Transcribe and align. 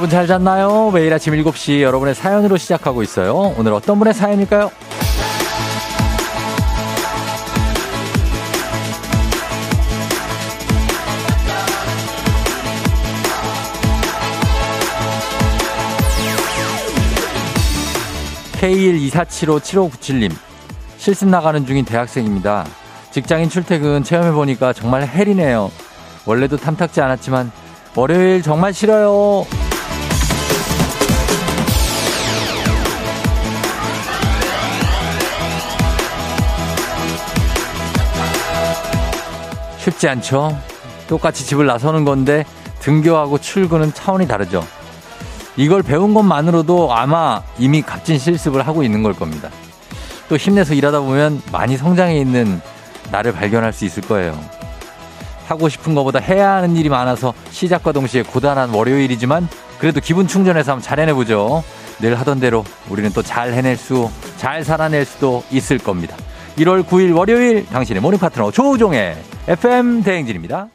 여러분 0.00 0.08
잘 0.08 0.26
잤나요? 0.26 0.90
매일 0.94 1.12
아침 1.12 1.34
7시 1.34 1.82
여러분의 1.82 2.14
사연으로 2.14 2.56
시작하고 2.56 3.02
있어요. 3.02 3.54
오늘 3.58 3.74
어떤 3.74 3.98
분의 3.98 4.14
사연일까요? 4.14 4.70
K124757597님 18.58 20.32
실습 20.96 21.28
나가는 21.28 21.66
중인 21.66 21.84
대학생입니다. 21.84 22.64
직장인 23.10 23.50
출퇴근 23.50 24.02
체험해보니까 24.02 24.72
정말 24.72 25.06
헬이네요. 25.06 25.70
원래도 26.24 26.56
탐탁지 26.56 27.02
않았지만 27.02 27.52
월요일 27.94 28.40
정말 28.40 28.72
싫어요. 28.72 29.44
쉽지 39.90 40.08
않죠? 40.08 40.58
똑같이 41.08 41.44
집을 41.44 41.66
나서는 41.66 42.04
건데 42.04 42.44
등교하고 42.80 43.38
출근은 43.38 43.92
차원이 43.94 44.26
다르죠. 44.26 44.66
이걸 45.56 45.82
배운 45.82 46.14
것만으로도 46.14 46.92
아마 46.94 47.42
이미 47.58 47.82
값진 47.82 48.18
실습을 48.18 48.66
하고 48.66 48.82
있는 48.82 49.02
걸 49.02 49.14
겁니다. 49.14 49.50
또 50.28 50.36
힘내서 50.36 50.74
일하다 50.74 51.00
보면 51.00 51.42
많이 51.52 51.76
성장해 51.76 52.16
있는 52.18 52.60
나를 53.10 53.32
발견할 53.32 53.72
수 53.72 53.84
있을 53.84 54.02
거예요. 54.04 54.38
하고 55.46 55.68
싶은 55.68 55.94
것보다 55.94 56.20
해야 56.20 56.52
하는 56.52 56.76
일이 56.76 56.88
많아서 56.88 57.34
시작과 57.50 57.92
동시에 57.92 58.22
고단한 58.22 58.70
월요일이지만 58.70 59.48
그래도 59.78 60.00
기분 60.00 60.28
충전해서 60.28 60.72
한번 60.72 60.82
잘 60.82 61.00
해내보죠. 61.00 61.64
늘 61.98 62.18
하던 62.20 62.38
대로 62.38 62.64
우리는 62.88 63.10
또 63.12 63.22
잘 63.22 63.52
해낼 63.52 63.76
수, 63.76 64.08
잘 64.36 64.64
살아낼 64.64 65.04
수도 65.04 65.42
있을 65.50 65.78
겁니다. 65.78 66.16
1월 66.56 66.82
9일 66.82 67.16
월요일 67.16 67.64
당신의 67.66 68.02
morning 68.02 68.18
파트너 68.18 68.50
조우종의 68.50 69.16
FM 69.48 70.02
대행진입니다. 70.02 70.68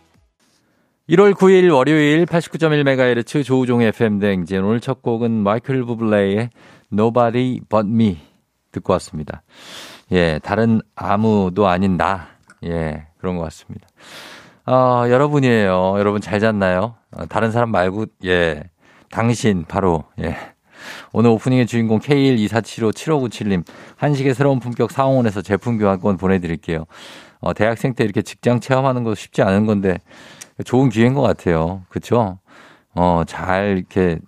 1월 1.10 1.34
9일 1.34 1.72
월요일 1.74 2.26
89.1MHz 2.26 3.44
조우종의 3.44 3.90
FM 3.90 4.20
대행진 4.20 4.64
오늘 4.64 4.80
첫 4.80 5.02
곡은 5.02 5.32
마이클 5.32 5.84
부블레의 5.84 6.50
Nobody 6.92 7.60
But 7.70 7.88
Me 7.88 8.18
듣고 8.72 8.94
왔습니다. 8.94 9.44
예, 10.12 10.40
다른 10.40 10.82
아무도 10.96 11.68
아닌 11.68 11.98
나. 11.98 12.28
예, 12.64 13.08
그런 13.18 13.38
것 13.38 13.44
같습니다. 13.44 13.88
어, 14.66 15.06
여러분이에요. 15.08 15.96
여러분 16.00 16.22
잘 16.22 16.40
잤나요? 16.40 16.96
어, 17.12 17.26
다른 17.28 17.52
사람 17.52 17.70
말고, 17.70 18.06
예, 18.26 18.64
당신, 19.12 19.66
바로, 19.68 20.04
예. 20.20 20.55
오늘 21.18 21.30
오프닝의 21.30 21.66
주인공 21.66 22.00
K124757597님, 22.00 23.64
한식의 23.96 24.36
새로운 24.36 24.60
품격 24.60 24.92
사원에서 24.92 25.42
제품 25.42 25.78
교환권 25.78 26.18
보내드릴게요. 26.18 26.84
어, 27.40 27.54
대학생 27.54 27.94
때 27.94 28.04
이렇게 28.04 28.22
직장 28.22 28.60
체험하는 28.60 29.06
거 29.06 29.16
쉽지 29.16 29.42
않은 29.42 29.66
건데, 29.66 29.98
좋은 30.66 30.90
기회인 30.90 31.14
것 31.14 31.22
같아요. 31.22 31.84
그쵸? 31.88 32.40
어, 32.96 33.24
잘 33.26 33.78
이렇게 33.78 34.20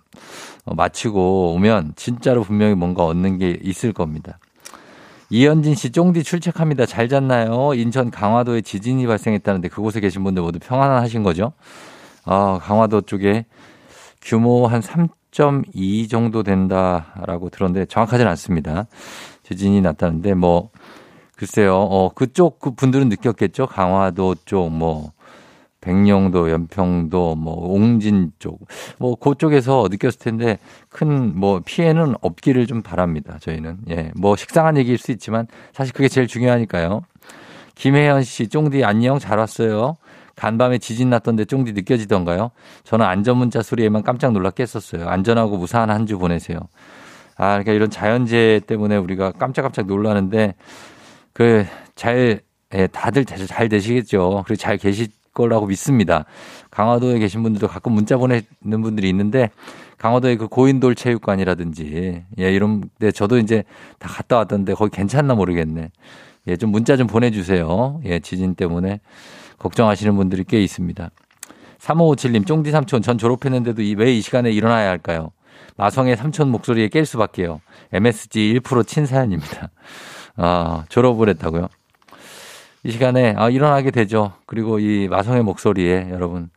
어, 0.64 0.74
마치고 0.74 1.52
오면 1.56 1.92
진짜로 1.94 2.42
분명히 2.42 2.74
뭔가 2.74 3.04
얻는 3.04 3.36
게 3.36 3.58
있을 3.62 3.92
겁니다. 3.92 4.38
이현진 5.28 5.74
씨 5.74 5.90
쫑디 5.90 6.22
출첵합니다. 6.22 6.86
잘 6.86 7.10
잤나요? 7.10 7.74
인천 7.74 8.10
강화도에 8.10 8.62
지진이 8.62 9.06
발생했다는데 9.06 9.68
그곳에 9.68 10.00
계신 10.00 10.24
분들 10.24 10.42
모두 10.42 10.58
평안하신 10.58 11.22
거죠? 11.22 11.52
아, 12.24 12.58
강화도 12.62 13.02
쪽에 13.02 13.44
규모 14.22 14.66
한 14.66 14.80
3.2 15.30 16.08
정도 16.10 16.42
된다라고 16.42 17.50
들었는데 17.50 17.86
정확하지는 17.86 18.30
않습니다. 18.30 18.86
지진이 19.42 19.80
났다는데 19.80 20.34
뭐 20.34 20.70
글쎄요. 21.36 21.76
어, 21.76 22.10
그쪽 22.14 22.58
그 22.58 22.72
분들은 22.72 23.08
느꼈겠죠? 23.08 23.66
강화도 23.66 24.34
쪽 24.44 24.70
뭐 24.70 25.12
백령도, 25.80 26.50
연평도, 26.50 27.36
뭐 27.36 27.54
옹진 27.72 28.32
쪽, 28.40 28.66
뭐 28.98 29.14
그쪽에서 29.14 29.86
느꼈을 29.90 30.18
텐데 30.18 30.58
큰 30.88 31.32
뭐 31.38 31.60
피해는 31.64 32.14
없기를 32.20 32.66
좀 32.66 32.82
바랍니다. 32.82 33.38
저희는 33.40 33.78
예, 33.90 34.10
뭐 34.16 34.34
식상한 34.36 34.76
얘기일 34.76 34.98
수 34.98 35.12
있지만 35.12 35.46
사실 35.72 35.94
그게 35.94 36.08
제일 36.08 36.26
중요하니까요. 36.26 37.02
김혜연 37.76 38.24
씨, 38.24 38.48
쫑디 38.48 38.82
안녕 38.84 39.20
잘 39.20 39.38
왔어요. 39.38 39.96
간밤에 40.38 40.78
지진 40.78 41.10
났던데 41.10 41.44
쫑디 41.46 41.72
느껴지던가요? 41.72 42.50
저는 42.84 43.04
안전문자 43.04 43.60
소리에만 43.62 44.02
깜짝 44.04 44.32
놀랐겠었어요. 44.32 45.08
안전하고 45.08 45.56
무사한 45.58 45.90
한 45.90 46.06
주 46.06 46.16
보내세요. 46.18 46.58
아, 47.36 47.50
그러니까 47.52 47.72
이런 47.72 47.90
자연재해 47.90 48.60
때문에 48.60 48.96
우리가 48.96 49.32
깜짝깜짝 49.32 49.86
놀라는데 49.86 50.54
그 51.32 51.66
잘 51.96 52.40
예, 52.74 52.86
다들 52.86 53.24
잘 53.24 53.68
되시겠죠. 53.68 54.44
그리고 54.46 54.56
잘 54.56 54.76
계시 54.76 55.08
거라고 55.34 55.66
믿습니다. 55.66 56.24
강화도에 56.70 57.18
계신 57.18 57.42
분들도 57.42 57.66
가끔 57.66 57.92
문자 57.92 58.16
보내는 58.16 58.42
분들이 58.82 59.08
있는데 59.08 59.50
강화도의 59.98 60.36
그 60.36 60.46
고인돌 60.48 60.94
체육관이라든지 60.94 62.24
예, 62.38 62.52
이런 62.52 62.84
데 63.00 63.10
저도 63.10 63.38
이제 63.38 63.64
다 63.98 64.08
갔다 64.08 64.36
왔던데 64.36 64.74
거기 64.74 64.90
괜찮나 64.96 65.34
모르겠네. 65.34 65.90
예, 66.46 66.56
좀 66.56 66.70
문자 66.70 66.96
좀 66.96 67.06
보내주세요. 67.08 68.00
예, 68.04 68.20
지진 68.20 68.54
때문에 68.54 69.00
걱정하시는 69.58 70.14
분들이 70.16 70.44
꽤 70.44 70.62
있습니다. 70.62 71.10
3557님, 71.78 72.46
쫑디 72.46 72.70
삼촌, 72.70 73.02
전 73.02 73.18
졸업했는데도 73.18 73.82
왜 73.96 74.12
이 74.16 74.20
시간에 74.20 74.50
일어나야 74.50 74.88
할까요? 74.90 75.30
마성의 75.76 76.16
삼촌 76.16 76.50
목소리에 76.50 76.88
깰 76.88 77.04
수밖에요. 77.04 77.60
MSG 77.92 78.58
1% 78.60 78.86
친 78.86 79.06
사연입니다. 79.06 79.70
아, 80.36 80.84
졸업을 80.88 81.28
했다고요? 81.28 81.68
이 82.84 82.90
시간에 82.92 83.34
아, 83.36 83.48
일어나게 83.50 83.90
되죠. 83.90 84.32
그리고 84.46 84.78
이 84.78 85.08
마성의 85.08 85.42
목소리에 85.42 86.08
여러분 86.10 86.50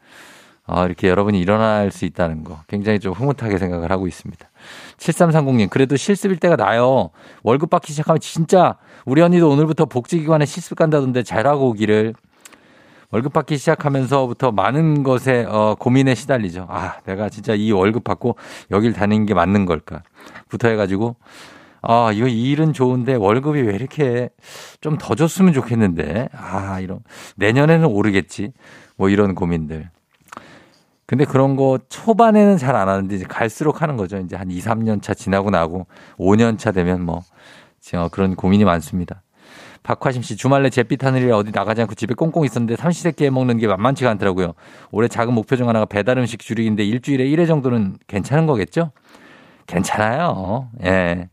아, 0.66 0.86
이렇게 0.86 1.10
여러분이 1.10 1.40
일어날 1.40 1.92
수 1.92 2.06
있다는 2.06 2.44
거 2.44 2.60
굉장히 2.68 3.00
좀 3.00 3.14
흐뭇하게 3.14 3.58
생각을 3.58 3.92
하고 3.92 4.08
있습니다. 4.08 4.50
7330님, 4.98 5.70
그래도 5.70 5.98
실습일 5.98 6.38
때가 6.38 6.56
나요. 6.56 7.10
월급 7.44 7.70
받기 7.70 7.92
시작하면 7.92 8.20
진짜 8.20 8.78
우리 9.06 9.22
언니도 9.22 9.50
오늘부터 9.50 9.86
복지기관에 9.86 10.46
실습 10.46 10.76
간다던데 10.76 11.24
잘하고 11.24 11.70
오기를. 11.70 12.14
월급 13.12 13.34
받기 13.34 13.58
시작하면서부터 13.58 14.52
많은 14.52 15.04
것에 15.04 15.46
어, 15.48 15.76
고민에 15.78 16.16
시달리죠. 16.16 16.68
아, 16.70 16.96
내가 17.06 17.30
진짜 17.30 17.54
이 17.54 17.72
월급 17.72 18.04
받고 18.04 18.38
여길 18.72 18.94
다니는 18.94 19.26
게 19.26 19.34
맞는 19.34 19.66
걸까? 19.66 20.02
부터 20.50 20.70
해가지고 20.70 21.18
아, 21.82 22.12
이거 22.14 22.28
이 22.28 22.52
일은 22.52 22.74
좋은데 22.74 23.16
월급이 23.16 23.62
왜 23.62 23.76
이렇게 23.76 24.30
좀 24.82 24.98
더 24.98 25.16
줬으면 25.16 25.52
좋겠는데. 25.54 26.30
아, 26.34 26.80
이런. 26.80 27.00
내년에는 27.38 27.86
오르겠지. 27.88 28.54
뭐 28.98 29.10
이런 29.10 29.36
고민들. 29.36 29.90
근데 31.08 31.26
그런 31.26 31.56
거 31.58 31.80
초반에는 31.90 32.58
잘 32.58 32.76
안 32.76 32.88
하는데 32.88 33.14
이제 33.14 33.26
갈수록 33.28 33.82
하는 33.82 33.98
거죠. 33.98 34.18
이제 34.20 34.38
한 34.38 34.50
2, 34.50 34.60
3년 34.62 35.02
차 35.02 35.14
지나고 35.14 35.50
나고 35.50 35.88
5년 36.18 36.58
차 36.58 36.72
되면 36.72 37.02
뭐 37.04 37.24
그런 38.12 38.36
고민이 38.36 38.64
많습니다. 38.64 39.22
박화심 39.84 40.22
씨 40.22 40.36
주말에 40.38 40.70
잿빛 40.70 41.04
하늘이라 41.04 41.38
어디 41.38 41.52
나가지 41.52 41.82
않고 41.82 41.96
집에 41.96 42.14
꽁꽁 42.14 42.46
있었는데 42.46 42.76
삼시세끼 42.76 43.26
해 43.26 43.30
먹는 43.30 43.58
게 43.58 43.68
만만치가 43.68 44.10
않더라고요. 44.12 44.54
올해 44.92 45.08
작은 45.08 45.34
목표 45.34 45.56
중 45.56 45.68
하나가 45.70 45.86
배달 45.86 46.18
음식 46.20 46.40
줄이기인데 46.40 46.84
일주일에 46.84 47.26
1회 47.26 47.48
정도는 47.48 47.98
괜찮은 48.08 48.46
거겠죠? 48.46 48.92
괜찮아요. 49.68 50.70
예. 50.84 51.30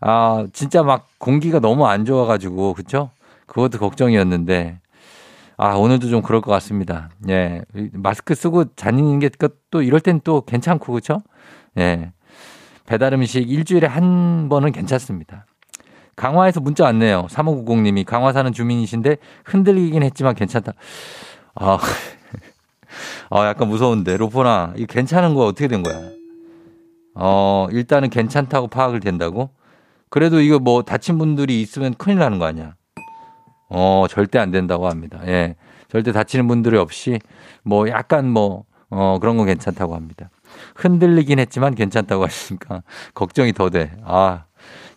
아, 0.00 0.46
진짜 0.52 0.82
막 0.82 1.08
공기가 1.18 1.58
너무 1.60 1.86
안 1.86 2.04
좋아가지고, 2.04 2.74
그쵸? 2.74 3.10
그것도 3.46 3.78
걱정이었는데, 3.78 4.80
아, 5.56 5.74
오늘도 5.74 6.08
좀 6.08 6.22
그럴 6.22 6.40
것 6.40 6.50
같습니다. 6.52 7.10
예. 7.28 7.62
마스크 7.92 8.34
쓰고 8.34 8.74
다니는 8.74 9.20
게 9.20 9.30
또 9.70 9.82
이럴 9.82 10.00
땐 10.00 10.20
또 10.22 10.42
괜찮고, 10.42 10.92
그쵸? 10.92 11.22
예. 11.78 12.12
배달 12.86 13.12
음식 13.14 13.50
일주일에 13.50 13.86
한 13.86 14.48
번은 14.48 14.72
괜찮습니다. 14.72 15.46
강화에서 16.16 16.60
문자 16.60 16.84
왔네요. 16.84 17.26
3590님이 17.28 18.04
강화 18.04 18.32
사는 18.32 18.50
주민이신데 18.50 19.18
흔들리긴 19.44 20.02
했지만 20.02 20.34
괜찮다. 20.34 20.72
아, 21.54 21.78
아 23.30 23.46
약간 23.46 23.68
무서운데. 23.68 24.16
로포나, 24.16 24.72
이 24.76 24.86
괜찮은 24.86 25.34
거 25.34 25.44
어떻게 25.44 25.68
된 25.68 25.82
거야? 25.82 26.00
어, 27.14 27.68
일단은 27.70 28.08
괜찮다고 28.10 28.68
파악을 28.68 29.00
된다고? 29.00 29.50
그래도 30.08 30.40
이거 30.40 30.58
뭐 30.58 30.82
다친 30.82 31.18
분들이 31.18 31.60
있으면 31.60 31.94
큰일 31.94 32.18
나는 32.18 32.38
거 32.38 32.46
아니야. 32.46 32.74
어, 33.68 34.06
절대 34.08 34.38
안 34.38 34.50
된다고 34.50 34.88
합니다. 34.88 35.20
예. 35.26 35.56
절대 35.88 36.12
다치는 36.12 36.48
분들이 36.48 36.78
없이 36.78 37.18
뭐 37.62 37.88
약간 37.88 38.28
뭐, 38.28 38.64
어, 38.88 39.18
그런 39.20 39.36
건 39.36 39.46
괜찮다고 39.46 39.94
합니다. 39.94 40.30
흔들리긴 40.76 41.38
했지만 41.38 41.74
괜찮다고 41.74 42.24
하시니까 42.24 42.82
걱정이 43.14 43.52
더 43.52 43.68
돼. 43.68 43.92
아. 44.04 44.45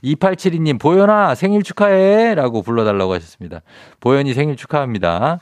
2872님, 0.03 0.79
보현아, 0.79 1.35
생일 1.35 1.63
축하해! 1.63 2.35
라고 2.35 2.61
불러달라고 2.61 3.13
하셨습니다. 3.15 3.61
보현이 3.99 4.33
생일 4.33 4.55
축하합니다. 4.55 5.39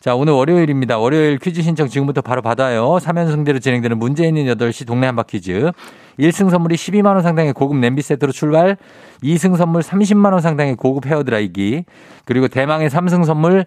자, 0.00 0.14
오늘 0.14 0.32
월요일입니다. 0.32 0.98
월요일 0.98 1.38
퀴즈 1.38 1.60
신청 1.60 1.86
지금부터 1.86 2.22
바로 2.22 2.40
받아요. 2.40 2.96
3연승대로 2.96 3.60
진행되는 3.60 3.98
문제 3.98 4.26
있는 4.26 4.46
8시 4.46 4.86
동네 4.86 5.06
한바 5.06 5.24
퀴즈. 5.24 5.72
1승 6.18 6.50
선물이 6.50 6.74
12만원 6.74 7.22
상당의 7.22 7.52
고급 7.52 7.76
냄비 7.76 8.00
세트로 8.00 8.32
출발. 8.32 8.78
2승 9.22 9.56
선물 9.56 9.82
30만원 9.82 10.40
상당의 10.40 10.76
고급 10.76 11.06
헤어드라이기. 11.06 11.84
그리고 12.24 12.48
대망의 12.48 12.88
3승 12.88 13.26
선물 13.26 13.66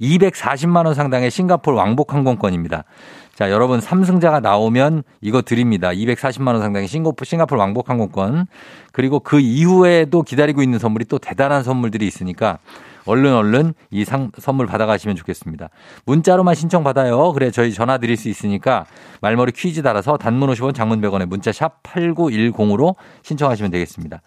240만원 0.00 0.94
상당의 0.94 1.30
싱가폴 1.30 1.74
왕복 1.74 2.12
항공권입니다. 2.14 2.84
자, 3.34 3.50
여러분 3.50 3.80
3승자가 3.80 4.42
나오면 4.42 5.04
이거 5.22 5.40
드립니다. 5.40 5.88
240만 5.88 6.48
원 6.48 6.60
상당의 6.60 6.86
싱가폴, 6.86 7.26
싱가폴 7.26 7.56
왕복 7.56 7.88
항공권. 7.88 8.46
그리고 8.92 9.20
그 9.20 9.40
이후에도 9.40 10.22
기다리고 10.22 10.62
있는 10.62 10.78
선물이 10.78 11.06
또 11.06 11.18
대단한 11.18 11.62
선물들이 11.62 12.06
있으니까 12.06 12.58
얼른 13.06 13.34
얼른 13.34 13.74
이 13.90 14.04
상, 14.04 14.30
선물 14.38 14.66
받아가시면 14.66 15.16
좋겠습니다. 15.16 15.70
문자로만 16.04 16.54
신청 16.54 16.84
받아요. 16.84 17.32
그래 17.32 17.50
저희 17.50 17.72
전화 17.72 17.98
드릴 17.98 18.16
수 18.16 18.28
있으니까 18.28 18.84
말머리 19.22 19.52
퀴즈 19.52 19.82
달아서 19.82 20.18
단문 20.18 20.50
50원 20.50 20.74
장문 20.74 21.00
100원에 21.00 21.26
문자 21.26 21.52
샵 21.52 21.82
8910으로 21.82 22.94
신청하시면 23.22 23.70
되겠습니다. 23.70 24.20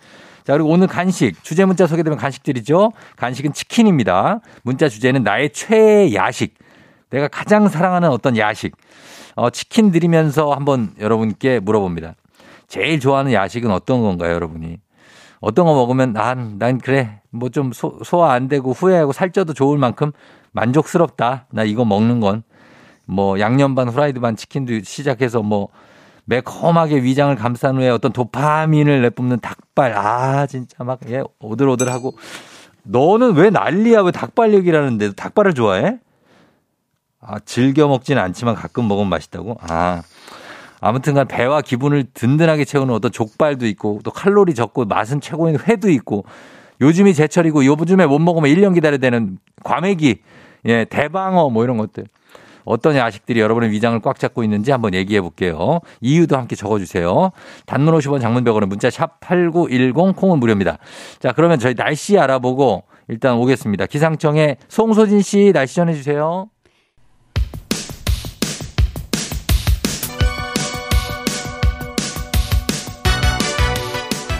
자, 0.44 0.54
그리고 0.54 0.70
오늘 0.70 0.88
간식, 0.88 1.44
주제 1.44 1.66
문자 1.66 1.88
소개되면 1.88 2.18
간식 2.18 2.44
드리죠. 2.44 2.92
간식은 3.18 3.54
치킨입니다. 3.54 4.42
문자 4.64 4.90
주제는 4.90 5.24
나의 5.24 5.52
최애 5.52 6.14
야식. 6.14 6.56
내가 7.10 7.28
가장 7.28 7.68
사랑하는 7.68 8.10
어떤 8.10 8.38
야식. 8.38 8.76
어, 9.36 9.50
치킨 9.50 9.92
드리면서 9.92 10.52
한번 10.54 10.94
여러분께 11.00 11.60
물어봅니다. 11.60 12.16
제일 12.68 13.00
좋아하는 13.00 13.34
야식은 13.34 13.70
어떤 13.72 14.02
건가요, 14.02 14.34
여러분이? 14.34 14.78
어떤 15.42 15.66
거 15.66 15.74
먹으면 15.76 16.14
난, 16.14 16.58
난 16.58 16.78
그래. 16.80 17.22
뭐 17.30 17.50
좀 17.50 17.72
소화 17.74 18.32
안 18.34 18.48
되고 18.48 18.72
후회하고 18.72 19.12
살쪄도 19.12 19.54
좋을 19.54 19.78
만큼 19.78 20.12
만족스럽다. 20.54 21.48
나 21.52 21.64
이거 21.64 21.86
먹는 21.86 22.22
건. 22.22 22.44
뭐 23.06 23.40
양념 23.40 23.76
반 23.76 23.90
후라이드 23.90 24.20
반 24.20 24.36
치킨도 24.36 24.82
시작해서 24.84 25.44
뭐 25.44 25.68
매콤하게 26.24 27.04
위장을 27.04 27.36
감싼 27.36 27.76
후에 27.76 27.90
어떤 27.90 28.12
도파민을 28.14 29.02
내뿜는 29.04 29.42
닭발. 29.42 29.94
아, 29.96 30.48
진짜 30.48 30.84
막, 30.84 31.00
예, 31.10 31.22
오들오들하고. 31.40 32.16
너는 32.84 33.36
왜 33.36 33.50
난리야? 33.52 34.02
왜 34.02 34.12
닭발 34.12 34.54
얘기라는데 34.56 35.12
닭발을 35.14 35.54
좋아해? 35.54 36.00
아, 37.28 37.40
즐겨 37.40 37.88
먹지는 37.88 38.22
않지만 38.22 38.56
가끔 38.56 38.88
먹으면 38.88 39.10
맛있다고? 39.10 39.58
아. 39.62 40.02
아무튼간 40.82 41.28
배와 41.28 41.62
기분을 41.62 42.06
든든하게 42.14 42.66
채우는 42.66 42.94
어떤 42.94 43.12
족발도 43.12 43.66
있고 43.68 44.02
또 44.04 44.12
칼로리 44.12 44.54
적고 44.54 44.86
맛은 44.86 45.20
최고인 45.20 45.58
회도 45.60 45.90
있고 45.90 46.26
요즘이 46.82 47.14
제철이고 47.14 47.66
요즘에 47.66 48.06
못 48.06 48.20
먹으면 48.20 48.52
1년 48.52 48.74
기다려야 48.74 48.98
되는 48.98 49.40
과메기, 49.64 50.22
예, 50.66 50.86
대방어 50.86 51.50
뭐 51.50 51.64
이런 51.64 51.78
것들. 51.78 52.06
어떤 52.66 52.96
야식들이 52.96 53.40
여러분의 53.40 53.72
위장을 53.72 54.00
꽉 54.00 54.20
잡고 54.20 54.44
있는지 54.44 54.72
한번 54.72 54.94
얘기해 54.96 55.22
볼게요. 55.22 55.80
이유도 56.02 56.36
함께 56.36 56.56
적어주세요. 56.56 57.32
단문 57.68 57.94
50원 57.96 58.20
장문 58.20 58.44
100원은 58.44 58.68
문자 58.68 58.90
샵 58.90 59.20
8910 59.20 60.16
콩은 60.16 60.40
무료입니다. 60.40 60.80
자, 61.20 61.32
그러면 61.32 61.60
저희 61.60 61.76
날씨 61.76 62.18
알아보고 62.18 62.84
일단 63.08 63.36
오겠습니다. 63.36 63.86
기상청에 63.86 64.58
송소진 64.68 65.22
씨 65.22 65.52
날씨 65.54 65.76
전해주세요. 65.76 66.50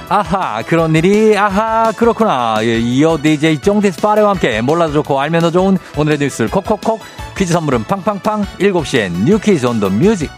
아하 0.08 0.62
그런 0.62 0.96
일이 0.96 1.36
아하 1.38 1.92
그렇구나. 1.92 2.58
예, 2.62 2.78
이어 2.78 3.18
DJ 3.22 3.60
쫑디스 3.60 4.02
파레와 4.02 4.32
함께 4.32 4.62
몰라도 4.62 4.94
좋고 4.94 5.20
알면 5.20 5.42
더 5.42 5.52
좋은 5.52 5.78
오늘의 5.98 6.20
뉴스를 6.20 6.50
콕콕콕. 6.52 7.02
퀴즈 7.36 7.52
선물은 7.54 7.84
팡팡팡. 7.86 8.44
7시엔 8.60 9.24
new 9.26 9.40
퀴즈 9.40 9.66
on 9.66 9.80
the 9.80 9.90
music 9.90 10.30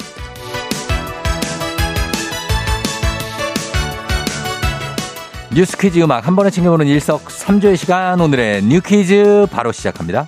뉴스 5.52 5.75
퀴즈 5.78 6.00
음악 6.00 6.28
한 6.28 6.36
번에 6.36 6.50
챙겨보는 6.50 6.88
일석 6.88 7.30
삼조의 7.31 7.78
시간. 7.78 8.22
오늘의 8.22 8.64
new 8.63 8.80
퀴즈 8.81 9.48
바로 9.52 9.72
시작합니다. 9.72 10.28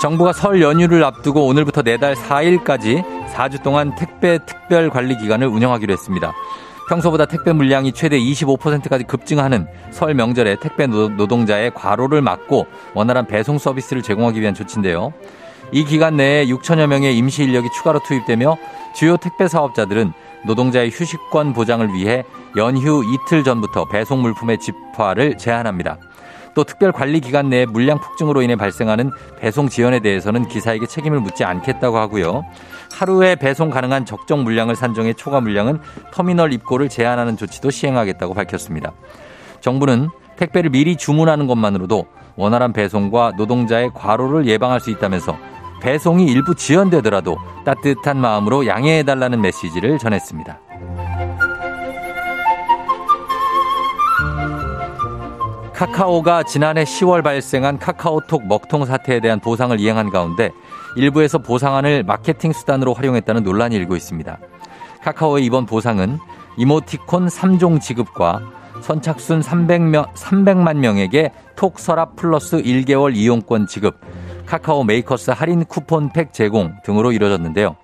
정부가 0.00 0.32
설 0.32 0.60
연휴를 0.60 1.04
앞두고 1.04 1.46
오늘부터 1.46 1.82
내달 1.82 2.14
4일까지 2.14 3.21
4주 3.42 3.62
동안 3.62 3.94
택배 3.94 4.38
특별 4.44 4.90
관리 4.90 5.16
기간을 5.16 5.46
운영하기로 5.46 5.92
했습니다. 5.92 6.32
평소보다 6.88 7.26
택배 7.26 7.52
물량이 7.52 7.92
최대 7.92 8.18
25%까지 8.18 9.04
급증하는 9.04 9.66
설 9.90 10.14
명절에 10.14 10.56
택배 10.60 10.86
노동자의 10.86 11.72
과로를 11.74 12.22
막고 12.22 12.66
원활한 12.94 13.26
배송 13.26 13.58
서비스를 13.58 14.02
제공하기 14.02 14.40
위한 14.40 14.54
조치인데요. 14.54 15.12
이 15.72 15.84
기간 15.84 16.16
내에 16.16 16.46
6천여 16.46 16.86
명의 16.86 17.16
임시 17.16 17.44
인력이 17.44 17.68
추가로 17.74 18.00
투입되며 18.00 18.58
주요 18.94 19.16
택배 19.16 19.48
사업자들은 19.48 20.12
노동자의 20.44 20.90
휴식권 20.90 21.54
보장을 21.54 21.94
위해 21.94 22.24
연휴 22.56 23.02
이틀 23.04 23.42
전부터 23.42 23.86
배송 23.86 24.20
물품의 24.20 24.58
집화를 24.58 25.38
제한합니다. 25.38 25.98
또 26.54 26.64
특별 26.64 26.92
관리 26.92 27.20
기간 27.20 27.48
내에 27.48 27.66
물량 27.66 27.98
폭증으로 27.98 28.42
인해 28.42 28.56
발생하는 28.56 29.10
배송 29.38 29.68
지연에 29.68 30.00
대해서는 30.00 30.48
기사에게 30.48 30.86
책임을 30.86 31.20
묻지 31.20 31.44
않겠다고 31.44 31.96
하고요. 31.98 32.44
하루에 32.92 33.36
배송 33.36 33.70
가능한 33.70 34.04
적정 34.04 34.44
물량을 34.44 34.76
산정해 34.76 35.14
초과 35.14 35.40
물량은 35.40 35.80
터미널 36.12 36.52
입고를 36.52 36.88
제한하는 36.88 37.36
조치도 37.36 37.70
시행하겠다고 37.70 38.34
밝혔습니다. 38.34 38.92
정부는 39.60 40.08
택배를 40.36 40.70
미리 40.70 40.96
주문하는 40.96 41.46
것만으로도 41.46 42.06
원활한 42.36 42.72
배송과 42.72 43.32
노동자의 43.36 43.90
과로를 43.94 44.46
예방할 44.46 44.80
수 44.80 44.90
있다면서 44.90 45.36
배송이 45.80 46.26
일부 46.26 46.54
지연되더라도 46.54 47.36
따뜻한 47.64 48.16
마음으로 48.18 48.66
양해해달라는 48.66 49.40
메시지를 49.40 49.98
전했습니다. 49.98 50.60
카카오가 55.82 56.44
지난해 56.44 56.84
10월 56.84 57.24
발생한 57.24 57.76
카카오톡 57.76 58.46
먹통 58.46 58.84
사태에 58.84 59.18
대한 59.18 59.40
보상을 59.40 59.80
이행한 59.80 60.10
가운데 60.10 60.52
일부에서 60.94 61.38
보상안을 61.38 62.04
마케팅 62.04 62.52
수단으로 62.52 62.94
활용했다는 62.94 63.42
논란이 63.42 63.74
일고 63.74 63.96
있습니다. 63.96 64.38
카카오의 65.02 65.44
이번 65.44 65.66
보상은 65.66 66.20
이모티콘 66.56 67.26
3종 67.26 67.80
지급과 67.80 68.42
선착순 68.80 69.40
300명, 69.40 70.12
300만 70.12 70.76
명에게 70.76 71.32
톡 71.56 71.80
서랍 71.80 72.14
플러스 72.14 72.62
1개월 72.62 73.16
이용권 73.16 73.66
지급, 73.66 73.98
카카오 74.46 74.84
메이커스 74.84 75.32
할인 75.32 75.64
쿠폰팩 75.64 76.32
제공 76.32 76.76
등으로 76.84 77.10
이뤄졌는데요. 77.10 77.74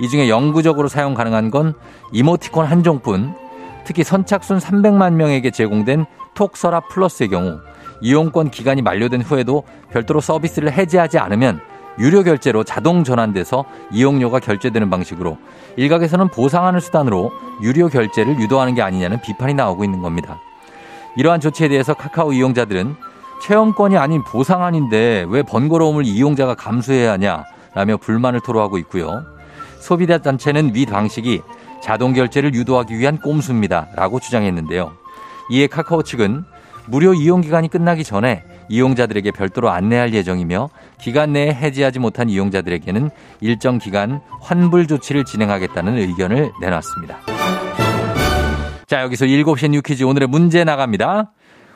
이 0.00 0.08
중에 0.08 0.28
영구적으로 0.28 0.86
사용 0.86 1.14
가능한 1.14 1.50
건 1.50 1.74
이모티콘 2.12 2.64
한 2.64 2.84
종뿐, 2.84 3.34
특히 3.82 4.04
선착순 4.04 4.58
300만 4.58 5.14
명에게 5.14 5.50
제공된 5.50 6.06
톡 6.40 6.56
서랍 6.56 6.88
플러스의 6.88 7.28
경우 7.28 7.60
이용권 8.00 8.50
기간이 8.50 8.80
만료된 8.80 9.20
후에도 9.20 9.64
별도로 9.92 10.22
서비스를 10.22 10.72
해지하지 10.72 11.18
않으면 11.18 11.60
유료 11.98 12.22
결제로 12.22 12.64
자동 12.64 13.04
전환돼서 13.04 13.66
이용료가 13.92 14.40
결제되는 14.40 14.88
방식으로 14.88 15.36
일각에서는 15.76 16.28
보상하는 16.28 16.80
수단으로 16.80 17.30
유료 17.60 17.88
결제를 17.88 18.40
유도하는 18.40 18.74
게 18.74 18.80
아니냐는 18.80 19.20
비판이 19.20 19.52
나오고 19.52 19.84
있는 19.84 20.00
겁니다. 20.00 20.40
이러한 21.18 21.40
조치에 21.40 21.68
대해서 21.68 21.92
카카오 21.92 22.32
이용자들은 22.32 22.96
체험권이 23.42 23.98
아닌 23.98 24.24
보상안인데 24.24 25.26
왜 25.28 25.42
번거로움을 25.42 26.06
이용자가 26.06 26.54
감수해야 26.54 27.12
하냐라며 27.12 27.98
불만을 28.00 28.40
토로하고 28.40 28.78
있고요. 28.78 29.26
소비자 29.78 30.16
단체는 30.16 30.74
위 30.74 30.86
방식이 30.86 31.42
자동 31.82 32.14
결제를 32.14 32.54
유도하기 32.54 32.98
위한 32.98 33.18
꼼수입니다. 33.18 33.88
라고 33.94 34.20
주장했는데요. 34.20 35.00
이에 35.50 35.66
카카오 35.66 36.02
측은 36.02 36.44
무료 36.86 37.12
이용 37.12 37.40
기간이 37.40 37.68
끝나기 37.68 38.04
전에 38.04 38.44
이용자들에게 38.68 39.32
별도로 39.32 39.70
안내할 39.70 40.14
예정이며 40.14 40.70
기간 41.00 41.32
내에 41.32 41.52
해지하지 41.52 41.98
못한 41.98 42.28
이용자들에게는 42.28 43.10
일정 43.40 43.78
기간 43.78 44.20
환불 44.40 44.86
조치를 44.86 45.24
진행하겠다는 45.24 45.98
의견을 45.98 46.52
내놨습니다. 46.60 47.18
자, 48.86 49.02
여기서 49.02 49.26
7시 49.26 49.70
뉴퀴즈 49.70 50.04
오늘의 50.04 50.28
문제 50.28 50.64
나갑니다. 50.64 51.32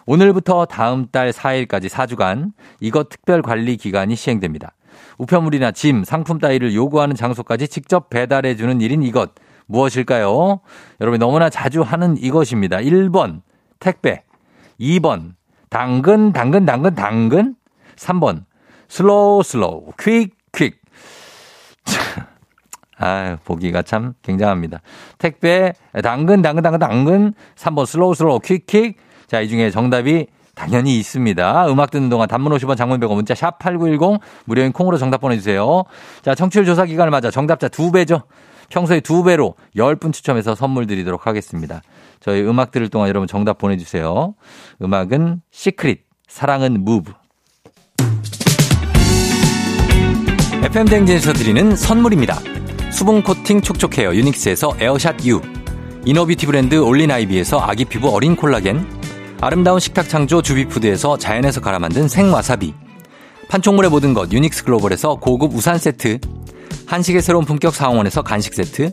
오늘부터 0.07 0.67
다음 0.67 1.07
달 1.11 1.33
4일까지 1.33 1.89
4주간 1.89 2.53
이것 2.81 3.09
특별 3.09 3.43
관리 3.43 3.77
기간이 3.77 4.17
시행됩니다. 4.17 4.73
우편물이나 5.19 5.73
짐, 5.73 6.05
상품 6.05 6.39
따위를 6.39 6.75
요구하는 6.75 7.17
장소까지 7.17 7.69
직접 7.69 8.11
배달해 8.11 8.57
주는 8.57 8.81
일인 8.81 9.03
이것. 9.03 9.31
무엇일까요? 9.67 10.61
여러분 11.01 11.19
너무나 11.19 11.49
자주 11.49 11.83
하는 11.83 12.17
이것입니다. 12.19 12.79
1번 12.79 13.41
택배, 13.85 14.23
2번 14.81 15.35
당근 15.69 16.33
당근 16.33 16.65
당근 16.65 16.95
당근 16.95 17.55
3번 17.97 18.45
slow 18.89 19.43
slow 19.43 19.93
quick 20.01 20.31
quick. 20.53 20.81
아, 22.97 23.37
보기가 23.45 23.83
참 23.83 24.15
굉장합니다. 24.23 24.81
택배 25.19 25.75
당근 26.03 26.41
당근 26.41 26.63
당근 26.63 26.81
당근 26.81 27.35
3번 27.57 27.85
slow 27.85 28.15
slow 28.15 28.41
quick 28.41 28.67
quick. 28.67 28.97
자, 29.27 29.43
이 29.43 29.49
중에 29.49 29.71
정답이 29.71 30.29
당연히 30.55 30.99
있습니다. 30.99 31.69
음악 31.69 31.91
듣는 31.91 32.09
동안 32.09 32.27
단문 32.27 32.57
50원 32.57 32.79
장문 32.79 33.01
100원 33.01 33.17
문자 33.17 33.35
샵 33.35 33.59
8910 33.59 34.19
무료인 34.47 34.73
콩으로 34.73 34.97
정답 34.97 35.21
보내주세요. 35.21 35.83
자, 36.23 36.35
청취율 36.35 36.65
조사 36.65 36.87
기간을 36.87 37.11
맞아 37.11 37.31
정답자 37.31 37.69
두 37.69 37.93
배죠. 37.93 38.23
평소에 38.71 39.01
두 39.01 39.23
배로 39.25 39.57
10분 39.77 40.13
추첨해서 40.13 40.55
선물 40.55 40.87
드리도록 40.87 41.27
하겠습니다. 41.27 41.83
저희 42.25 42.41
음악 42.41 42.71
들을 42.71 42.89
동안 42.89 43.11
여러분 43.11 43.29
정답 43.29 43.59
보내주세요. 43.59 44.35
음악은 44.81 45.43
시크릿, 45.51 46.07
사랑은 46.27 46.83
Move. 46.83 47.13
FM대행진에서 50.63 51.35
드리는 51.35 51.77
선물입니다. 51.77 52.39
수분 52.91 53.23
코팅 53.23 53.61
촉촉 53.61 53.99
헤어 53.99 54.15
유닉스에서 54.15 54.75
에어샷 54.81 55.27
U. 55.27 55.43
이너비티 56.07 56.47
브랜드 56.47 56.77
올린아이비에서 56.77 57.61
아기 57.61 57.85
피부 57.85 58.09
어린 58.09 58.37
콜라겐. 58.37 58.87
아름다운 59.43 59.79
식탁 59.79 60.09
창조 60.09 60.41
주비푸드에서 60.41 61.19
자연에서 61.19 61.61
갈아 61.61 61.79
만든 61.79 62.09
생와사비. 62.09 62.73
판촉물의 63.51 63.91
모든 63.91 64.15
것 64.15 64.33
유닉스 64.33 64.65
글로벌에서 64.65 65.17
고급 65.17 65.53
우산 65.53 65.77
세트. 65.77 66.21
한식의 66.87 67.21
새로운 67.21 67.45
품격 67.45 67.75
상황원에서 67.75 68.23
간식 68.23 68.55
세트. 68.55 68.93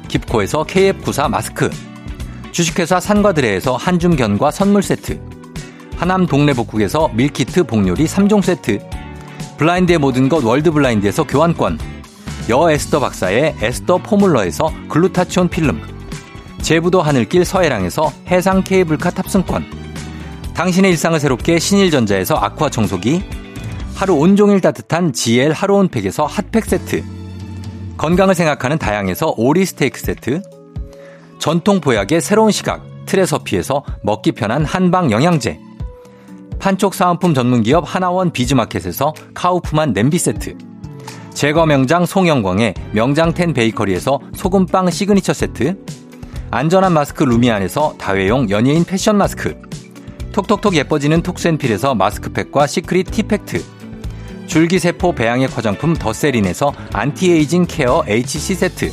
깁코에서 0.11 0.63
KF94 0.65 1.29
마스크. 1.29 1.69
주식회사 2.51 2.99
산과들에에서 2.99 3.77
한줌견과 3.77 4.51
선물 4.51 4.83
세트. 4.83 5.21
하남 5.95 6.25
동네 6.25 6.53
복국에서 6.53 7.09
밀키트 7.13 7.63
복요리 7.63 8.05
3종 8.05 8.41
세트. 8.41 8.79
블라인드의 9.57 9.99
모든 9.99 10.27
것 10.27 10.43
월드 10.43 10.69
블라인드에서 10.71 11.23
교환권. 11.23 11.79
여 12.49 12.69
에스더 12.69 12.99
박사의 12.99 13.55
에스더 13.61 13.99
포뮬러에서 13.99 14.73
글루타치온 14.89 15.47
필름. 15.47 15.81
제부도 16.61 17.01
하늘길 17.01 17.45
서해랑에서 17.45 18.11
해상 18.27 18.63
케이블카 18.63 19.11
탑승권. 19.11 19.63
당신의 20.53 20.91
일상을 20.91 21.17
새롭게 21.21 21.57
신일전자에서 21.57 22.35
아쿠아 22.35 22.69
청소기. 22.69 23.23
하루 23.95 24.15
온종일 24.15 24.59
따뜻한 24.59 25.13
GL 25.13 25.53
하루 25.53 25.75
온팩에서 25.75 26.25
핫팩 26.25 26.65
세트. 26.65 27.20
건강을 28.01 28.33
생각하는 28.33 28.79
다양에서 28.79 29.35
오리 29.37 29.63
스테이크 29.63 29.99
세트. 29.99 30.41
전통 31.37 31.79
보약의 31.79 32.19
새로운 32.19 32.49
시각 32.49 32.83
트레서피에서 33.05 33.83
먹기 34.01 34.31
편한 34.31 34.65
한방 34.65 35.11
영양제. 35.11 35.59
판촉 36.57 36.95
사은품 36.95 37.35
전문기업 37.35 37.83
하나원 37.85 38.31
비즈마켓에서 38.31 39.13
카우프만 39.35 39.93
냄비 39.93 40.17
세트. 40.17 40.57
제과 41.35 41.67
명장 41.67 42.07
송영광의 42.07 42.73
명장텐 42.93 43.53
베이커리에서 43.53 44.19
소금빵 44.33 44.89
시그니처 44.89 45.33
세트. 45.33 45.77
안전한 46.49 46.93
마스크 46.93 47.23
루미안에서 47.23 47.97
다회용 47.99 48.49
연예인 48.49 48.83
패션 48.83 49.17
마스크. 49.17 49.61
톡톡톡 50.31 50.73
예뻐지는 50.73 51.21
톡센필에서 51.21 51.93
마스크팩과 51.93 52.65
시크릿 52.65 53.11
티팩트. 53.11 53.63
줄기세포 54.51 55.13
배양액 55.13 55.55
화장품 55.55 55.93
더세린에서 55.93 56.73
anti-aging 56.91 57.67
care 57.69 58.03
HC 58.05 58.55
세트. 58.55 58.91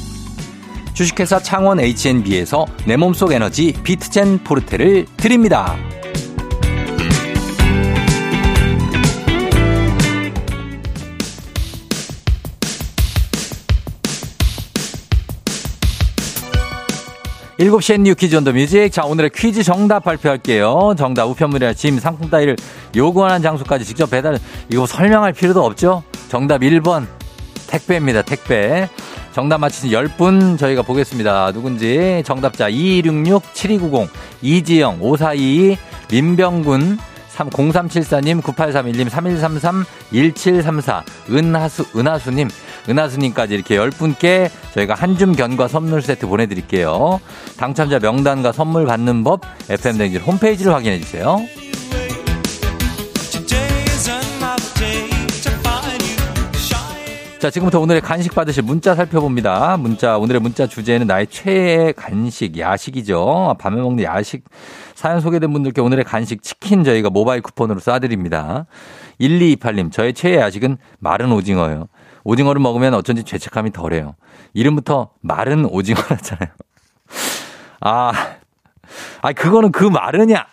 주식회사 0.95 1.41
창원 1.41 1.81
H&B에서 1.81 2.65
내 2.87 2.97
몸속 2.97 3.33
에너지 3.33 3.75
비트젠 3.83 4.45
포르테를 4.45 5.07
드립니다. 5.17 5.77
일곱 17.61 17.83
시엔 17.83 18.05
you 18.05 18.15
quiz 18.15 18.37
on 18.37 18.45
the 18.45 18.53
music. 18.53 18.89
자, 18.93 19.05
오늘의 19.05 19.31
퀴즈 19.35 19.65
정답 19.65 20.05
발표할게요. 20.05 20.95
정답, 20.97 21.25
우편물이나 21.25 21.75
짐, 21.75 21.99
상품 21.99 22.31
따위를 22.31 22.55
요구하는 22.95 23.43
장소까지 23.43 23.85
직접 23.85 24.09
배달, 24.11 24.39
이거 24.71 24.87
설명할 24.87 25.33
필요도 25.33 25.65
없죠? 25.65 26.05
정답 26.29 26.61
1번, 26.61 27.07
택배입니다, 27.67 28.23
택배. 28.23 28.89
정답 29.33 29.59
맞히신 29.59 29.91
10분 29.91 30.57
저희가 30.59 30.83
보겠습니다. 30.83 31.51
누군지. 31.53 32.23
정답자 32.25 32.71
2266-7290, 32.71 34.09
이지영, 34.41 34.99
5422, 35.01 35.77
민병군, 36.13 36.99
0374님, 37.37 38.41
9831님, 38.43 39.09
3133, 39.09 39.85
1734, 40.13 41.03
은하수, 41.31 41.85
은하수님, 41.97 42.49
은하수님까지 42.89 43.55
이렇게 43.55 43.77
10분께 43.77 44.51
저희가 44.75 44.95
한줌 44.95 45.35
견과 45.35 45.69
선물 45.69 46.03
세트 46.03 46.27
보내드릴게요. 46.27 47.21
당첨자 47.57 47.99
명단과 47.99 48.53
선물 48.53 48.87
받는 48.87 49.25
법, 49.25 49.43
FM댕진 49.69 50.21
홈페이지를 50.21 50.73
확인해주세요. 50.75 51.39
자, 57.39 57.51
지금부터 57.51 57.79
오늘의 57.79 58.01
간식 58.01 58.35
받으실 58.35 58.65
문자 58.65 58.97
살펴봅니다. 58.97 59.77
문자, 59.77 60.19
오늘의 60.19 60.41
문자 60.41 60.67
주제는 60.67 61.07
나의 61.07 61.29
최애 61.29 61.93
간식, 61.93 62.59
야식이죠. 62.59 63.55
밤에 63.61 63.81
먹는 63.81 64.03
야식. 64.03 64.43
사연 64.97 65.21
소개된 65.21 65.53
분들께 65.53 65.81
오늘의 65.81 66.05
간식 66.05 66.43
치킨 66.43 66.83
저희가 66.83 67.11
모바일 67.11 67.41
쿠폰으로 67.43 67.79
쏴드립니다. 67.79 68.67
1228님, 69.21 69.93
저의 69.93 70.15
최애 70.15 70.39
야식은 70.39 70.79
마른 70.99 71.31
오징어예요. 71.31 71.87
오징어를 72.29 72.61
먹으면 72.61 72.93
어쩐지 72.93 73.25
죄책감이 73.25 73.73
덜해요. 73.73 74.15
이름부터 74.53 75.13
마른 75.23 75.65
오징어라잖아요. 75.65 76.51
아, 77.81 78.13
아, 79.23 79.33
그거는 79.33 79.73
그 79.73 79.85
마른이야. 79.85 80.47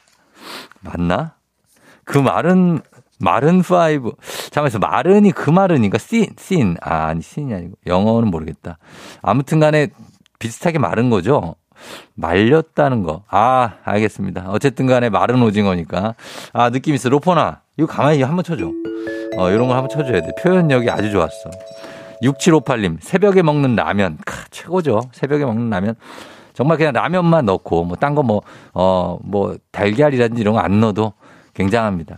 맞나? 0.79 1.35
그 2.05 2.17
마른 2.17 2.81
Maroon 3.19 3.61
Five. 3.61 4.13
잠깐만요. 4.51 4.79
마른이 4.79 5.31
그 5.31 5.49
마른인가? 5.49 5.97
thin, 5.97 6.27
thin. 6.37 6.77
아, 6.81 7.07
아니, 7.07 7.21
thin이 7.21 7.53
아니고. 7.53 7.73
영어는 7.85 8.29
모르겠다. 8.29 8.77
아무튼 9.21 9.59
간에 9.59 9.89
비슷하게 10.39 10.79
마른 10.79 11.09
거죠? 11.09 11.55
말렸다는 12.13 13.03
거. 13.03 13.23
아, 13.27 13.75
알겠습니다. 13.83 14.45
어쨌든 14.47 14.85
간에 14.85 15.09
마른 15.09 15.41
오징어니까. 15.41 16.15
아, 16.53 16.69
느낌 16.69 16.95
있어. 16.95 17.09
로퍼나. 17.09 17.64
이거 17.77 17.87
가만히 17.87 18.21
한번 18.21 18.43
쳐줘. 18.43 18.71
어, 19.37 19.49
이런 19.49 19.67
거 19.67 19.73
한번 19.75 19.89
쳐줘야 19.89 20.21
돼. 20.21 20.31
표현력이 20.41 20.89
아주 20.89 21.11
좋았어. 21.11 21.51
6758님, 22.23 22.97
새벽에 23.01 23.41
먹는 23.41 23.75
라면. 23.75 24.17
크, 24.25 24.49
최고죠. 24.49 25.01
새벽에 25.11 25.43
먹는 25.45 25.69
라면. 25.69 25.95
정말 26.53 26.77
그냥 26.77 26.93
라면만 26.93 27.45
넣고, 27.45 27.83
뭐, 27.83 27.97
딴 27.97 28.15
거 28.15 28.23
뭐, 28.23 28.41
어, 28.73 29.19
뭐, 29.23 29.57
달걀이라든지 29.71 30.41
이런 30.41 30.53
거 30.53 30.61
안 30.61 30.79
넣어도 30.79 31.13
굉장합니다. 31.53 32.17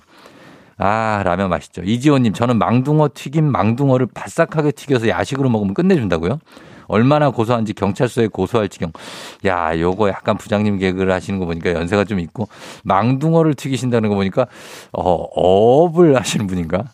아, 0.78 1.24
라면 1.26 1.50
맛있죠. 1.50 1.82
이지호님, 1.84 2.34
저는 2.34 2.60
망둥어 2.60 3.10
튀김 3.16 3.46
망둥어를 3.46 4.06
바싹하게 4.14 4.72
튀겨서 4.74 5.08
야식으로 5.08 5.50
먹으면 5.50 5.74
끝내준다고요? 5.74 6.38
얼마나 6.88 7.30
고소한지 7.30 7.74
경찰서에 7.74 8.28
고소할 8.28 8.70
지 8.70 8.80
경. 8.80 8.92
야, 9.46 9.78
요거 9.78 10.10
약간 10.10 10.38
부장님 10.38 10.78
개그를 10.78 11.12
하시는 11.14 11.40
거 11.40 11.46
보니까 11.46 11.74
연세가 11.74 12.04
좀 12.04 12.20
있고, 12.20 12.48
망둥어를 12.84 13.54
튀기신다는 13.54 14.10
거 14.10 14.16
보니까, 14.16 14.48
어, 14.94 15.12
업을 15.12 16.16
하시는 16.16 16.48
분인가? 16.48 16.86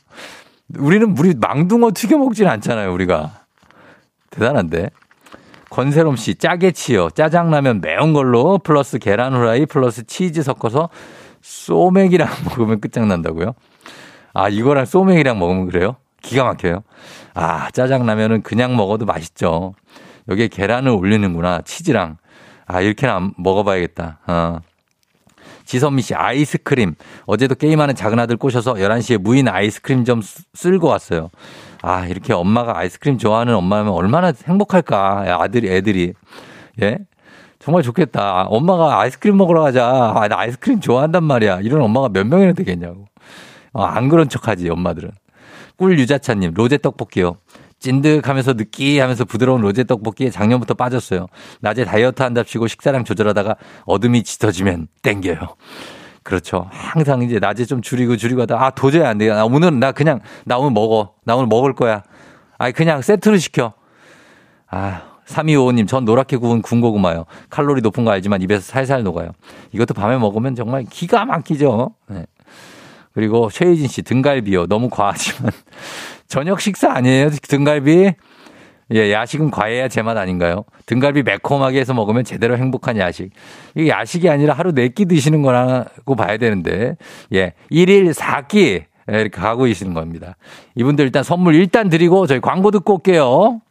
우리는, 0.78 1.16
우리 1.18 1.34
망둥어 1.36 1.92
튀겨 1.94 2.18
먹진 2.18 2.48
않잖아요, 2.48 2.94
우리가. 2.94 3.44
대단한데. 4.32 4.90
권세롬 5.70 6.16
씨, 6.18 6.36
짜게 6.36 6.72
치요. 6.72 7.10
짜장라면 7.10 7.82
매운 7.82 8.14
걸로 8.14 8.60
플러스 8.60 9.00
계란 9.00 9.34
후라이 9.34 9.66
플러스 9.66 10.06
치즈 10.06 10.44
섞어서 10.44 10.90
소맥이랑 11.42 12.28
먹으면 12.50 12.80
끝장난다고요? 12.80 13.54
아, 14.34 14.50
이거랑 14.50 14.86
소맥이랑 14.86 15.40
먹으면 15.40 15.66
그래요? 15.66 15.96
기가 16.24 16.46
막혀요. 16.46 16.84
아, 17.36 17.70
짜장라면은 17.70 18.42
그냥 18.42 18.76
먹어도 18.76 19.06
맛있죠. 19.06 19.76
여기에 20.30 20.48
계란을 20.48 20.90
올리는구나. 20.92 21.62
치즈랑. 21.62 22.18
아, 22.66 22.82
이렇게는 22.82 23.34
먹어봐야겠다. 23.38 24.20
어. 24.26 24.60
지선미 25.66 26.02
씨, 26.02 26.16
아이스크림. 26.16 26.96
어제도 27.26 27.56
게임하는 27.56 27.96
작은 27.96 28.20
아들 28.20 28.38
꼬셔서 28.38 28.76
11시에 28.76 29.18
무인 29.18 29.48
아이스크림 29.48 30.06
좀 30.06 30.22
쓸고 30.54 30.88
왔어요. 30.88 31.30
아, 31.82 32.06
이렇게 32.08 32.34
엄마가 32.34 32.78
아이스크림 32.78 33.18
좋아하는 33.18 33.54
엄마면 33.56 33.94
얼마나 33.94 34.32
행복할까. 34.46 35.26
아들이, 35.42 35.70
애들이. 35.70 36.14
예? 36.82 36.98
정말 37.60 37.84
좋겠다. 37.84 38.44
엄마가 38.44 39.00
아이스크림 39.02 39.38
먹으러 39.38 39.62
가자. 39.62 40.14
아, 40.16 40.28
나 40.28 40.40
아이스크림 40.40 40.80
좋아한단 40.80 41.24
말이야. 41.24 41.60
이런 41.62 41.82
엄마가 41.82 42.10
몇 42.10 42.26
명이나 42.26 42.54
되겠냐고. 42.54 43.06
어, 43.74 43.84
안 43.84 44.08
그런 44.10 44.30
척 44.30 44.48
하지, 44.48 44.70
엄마들은. 44.70 45.12
꿀 45.78 46.00
유자차님, 46.00 46.54
로제 46.54 46.78
떡볶이요. 46.78 47.38
찐득하면서 47.80 48.54
느끼하면서 48.54 49.26
부드러운 49.26 49.62
로제 49.62 49.84
떡볶이에 49.84 50.30
작년부터 50.30 50.74
빠졌어요. 50.74 51.28
낮에 51.60 51.84
다이어트 51.84 52.22
한답시고 52.24 52.68
식사량 52.68 53.04
조절하다가 53.04 53.58
어둠이 53.86 54.24
짙어지면 54.24 54.88
땡겨요. 55.02 55.38
그렇죠. 56.24 56.68
항상 56.72 57.22
이제 57.22 57.40
낮에 57.40 57.66
좀 57.66 57.82
줄이고 57.82 58.16
줄이고 58.16 58.42
하다 58.44 58.64
아 58.64 58.70
도저히 58.70 59.04
안 59.04 59.18
돼요. 59.18 59.36
나 59.36 59.44
오늘 59.44 59.78
나 59.80 59.92
그냥 59.92 60.22
나 60.46 60.58
오늘 60.58 60.72
먹어. 60.72 61.16
나 61.26 61.36
오늘 61.36 61.48
먹을 61.48 61.74
거야. 61.74 62.04
아니 62.58 62.72
그냥 62.72 63.02
세트로 63.02 63.38
시켜. 63.38 63.74
아 64.68 65.02
3255님, 65.26 65.88
전 65.88 66.06
노랗게 66.06 66.38
구운 66.38 66.62
군고구마요. 66.62 67.26
칼로리 67.50 67.82
높은 67.82 68.06
거 68.06 68.12
알지만 68.12 68.42
입에서 68.42 68.62
살살 68.62 69.04
녹아요. 69.04 69.32
이것도 69.72 69.94
밤에 69.94 70.18
먹으면 70.18 70.56
정말 70.56 70.84
기가 70.90 71.26
막히죠. 71.26 71.94
네. 72.08 72.26
그리고 73.14 73.50
최혜진 73.50 73.88
씨, 73.88 74.02
등갈비요. 74.02 74.68
너무 74.68 74.90
과하지만. 74.90 75.52
저녁 76.28 76.62
식사 76.62 76.92
아니에요? 76.92 77.30
등갈비? 77.30 78.14
예, 78.94 79.12
야식은 79.14 79.50
과해야 79.52 79.88
제맛 79.88 80.18
아닌가요? 80.18 80.66
등갈비 80.86 81.24
매콤하게 81.24 81.80
해서 81.80 81.94
먹으면 81.94 82.24
제대로 82.24 82.58
행복한 82.58 82.98
야식. 82.98 83.30
이게 83.76 83.90
야식이 83.90 84.30
아니라 84.30 84.54
하루 84.54 84.72
네 84.74 84.90
끼 84.90 85.06
드시는 85.06 85.42
거라고 85.42 86.16
봐야 86.16 86.38
되는데, 86.38 86.98
예, 87.34 87.54
1일 87.72 88.14
4끼 88.14 88.84
이렇게 89.08 89.30
가고 89.30 89.64
계시는 89.64 89.94
겁니다. 89.94 90.36
이분들 90.76 91.06
일단 91.06 91.24
선물 91.24 91.56
일단 91.56 91.90
드리고 91.90 92.28
저희 92.28 92.40
광고 92.40 92.72
듣고 92.72 92.96
올게요. 92.96 93.62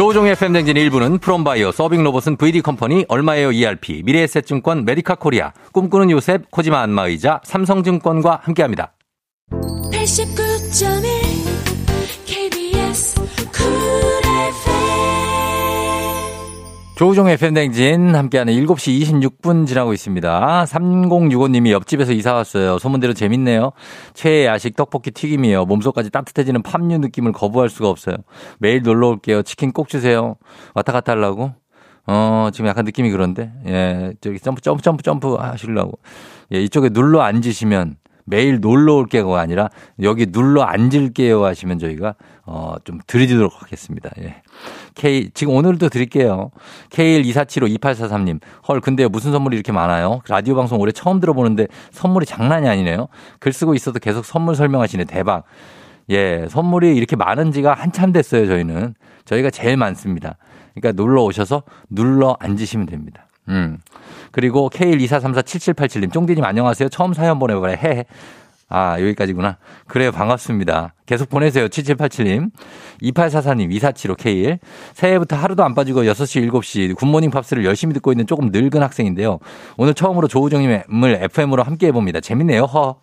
조우종의 0.00 0.34
FM대행진 0.34 0.78
일부는 0.78 1.18
프롬바이오, 1.18 1.72
서빙로봇은 1.72 2.36
VD컴퍼니, 2.36 3.04
얼마에요 3.08 3.52
ERP, 3.52 4.02
미래에셋증권, 4.02 4.86
메디카 4.86 5.16
코리아, 5.16 5.52
꿈꾸는 5.72 6.10
요셉, 6.10 6.50
코지마 6.50 6.80
안마의자, 6.80 7.42
삼성증권과 7.44 8.40
함께합니다. 8.42 8.94
89.1 9.92 10.49
조우종의 17.00 17.38
FM대행진 17.38 18.14
함께하는 18.14 18.52
7시 18.52 19.00
26분 19.00 19.66
지나고 19.66 19.94
있습니다. 19.94 20.64
3065님이 20.66 21.70
옆집에서 21.70 22.12
이사 22.12 22.34
왔어요. 22.34 22.78
소문대로 22.78 23.14
재밌네요. 23.14 23.72
최애 24.12 24.44
야식 24.44 24.76
떡볶이 24.76 25.10
튀김이에요. 25.10 25.64
몸속까지 25.64 26.10
따뜻해지는 26.10 26.60
팜유 26.60 26.98
느낌을 26.98 27.32
거부할 27.32 27.70
수가 27.70 27.88
없어요. 27.88 28.16
매일 28.58 28.82
놀러 28.82 29.08
올게요. 29.08 29.40
치킨 29.40 29.72
꼭 29.72 29.88
주세요. 29.88 30.36
왔다 30.74 30.92
갔다 30.92 31.12
하려고. 31.12 31.54
어, 32.06 32.50
지금 32.52 32.68
약간 32.68 32.84
느낌이 32.84 33.10
그런데. 33.10 33.50
예, 33.66 34.12
저기 34.20 34.38
점프, 34.38 34.60
점프, 34.60 34.82
점프, 34.82 35.02
점프 35.02 35.36
하시려고. 35.36 35.98
예, 36.52 36.60
이쪽에 36.60 36.90
눌러 36.90 37.22
앉으시면 37.22 37.96
매일 38.24 38.60
놀러 38.60 38.94
올게요가 38.94 39.40
아니라 39.40 39.68
여기 40.02 40.26
눌러 40.26 40.62
앉을게요 40.62 41.44
하시면 41.44 41.78
저희가 41.78 42.14
어, 42.44 42.74
좀 42.84 42.98
드리도록 43.06 43.62
하겠습니다. 43.62 44.10
예. 44.18 44.42
K, 44.94 45.30
지금 45.34 45.54
오늘도 45.54 45.88
드릴게요. 45.88 46.50
K124752843님. 46.90 48.40
헐, 48.66 48.80
근데 48.80 49.06
무슨 49.06 49.32
선물이 49.32 49.56
이렇게 49.56 49.72
많아요? 49.72 50.20
라디오 50.28 50.56
방송 50.56 50.80
올해 50.80 50.92
처음 50.92 51.20
들어보는데 51.20 51.68
선물이 51.92 52.26
장난이 52.26 52.68
아니네요. 52.68 53.08
글 53.38 53.52
쓰고 53.52 53.74
있어도 53.74 53.98
계속 54.00 54.24
선물 54.24 54.56
설명하시네. 54.56 55.04
대박. 55.04 55.44
예, 56.10 56.46
선물이 56.48 56.96
이렇게 56.96 57.14
많은 57.14 57.52
지가 57.52 57.74
한참 57.74 58.12
됐어요, 58.12 58.46
저희는. 58.46 58.94
저희가 59.24 59.50
제일 59.50 59.76
많습니다. 59.76 60.36
그러니까 60.74 61.00
놀러 61.00 61.22
오셔서 61.22 61.62
눌러 61.88 62.36
앉으시면 62.40 62.86
됩니다. 62.86 63.28
음. 63.50 63.78
그리고 64.32 64.70
K124347787님, 64.70 66.12
쫑디님 66.12 66.44
안녕하세요. 66.44 66.88
처음 66.88 67.12
사연 67.12 67.38
보내보래. 67.38 67.74
해. 67.74 68.04
아, 68.72 69.00
여기까지구나. 69.00 69.58
그래요. 69.88 70.12
반갑습니다. 70.12 70.94
계속 71.04 71.28
보내세요. 71.28 71.66
7787님. 71.66 72.50
2844님, 73.02 73.68
2475K1. 73.72 74.58
새해부터 74.94 75.34
하루도 75.34 75.64
안 75.64 75.74
빠지고 75.74 76.02
6시, 76.04 76.48
7시 76.48 76.94
굿모닝 76.94 77.30
팝스를 77.30 77.64
열심히 77.64 77.94
듣고 77.94 78.12
있는 78.12 78.28
조금 78.28 78.50
늙은 78.52 78.80
학생인데요. 78.80 79.40
오늘 79.76 79.94
처음으로 79.94 80.28
조우정님을 80.28 80.84
FM으로 81.20 81.64
함께 81.64 81.88
해봅니다. 81.88 82.20
재밌네요. 82.20 82.62
허. 82.62 83.00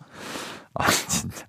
아, 0.74 0.86
진짜. 1.08 1.47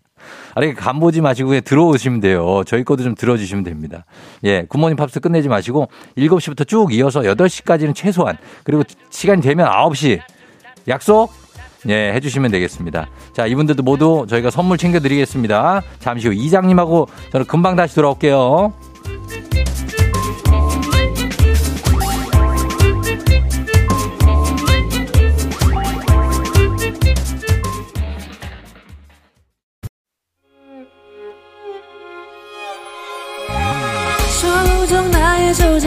아니, 0.59 0.73
간 0.73 0.99
보지 0.99 1.21
마시고 1.21 1.57
들어오시면 1.61 2.19
돼요. 2.19 2.63
저희 2.67 2.83
것도 2.83 3.03
좀 3.03 3.15
들어주시면 3.15 3.63
됩니다. 3.63 4.03
예, 4.43 4.65
굿모닝 4.67 4.97
팝스 4.97 5.21
끝내지 5.21 5.47
마시고 5.47 5.87
7시부터 6.17 6.67
쭉 6.67 6.93
이어서 6.93 7.21
8시까지는 7.21 7.95
최소한 7.95 8.37
그리고 8.65 8.83
시간이 9.09 9.41
되면 9.41 9.71
9시 9.71 10.19
약속 10.89 11.31
예, 11.87 12.11
해주시면 12.11 12.51
되겠습니다. 12.51 13.09
자, 13.31 13.45
이분들도 13.45 13.83
모두 13.83 14.25
저희가 14.27 14.49
선물 14.49 14.77
챙겨드리겠습니다. 14.77 15.81
잠시 15.99 16.27
후 16.27 16.33
이장님하고 16.33 17.07
저는 17.31 17.45
금방 17.47 17.77
다시 17.77 17.95
돌아올게요. 17.95 18.73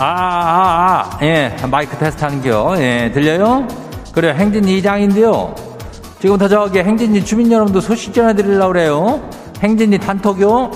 아, 0.00 0.04
아, 0.04 1.10
아, 1.10 1.18
예, 1.22 1.56
마이크 1.68 1.96
테스트 1.98 2.22
하는 2.22 2.40
겨. 2.40 2.74
예, 2.78 3.10
들려요? 3.12 3.66
그래, 4.12 4.32
행진 4.32 4.64
이장인데요. 4.64 5.54
지금부터 6.20 6.48
저기 6.48 6.78
행진이 6.78 7.24
주민 7.24 7.50
여러분도 7.50 7.80
소식 7.80 8.14
전해드리려고 8.14 8.72
그래요. 8.72 9.28
행진이 9.60 9.98
단톡요. 9.98 10.70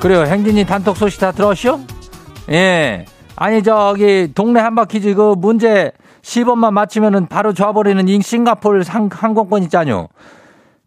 그래요. 0.00 0.24
행진이 0.24 0.66
단톡 0.66 0.96
소식 0.96 1.20
다 1.20 1.32
들었쇼? 1.32 1.80
예. 2.50 3.06
아니, 3.36 3.62
저기, 3.62 4.32
동네 4.34 4.60
한바퀴즈 4.60 5.14
그 5.14 5.34
문제 5.38 5.92
10원만 6.22 6.72
맞추면은 6.72 7.26
바로 7.26 7.52
줘버리는 7.52 8.20
싱가폴 8.20 8.84
항공권 9.10 9.62
있잖요. 9.64 10.08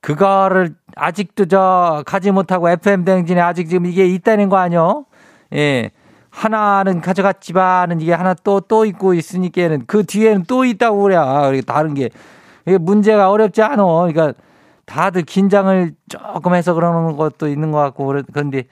그거를 0.01 0.75
아직도 0.95 1.45
저 1.45 2.03
가지 2.05 2.31
못하고 2.31 2.69
FM 2.69 3.05
대행진에 3.05 3.41
아직 3.41 3.67
지금 3.67 3.85
이게 3.85 4.05
있다는 4.05 4.49
거 4.49 4.57
아니요? 4.57 5.05
예. 5.53 5.91
하나는 6.29 7.01
가져갔지만은 7.01 8.01
이게 8.01 8.13
하나 8.13 8.33
또또 8.33 8.85
있고 8.85 9.13
있으니까는 9.13 9.83
그 9.87 10.05
뒤에는 10.05 10.43
또 10.47 10.65
있다고 10.65 11.01
그래. 11.03 11.15
다른 11.65 11.93
게 11.93 12.09
이게 12.65 12.77
문제가 12.77 13.31
어렵지 13.31 13.61
않아. 13.61 13.83
그러니까 13.83 14.33
다들 14.85 15.23
긴장을 15.23 15.93
조금 16.09 16.53
해서 16.53 16.73
그러는 16.73 17.15
것도 17.15 17.47
있는 17.47 17.71
것 17.71 17.79
같고 17.79 18.13
그런데 18.31 18.63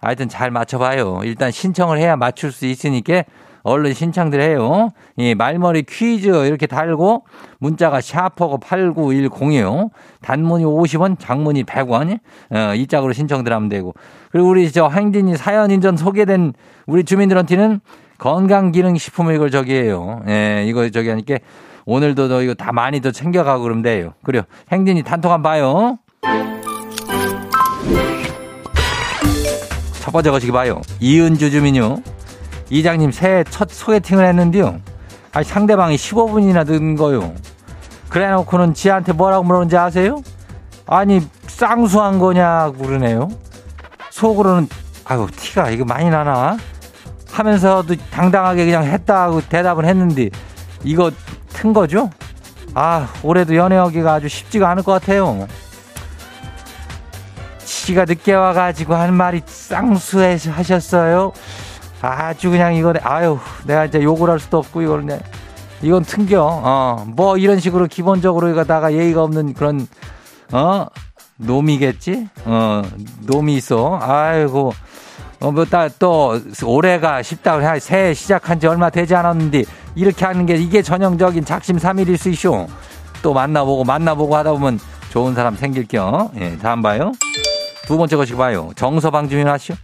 하여튼 0.00 0.28
잘 0.28 0.50
맞춰봐요. 0.50 1.20
일단 1.24 1.50
신청을 1.50 1.98
해야 1.98 2.16
맞출 2.16 2.52
수 2.52 2.66
있으니까 2.66 3.24
얼른 3.66 3.94
신청들 3.94 4.40
해요. 4.40 4.90
이 5.16 5.34
말머리 5.34 5.82
퀴즈 5.82 6.28
이렇게 6.46 6.68
달고 6.68 7.24
문자가 7.58 8.00
샤퍼고 8.00 8.60
8910이요. 8.60 9.90
단문이 10.22 10.64
50원, 10.64 11.18
장문이 11.18 11.64
100원. 11.64 12.20
어, 12.50 12.74
이 12.76 12.86
짝으로 12.86 13.12
신청들 13.12 13.52
하면 13.52 13.68
되고. 13.68 13.92
그리고 14.30 14.48
우리 14.48 14.70
저 14.70 14.88
행진이 14.88 15.36
사연 15.36 15.72
인전 15.72 15.96
소개된 15.96 16.52
우리 16.86 17.02
주민들한테는 17.02 17.80
건강기능식품을 18.18 19.34
이걸 19.34 19.50
저기 19.50 19.74
해요. 19.74 20.22
예, 20.28 20.64
이거 20.68 20.88
저기 20.90 21.08
하니까 21.08 21.38
오늘도 21.86 22.28
너 22.28 22.42
이거 22.42 22.54
다 22.54 22.70
많이 22.72 23.00
더 23.00 23.10
챙겨가고 23.10 23.64
그러면 23.64 23.82
돼요. 23.82 24.14
그래요. 24.22 24.42
행진이 24.70 25.02
단톡 25.02 25.32
한번 25.32 25.50
봐요. 25.50 25.98
첫 30.00 30.12
번째 30.12 30.30
거시기 30.30 30.52
봐요. 30.52 30.80
이은주 31.00 31.50
주민요. 31.50 32.00
이장님 32.70 33.12
새해 33.12 33.44
첫 33.44 33.70
소개팅을 33.70 34.26
했는데요. 34.26 34.80
아니, 35.32 35.44
상대방이 35.44 35.96
15분이나 35.96 36.64
늦은 36.66 36.96
거요. 36.96 37.34
그래 38.08 38.30
놓고는 38.30 38.74
지한테 38.74 39.12
뭐라고 39.12 39.44
물었는지 39.44 39.76
아세요? 39.76 40.22
아니, 40.86 41.26
쌍수한 41.46 42.18
거냐고 42.18 42.84
그러네요. 42.84 43.28
속으로는, 44.10 44.68
아유, 45.04 45.26
티가 45.34 45.70
이거 45.70 45.84
많이 45.84 46.08
나나? 46.08 46.56
하면서도 47.30 47.94
당당하게 48.10 48.64
그냥 48.64 48.84
했다고 48.84 49.42
대답을 49.42 49.84
했는데, 49.84 50.30
이거 50.84 51.10
튼 51.52 51.72
거죠? 51.72 52.10
아, 52.74 53.08
올해도 53.22 53.56
연애하기가 53.56 54.14
아주 54.14 54.28
쉽지가 54.28 54.70
않을 54.70 54.82
것 54.82 54.92
같아요. 54.92 55.46
지가 57.64 58.04
늦게 58.04 58.34
와가지고 58.34 58.94
한 58.94 59.14
말이 59.14 59.42
쌍수해 59.44 60.38
하셨어요. 60.50 61.32
아주 62.06 62.50
그냥 62.50 62.74
이거, 62.74 62.94
아유, 63.02 63.38
내가 63.64 63.84
이제 63.84 64.02
욕을 64.02 64.30
할 64.30 64.38
수도 64.38 64.58
없고, 64.58 65.00
내, 65.02 65.20
이건 65.82 66.04
튕겨. 66.04 66.42
어, 66.42 67.04
뭐 67.06 67.36
이런 67.36 67.58
식으로 67.58 67.86
기본적으로 67.86 68.48
이거다가 68.48 68.92
예의가 68.92 69.22
없는 69.24 69.54
그런, 69.54 69.86
어, 70.52 70.86
놈이겠지? 71.36 72.28
어, 72.44 72.82
놈이 73.26 73.56
있어. 73.56 73.98
아이고. 74.00 74.72
어, 75.40 75.50
뭐, 75.50 75.64
따, 75.64 75.88
또, 75.88 76.40
올해가 76.64 77.22
쉽다고 77.22 77.62
해. 77.62 77.78
새해 77.80 78.14
시작한 78.14 78.58
지 78.60 78.66
얼마 78.66 78.88
되지 78.88 79.14
않았는데, 79.14 79.64
이렇게 79.96 80.24
하는 80.24 80.46
게 80.46 80.54
이게 80.54 80.82
전형적인 80.82 81.44
작심 81.44 81.78
삼일일 81.78 82.16
수 82.16 82.30
있쇼. 82.30 82.66
또 83.22 83.34
만나보고, 83.34 83.84
만나보고 83.84 84.36
하다 84.36 84.52
보면 84.52 84.78
좋은 85.10 85.34
사람 85.34 85.56
생길 85.56 85.86
겨. 85.86 86.30
예, 86.36 86.56
다음 86.58 86.82
봐요. 86.82 87.12
두 87.86 87.96
번째 87.98 88.16
것이 88.16 88.34
봐요. 88.34 88.70
정서방 88.76 89.28
주민 89.28 89.48
하시오. 89.48 89.74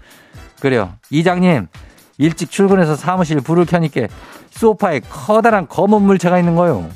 그래요. 0.61 0.93
이장님, 1.11 1.69
일찍 2.19 2.51
출근해서 2.51 2.97
사무실 2.97 3.41
불을 3.41 3.67
켜니까 3.67 4.09
소파에 4.51 5.01
커다란 5.01 5.67
검은 5.69 6.03
물체가 6.03 6.39
있는 6.39 6.55
거요. 6.57 6.89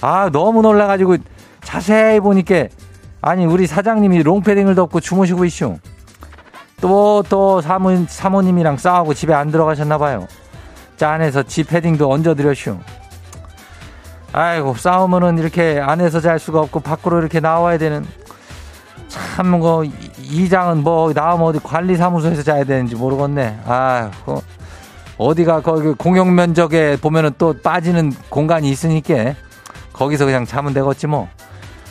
아, 0.00 0.30
너무 0.32 0.62
놀라가지고 0.62 1.16
자세히 1.62 2.20
보니까 2.20 2.68
아니, 3.22 3.44
우리 3.44 3.66
사장님이 3.66 4.22
롱패딩을 4.22 4.74
덮고 4.74 5.00
주무시고 5.00 5.44
있쇼. 5.44 5.78
또, 6.80 7.22
또 7.28 7.60
사모, 7.60 8.06
사모님이랑 8.06 8.78
싸우고 8.78 9.12
집에 9.12 9.34
안 9.34 9.50
들어가셨나 9.50 9.98
봐요. 9.98 10.26
짠해서 10.96 11.42
지 11.42 11.64
패딩도 11.64 12.10
얹어드렸쇼. 12.10 12.78
아이고, 14.32 14.74
싸우면은 14.74 15.38
이렇게 15.38 15.80
안에서 15.80 16.20
잘 16.20 16.38
수가 16.38 16.60
없고 16.60 16.80
밖으로 16.80 17.18
이렇게 17.18 17.40
나와야 17.40 17.76
되는 17.76 18.06
참, 19.10 19.58
뭐, 19.58 19.84
이장은 20.18 20.82
뭐, 20.82 21.12
나오면 21.12 21.46
어디 21.48 21.58
관리사무소에서 21.58 22.42
자야 22.42 22.64
되는지 22.64 22.94
모르겠네. 22.94 23.58
아, 23.66 24.10
그, 24.24 24.40
어디가 25.18 25.60
거기 25.60 25.92
공용 25.92 26.34
면적에 26.34 26.96
보면은 26.96 27.32
또 27.36 27.54
빠지는 27.62 28.12
공간이 28.30 28.70
있으니까 28.70 29.34
거기서 29.92 30.24
그냥 30.24 30.46
자면 30.46 30.72
되겠지 30.72 31.08
뭐. 31.08 31.28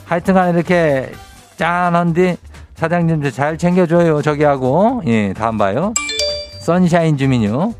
하여튼 0.06 0.34
간에 0.34 0.52
이렇게 0.52 1.12
짠한데 1.58 2.38
사장님들 2.74 3.32
잘 3.32 3.58
챙겨줘요, 3.60 4.24
저기 4.24 4.44
하고. 4.46 5.04
예, 5.06 5.34
다음 5.34 5.60
봐요. 5.60 5.94
선샤인 6.62 7.18
주민요. 7.18 7.74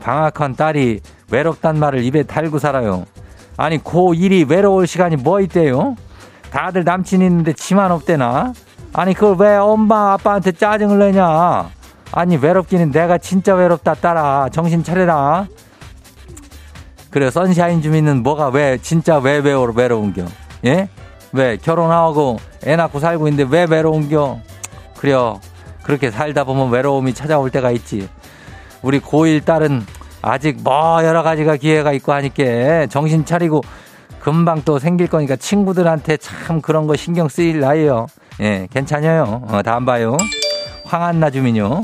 방학한 0.00 0.56
딸이 0.56 1.00
외롭단 1.30 1.78
말을 1.78 2.04
입에 2.04 2.24
달고 2.24 2.58
살아요. 2.58 3.06
아니, 3.56 3.78
고1이 3.78 4.50
외로울 4.50 4.86
시간이 4.86 5.16
뭐 5.16 5.40
있대요? 5.40 5.96
다들 6.50 6.84
남친 6.84 7.22
있는데 7.22 7.52
치만 7.52 7.92
없대나? 7.92 8.52
아니 8.92 9.14
그걸 9.14 9.36
왜 9.38 9.56
엄마 9.56 10.12
아빠한테 10.14 10.52
짜증을 10.52 10.98
내냐? 10.98 11.70
아니 12.12 12.36
외롭기는 12.36 12.90
내가 12.90 13.18
진짜 13.18 13.54
외롭다 13.54 13.94
딸아 13.94 14.48
정신 14.52 14.82
차려라. 14.82 15.46
그래 17.10 17.30
선샤인 17.30 17.82
주민은 17.82 18.22
뭐가 18.22 18.48
왜 18.48 18.78
진짜 18.78 19.18
왜 19.18 19.38
외로 19.38 19.72
외로운겨? 19.74 20.24
예? 20.64 20.88
왜 21.32 21.56
결혼하고 21.56 22.38
애 22.66 22.76
낳고 22.76 22.98
살고 22.98 23.28
있는데 23.28 23.50
왜 23.50 23.64
외로운겨? 23.64 24.38
그래요 24.96 25.40
그렇게 25.82 26.10
살다 26.10 26.44
보면 26.44 26.70
외로움이 26.70 27.14
찾아올 27.14 27.50
때가 27.50 27.70
있지. 27.70 28.08
우리 28.82 29.00
고1 29.00 29.44
딸은 29.44 29.86
아직 30.22 30.58
뭐 30.62 31.04
여러 31.04 31.22
가지가 31.22 31.56
기회가 31.56 31.92
있고 31.92 32.12
하니까 32.12 32.86
정신 32.88 33.24
차리고 33.24 33.62
금방 34.20 34.62
또 34.64 34.78
생길 34.78 35.06
거니까 35.06 35.36
친구들한테 35.36 36.16
참 36.18 36.60
그런 36.60 36.86
거 36.86 36.96
신경 36.96 37.28
쓰일 37.28 37.60
나이요 37.60 38.06
예, 38.40 38.66
괜찮아요. 38.70 39.42
어, 39.48 39.62
다음 39.62 39.84
봐요. 39.84 40.16
황한나 40.84 41.30
주민요. 41.30 41.82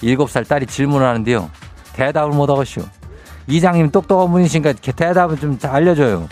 일곱 0.00 0.30
살 0.30 0.44
딸이 0.44 0.66
질문을 0.66 1.06
하는데요. 1.06 1.50
대답을 1.92 2.32
못 2.32 2.48
하겠슈. 2.48 2.80
이장님 3.46 3.90
똑똑한 3.90 4.30
분이시니까 4.32 4.72
대답을 4.72 5.38
좀 5.38 5.58
알려줘요. 5.62 6.28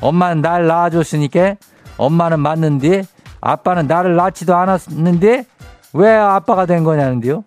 엄마는 0.00 0.42
날 0.42 0.66
낳아줬으니까 0.66 1.56
엄마는 1.98 2.40
맞는데 2.40 3.04
아빠는 3.40 3.86
나를 3.86 4.16
낳지도 4.16 4.56
않았는데 4.56 5.44
왜 5.92 6.10
아빠가 6.10 6.66
된 6.66 6.84
거냐는데요. 6.84 7.44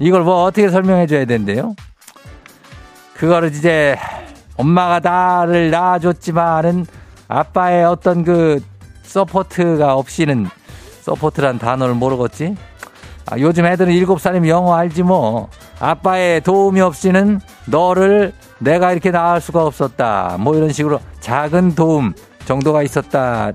이걸 0.00 0.22
뭐 0.22 0.44
어떻게 0.44 0.68
설명해 0.68 1.06
줘야 1.06 1.24
된대요. 1.24 1.74
그거를 3.14 3.50
이제 3.50 3.96
엄마가 4.56 5.00
나를 5.00 5.70
낳아줬지만은 5.70 6.86
아빠의 7.28 7.84
어떤 7.84 8.24
그 8.24 8.62
support가 9.04 9.94
없이는 9.94 10.48
support란 11.04 11.58
단어를 11.58 11.94
모르겠지? 11.94 12.56
아, 13.26 13.38
요즘 13.38 13.66
애들은 13.66 13.92
일곱 13.92 14.22
살이면 14.22 14.48
영어 14.48 14.74
알지 14.74 15.02
뭐. 15.02 15.50
아빠의 15.78 16.40
도움이 16.40 16.80
없이는 16.80 17.40
너를 17.66 18.32
내가 18.58 18.90
이렇게 18.90 19.10
낳을 19.10 19.42
수가 19.42 19.66
없었다. 19.66 20.36
뭐 20.40 20.56
이런 20.56 20.72
식으로 20.72 21.00
작은 21.20 21.74
도움 21.74 22.14
정도가 22.46 22.82
있었다. 22.82 23.52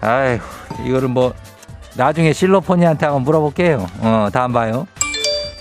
아휴, 0.00 0.38
이거를 0.84 1.08
뭐 1.08 1.32
나중에 1.96 2.32
실로포니한테 2.32 3.06
한번 3.06 3.22
물어볼게요. 3.22 3.86
어, 4.00 4.28
다음 4.32 4.52
봐요. 4.52 4.88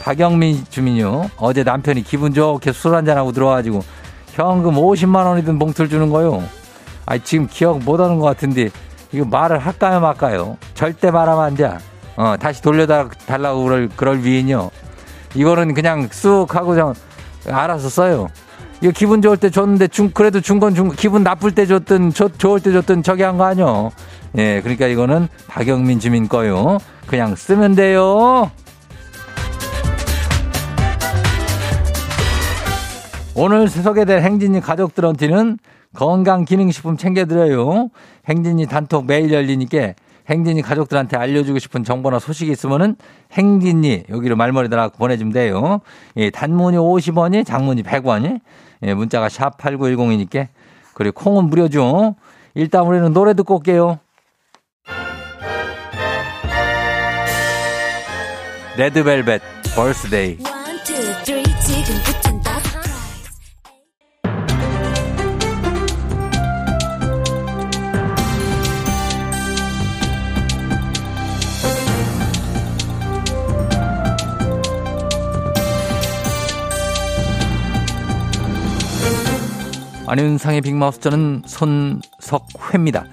박영민 0.02 0.66
주민요. 0.72 1.30
어제 1.38 1.64
남편이 1.64 2.04
기분 2.04 2.34
좋게 2.34 2.72
술 2.72 2.96
한잔하고 2.96 3.34
들어와가지고 3.34 3.82
현금 4.32 4.76
50만 4.76 5.28
원이든 5.28 5.60
봉투를 5.60 5.90
주는 5.90 6.10
거요. 6.10 6.44
아 7.06 7.20
지금 7.20 7.48
기억 7.48 7.84
못 7.84 8.00
하는 8.00 8.18
것 8.18 8.26
같은데 8.26 8.70
이거 9.12 9.26
말을 9.26 9.60
할까요 9.60 10.00
말까요? 10.00 10.58
절대 10.74 11.12
말하면 11.12 11.44
안 11.44 11.56
돼. 11.56 11.78
어, 12.16 12.36
다시 12.40 12.62
돌려달라고 12.62 13.64
그럴, 13.64 13.90
그럴 13.96 14.24
위인요. 14.24 14.70
이거는 15.36 15.74
그냥 15.74 16.08
쑥 16.12 16.56
하고 16.56 16.76
좀 16.76 16.94
알아서 17.50 17.90
써요. 17.90 18.28
이거 18.82 18.92
기분 18.96 19.22
좋을 19.22 19.38
때 19.38 19.50
줬는데 19.50 19.88
중, 19.90 20.12
그래도 20.14 20.40
준건 20.42 20.74
중, 20.76 20.90
기분 20.96 21.24
나쁠 21.24 21.54
때 21.54 21.66
줬든, 21.66 22.14
좋, 22.14 22.38
좋을 22.38 22.60
때 22.62 22.72
줬든 22.72 23.04
저기 23.04 23.24
한 23.24 23.38
거 23.38 23.46
아니요. 23.46 23.92
예, 24.38 24.62
그러니까 24.62 24.88
이거는 24.88 25.28
박영민 25.48 26.00
주민 26.00 26.28
거요. 26.30 26.78
그냥 27.08 27.36
쓰면 27.36 27.76
돼요. 27.76 28.52
오늘 33.36 33.70
소개될 33.70 34.22
행진이 34.22 34.60
가족들한테는 34.62 35.58
건강기능식품 35.96 36.98
챙겨드려요. 36.98 37.90
행진이 38.30 38.68
단톡 38.68 39.06
매일 39.06 39.34
열리니까 39.34 39.94
행진이 40.30 40.62
가족들한테 40.62 41.18
알려주고 41.18 41.58
싶은 41.58 41.84
정보나 41.84 42.20
소식이 42.20 42.52
있으면은 42.52 42.96
행진이 43.32 44.04
여기로 44.10 44.36
말머리 44.36 44.70
달아 44.70 44.90
보내주면 44.90 45.34
돼요. 45.34 45.82
예, 46.18 46.30
단문이 46.30 46.78
50원이, 46.78 47.46
장문이 47.46 47.82
100원이, 47.82 48.40
예, 48.84 48.94
문자가 48.94 49.28
샵 49.28 49.58
8910이니까 49.58 50.48
그리고 50.94 51.20
콩은 51.24 51.46
무료죠. 51.46 52.16
일단 52.54 52.86
우리는 52.86 53.12
노래 53.12 53.34
듣고 53.34 53.56
올게요. 53.56 54.00
레드벨벳 58.78 59.42
벌스데이. 59.76 60.59
안윤상의 80.10 80.62
빅마우스 80.62 81.00
저는 81.02 81.44
손석회입니다. 81.46 83.06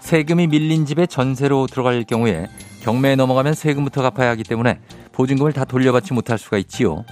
세금이 0.00 0.48
밀린 0.48 0.84
집에 0.84 1.06
전세로 1.06 1.68
들어갈 1.68 2.02
경우에 2.02 2.48
경매에 2.82 3.14
넘어가면 3.14 3.54
세금부터 3.54 4.02
갚아야 4.02 4.30
하기 4.30 4.42
때문에 4.42 4.80
보증금을 5.12 5.52
다 5.52 5.64
돌려받지 5.64 6.12
못할 6.12 6.38
수가 6.38 6.58
있지요. 6.58 7.04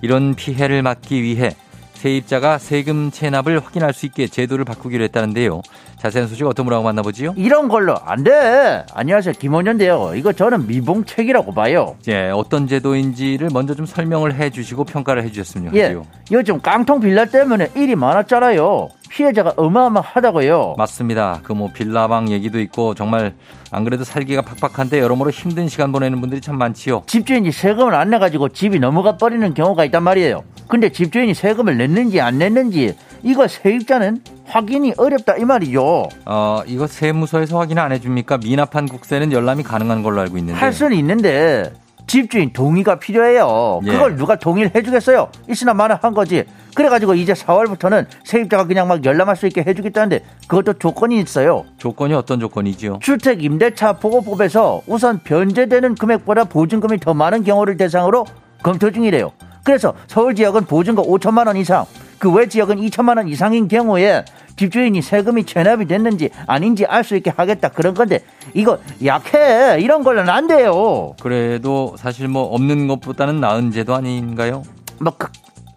이런 0.00 0.36
피해를 0.36 0.82
막기 0.82 1.24
위해 1.24 1.56
세입자가 2.04 2.58
세금 2.58 3.10
체납을 3.10 3.60
확인할 3.60 3.94
수 3.94 4.04
있게 4.04 4.26
제도를 4.26 4.66
바꾸기로 4.66 5.04
했다는데요. 5.04 5.62
자세한 5.96 6.28
소식 6.28 6.46
어떤 6.46 6.66
분하고 6.66 6.84
만나보지요? 6.84 7.32
이런 7.38 7.68
걸로 7.68 7.96
안 7.96 8.22
돼. 8.22 8.84
안녕하세요. 8.92 9.32
김원현인데요. 9.38 10.12
이거 10.14 10.34
저는 10.34 10.66
미봉책이라고 10.66 11.54
봐요. 11.54 11.96
예, 12.08 12.28
어떤 12.28 12.66
제도인지를 12.66 13.48
먼저 13.54 13.74
좀 13.74 13.86
설명을 13.86 14.34
해 14.34 14.50
주시고 14.50 14.84
평가를 14.84 15.22
해 15.24 15.30
주셨으면 15.30 15.74
예, 15.76 15.84
하죠. 15.84 16.04
요즘 16.30 16.60
깡통 16.60 17.00
빌라 17.00 17.24
때문에 17.24 17.70
일이 17.74 17.96
많았잖아요. 17.96 18.90
피해자가 19.14 19.54
어마어마하다고요. 19.56 20.74
맞습니다. 20.76 21.40
그 21.42 21.54
뭐 21.54 21.70
빌라방 21.72 22.30
얘기도 22.30 22.58
있고 22.58 22.94
정말 22.94 23.32
안 23.70 23.84
그래도 23.84 24.02
살기가 24.02 24.42
팍팍한데 24.42 24.98
여러모로 24.98 25.30
힘든 25.30 25.68
시간 25.68 25.92
보내는 25.92 26.20
분들이 26.20 26.40
참 26.40 26.58
많지요. 26.58 27.04
집주인이 27.06 27.52
세금을 27.52 27.94
안 27.94 28.10
내가지고 28.10 28.48
집이 28.48 28.80
넘어가 28.80 29.16
버리는 29.16 29.54
경우가 29.54 29.84
있단 29.84 30.02
말이에요. 30.02 30.42
근데 30.66 30.88
집주인이 30.90 31.32
세금을 31.32 31.76
냈는지 31.76 32.20
안 32.20 32.38
냈는지 32.38 32.96
이거 33.22 33.46
세입자는 33.46 34.20
확인이 34.46 34.94
어렵다 34.96 35.36
이 35.36 35.44
말이죠. 35.44 36.08
어 36.26 36.62
이거 36.66 36.88
세무서에서 36.88 37.56
확인 37.60 37.78
안 37.78 37.92
해줍니까? 37.92 38.38
미납한 38.38 38.88
국세는 38.88 39.30
열람이 39.30 39.62
가능한 39.62 40.02
걸로 40.02 40.22
알고 40.22 40.36
있는데. 40.38 40.58
할 40.58 40.72
수는 40.72 40.96
있는데 40.96 41.72
집주인 42.08 42.52
동의가 42.52 42.98
필요해요. 42.98 43.80
예. 43.86 43.90
그걸 43.92 44.16
누가 44.16 44.34
동의를 44.34 44.72
해주겠어요? 44.74 45.28
있으나 45.48 45.72
마나 45.72 45.98
한 46.02 46.12
거지. 46.14 46.44
그래가지고 46.74 47.14
이제 47.14 47.32
4월부터는 47.32 48.06
세입자가 48.24 48.66
그냥 48.66 48.88
막 48.88 49.04
열람할 49.04 49.36
수 49.36 49.46
있게 49.46 49.62
해주겠다는데 49.66 50.24
그것도 50.48 50.74
조건이 50.74 51.20
있어요. 51.20 51.64
조건이 51.78 52.14
어떤 52.14 52.40
조건이지요? 52.40 52.98
주택 53.00 53.42
임대차 53.44 53.94
보고법에서 53.94 54.82
우선 54.86 55.20
변제되는 55.22 55.94
금액보다 55.94 56.44
보증금이 56.44 56.98
더 56.98 57.14
많은 57.14 57.44
경우를 57.44 57.76
대상으로 57.76 58.26
검토 58.62 58.90
중이래요. 58.90 59.32
그래서 59.62 59.94
서울 60.08 60.34
지역은 60.34 60.64
보증금 60.66 61.04
5천만 61.04 61.46
원 61.46 61.56
이상, 61.56 61.86
그 62.18 62.30
외 62.30 62.46
지역은 62.48 62.76
2천만 62.76 63.16
원 63.16 63.28
이상인 63.28 63.66
경우에 63.68 64.24
집주인이 64.56 65.00
세금이 65.02 65.44
체납이 65.44 65.86
됐는지 65.86 66.30
아닌지 66.46 66.84
알 66.86 67.02
수 67.02 67.16
있게 67.16 67.30
하겠다 67.34 67.68
그런 67.70 67.92
건데 67.94 68.20
이거 68.54 68.78
약해 69.04 69.78
이런 69.80 70.04
걸로는 70.04 70.32
안 70.32 70.46
돼요. 70.46 71.14
그래도 71.20 71.94
사실 71.98 72.28
뭐 72.28 72.44
없는 72.54 72.86
것보다는 72.88 73.40
나은 73.40 73.72
제도 73.72 73.94
아닌가요? 73.94 74.62
뭐, 75.00 75.12
그, 75.18 75.26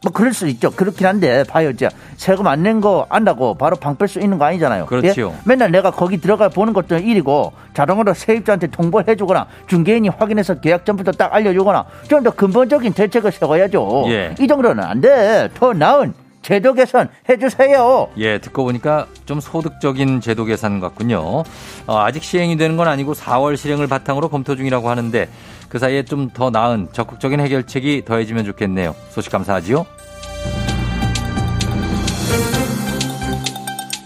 뭐 0.07 0.11
그럴 0.13 0.33
수 0.33 0.47
있죠. 0.47 0.71
그렇긴 0.71 1.05
한데 1.05 1.43
봐요, 1.43 1.69
이제 1.69 1.89
세금 2.15 2.47
안 2.47 2.63
낸 2.63 2.79
거 2.81 3.05
안다고 3.09 3.55
바로 3.55 3.75
방 3.75 3.95
뺄 3.97 4.07
수 4.07 4.19
있는 4.19 4.37
거 4.37 4.45
아니잖아요. 4.45 4.85
그렇지요. 4.85 5.29
예? 5.29 5.41
맨날 5.45 5.71
내가 5.71 5.91
거기 5.91 6.17
들어가 6.19 6.47
보는 6.49 6.73
것도 6.73 6.97
일이고 6.97 7.51
자동으로 7.73 8.13
세입자한테 8.13 8.67
통보를 8.67 9.07
해주거나 9.07 9.47
중개인이 9.67 10.07
확인해서 10.09 10.55
계약 10.59 10.85
전부터 10.85 11.11
딱 11.11 11.33
알려주거나 11.33 11.85
좀 12.07 12.23
더 12.23 12.31
근본적인 12.31 12.93
대책을 12.93 13.31
세워야죠. 13.31 14.05
예. 14.07 14.33
이 14.39 14.47
정도는 14.47 14.83
안 14.83 15.01
돼. 15.01 15.49
더 15.53 15.71
나은 15.73 16.13
제도 16.41 16.73
개선 16.73 17.09
해주세요. 17.29 18.07
예, 18.17 18.37
듣고 18.39 18.63
보니까 18.63 19.05
좀 19.25 19.39
소득적인 19.39 20.21
제도 20.21 20.45
계산 20.45 20.79
같군요. 20.79 21.43
어, 21.85 21.97
아직 21.99 22.23
시행이 22.23 22.55
되는 22.57 22.75
건 22.77 22.87
아니고 22.87 23.13
4월 23.13 23.55
실행을 23.57 23.87
바탕으로 23.87 24.29
검토 24.29 24.55
중이라고 24.55 24.89
하는데 24.89 25.27
그 25.69 25.79
사이에 25.79 26.03
좀 26.03 26.29
더 26.33 26.49
나은 26.49 26.89
적극적인 26.93 27.39
해결책이 27.39 28.05
더해지면 28.05 28.45
좋겠네요. 28.45 28.95
소식 29.09 29.31
감사하지요. 29.31 29.85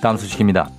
다음 0.01 0.17
소식입니다. 0.17 0.69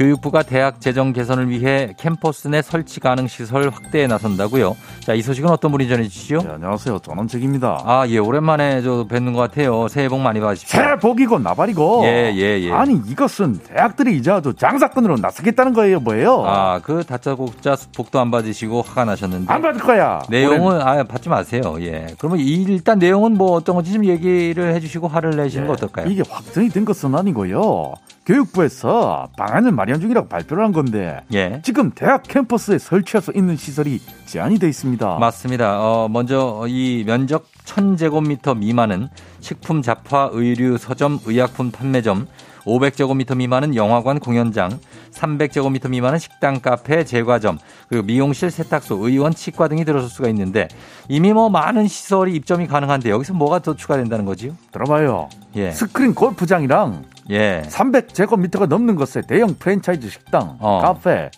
교육부가 0.00 0.42
대학 0.42 0.80
재정 0.80 1.12
개선을 1.12 1.50
위해 1.50 1.92
캠퍼스 1.98 2.48
내 2.48 2.62
설치 2.62 3.00
가능 3.00 3.26
시설 3.26 3.68
확대에 3.68 4.06
나선다고요. 4.06 4.74
자, 5.00 5.12
이 5.12 5.20
소식은 5.20 5.50
어떤 5.50 5.72
분이 5.72 5.90
전해주시죠? 5.90 6.38
네, 6.38 6.48
안녕하세요. 6.54 7.00
전원책입니다. 7.00 7.82
아, 7.84 8.08
예, 8.08 8.16
오랜만에 8.16 8.80
저 8.80 9.04
뵙는 9.06 9.34
것 9.34 9.40
같아요. 9.40 9.88
새해 9.88 10.08
복 10.08 10.20
많이 10.20 10.40
받으십시오. 10.40 10.80
새 10.80 10.96
복이고 10.96 11.40
나발이고. 11.40 12.04
예, 12.04 12.32
예, 12.34 12.62
예. 12.62 12.72
아니 12.72 12.94
이것은 12.94 13.58
대학들이 13.58 14.16
이제 14.16 14.30
아주 14.30 14.54
장사꾼으로 14.54 15.18
나서겠다는 15.18 15.74
거예요, 15.74 16.00
뭐예요? 16.00 16.44
아, 16.46 16.80
그 16.82 17.04
다짜고짜 17.04 17.76
복도 17.94 18.20
안 18.20 18.30
받으시고 18.30 18.80
화가 18.80 19.04
나셨는데. 19.04 19.52
안 19.52 19.60
받을 19.60 19.82
거야. 19.82 20.22
내용은 20.30 20.80
아 20.80 21.04
받지 21.04 21.28
마세요. 21.28 21.76
예. 21.80 22.06
그러면 22.18 22.38
이 22.40 22.62
일단 22.62 22.98
내용은 22.98 23.36
뭐 23.36 23.52
어떤 23.52 23.74
건지 23.74 23.92
좀 23.92 24.06
얘기를 24.06 24.74
해주시고 24.76 25.08
화를 25.08 25.36
내시는 25.36 25.66
거 25.66 25.74
어떨까요? 25.74 26.06
이게 26.06 26.22
확정이 26.26 26.70
된 26.70 26.86
것은 26.86 27.14
아니고요. 27.14 27.92
교육부에서 28.26 29.28
방안을 29.36 29.72
마련 29.72 30.00
중이라고 30.00 30.28
발표를 30.28 30.62
한 30.64 30.72
건데 30.72 31.20
예. 31.32 31.60
지금 31.64 31.90
대학 31.90 32.22
캠퍼스에 32.22 32.78
설치할 32.78 33.22
수 33.22 33.32
있는 33.34 33.56
시설이 33.56 34.00
제한이 34.26 34.58
돼 34.58 34.68
있습니다. 34.68 35.18
맞습니다. 35.18 35.80
어, 35.80 36.08
먼저 36.08 36.64
이 36.68 37.04
면적 37.06 37.46
1000제곱미터 37.64 38.56
미만은 38.56 39.08
식품 39.40 39.82
잡화, 39.82 40.30
의류, 40.32 40.76
서점, 40.78 41.20
의약품 41.24 41.70
판매점, 41.70 42.26
500제곱미터 42.64 43.36
미만은 43.36 43.74
영화관, 43.74 44.18
공연장, 44.18 44.78
300제곱미터 45.12 45.88
미만은 45.88 46.18
식당, 46.18 46.60
카페, 46.60 47.04
제과점, 47.04 47.58
그리고 47.88 48.04
미용실, 48.04 48.50
세탁소, 48.50 48.96
의원, 49.06 49.34
치과 49.34 49.68
등이 49.68 49.84
들어설 49.84 50.08
수가 50.10 50.28
있는데 50.28 50.68
이미 51.08 51.32
뭐 51.32 51.48
많은 51.48 51.88
시설이 51.88 52.34
입점이 52.34 52.66
가능한데 52.66 53.10
여기서 53.10 53.34
뭐가 53.34 53.60
더 53.60 53.74
추가된다는 53.74 54.24
거지요? 54.24 54.52
들어봐요. 54.72 55.28
예. 55.56 55.70
스크린 55.72 56.14
골프장이랑 56.14 57.04
예. 57.30 57.62
300제곱미터가 57.66 58.68
넘는 58.68 58.96
곳에 58.96 59.22
대형 59.26 59.54
프랜차이즈 59.58 60.08
식당, 60.10 60.56
어. 60.60 60.80
카페, 60.82 61.30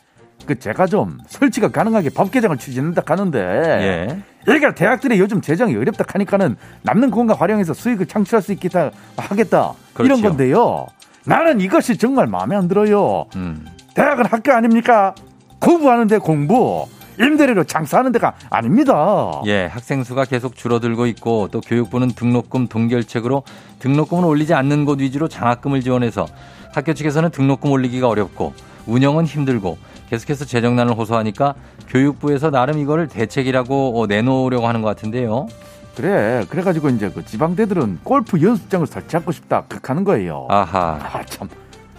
그 0.46 0.58
제과점 0.58 1.18
설치가 1.28 1.68
가능하게 1.68 2.10
법 2.10 2.30
개정을 2.30 2.56
추진한다 2.56 3.02
하는데 3.06 3.38
예. 3.38 4.22
여기가 4.48 4.74
대학들이 4.74 5.18
요즘 5.20 5.40
재정이 5.40 5.76
어렵다 5.76 6.04
하니까는 6.08 6.56
남는 6.82 7.10
공간 7.10 7.36
활용해서 7.36 7.74
수익을 7.74 8.06
창출할 8.06 8.42
수 8.42 8.52
있겠다 8.52 8.90
하겠다 9.16 9.74
이런 10.00 10.20
그렇지요. 10.20 10.28
건데요. 10.28 10.86
나는 11.24 11.60
이것이 11.60 11.96
정말 11.96 12.26
마음에 12.26 12.56
안 12.56 12.66
들어요. 12.66 13.26
음. 13.36 13.64
대학은 13.94 14.24
학교 14.26 14.52
아닙니까? 14.52 15.14
공부하는데 15.60 16.18
공부, 16.18 16.88
임대료로 17.18 17.64
장사하는 17.64 18.12
데가 18.12 18.34
아닙니다. 18.50 19.42
예, 19.46 19.66
학생 19.66 20.04
수가 20.04 20.24
계속 20.24 20.56
줄어들고 20.56 21.06
있고 21.06 21.48
또 21.50 21.60
교육부는 21.60 22.12
등록금 22.12 22.68
동결책으로 22.68 23.42
등록금을 23.78 24.24
올리지 24.24 24.54
않는 24.54 24.84
곳 24.84 25.00
위주로 25.00 25.28
장학금을 25.28 25.82
지원해서 25.82 26.26
학교 26.72 26.94
측에서는 26.94 27.30
등록금 27.30 27.70
올리기가 27.70 28.08
어렵고 28.08 28.54
운영은 28.86 29.26
힘들고 29.26 29.78
계속해서 30.08 30.44
재정난을 30.44 30.94
호소하니까 30.94 31.54
교육부에서 31.88 32.50
나름 32.50 32.78
이거를 32.78 33.08
대책이라고 33.08 34.00
어, 34.00 34.06
내놓으려고 34.06 34.66
하는 34.66 34.82
것 34.82 34.88
같은데요. 34.88 35.46
그래, 35.94 36.44
그래가지고 36.48 36.88
이제 36.88 37.10
그 37.10 37.24
지방대들은 37.24 38.00
골프 38.02 38.40
연습장을 38.40 38.86
설치하고 38.86 39.30
싶다 39.30 39.64
극하는 39.68 40.04
거예요. 40.04 40.46
아하. 40.48 40.98
아, 41.02 41.22
참. 41.26 41.48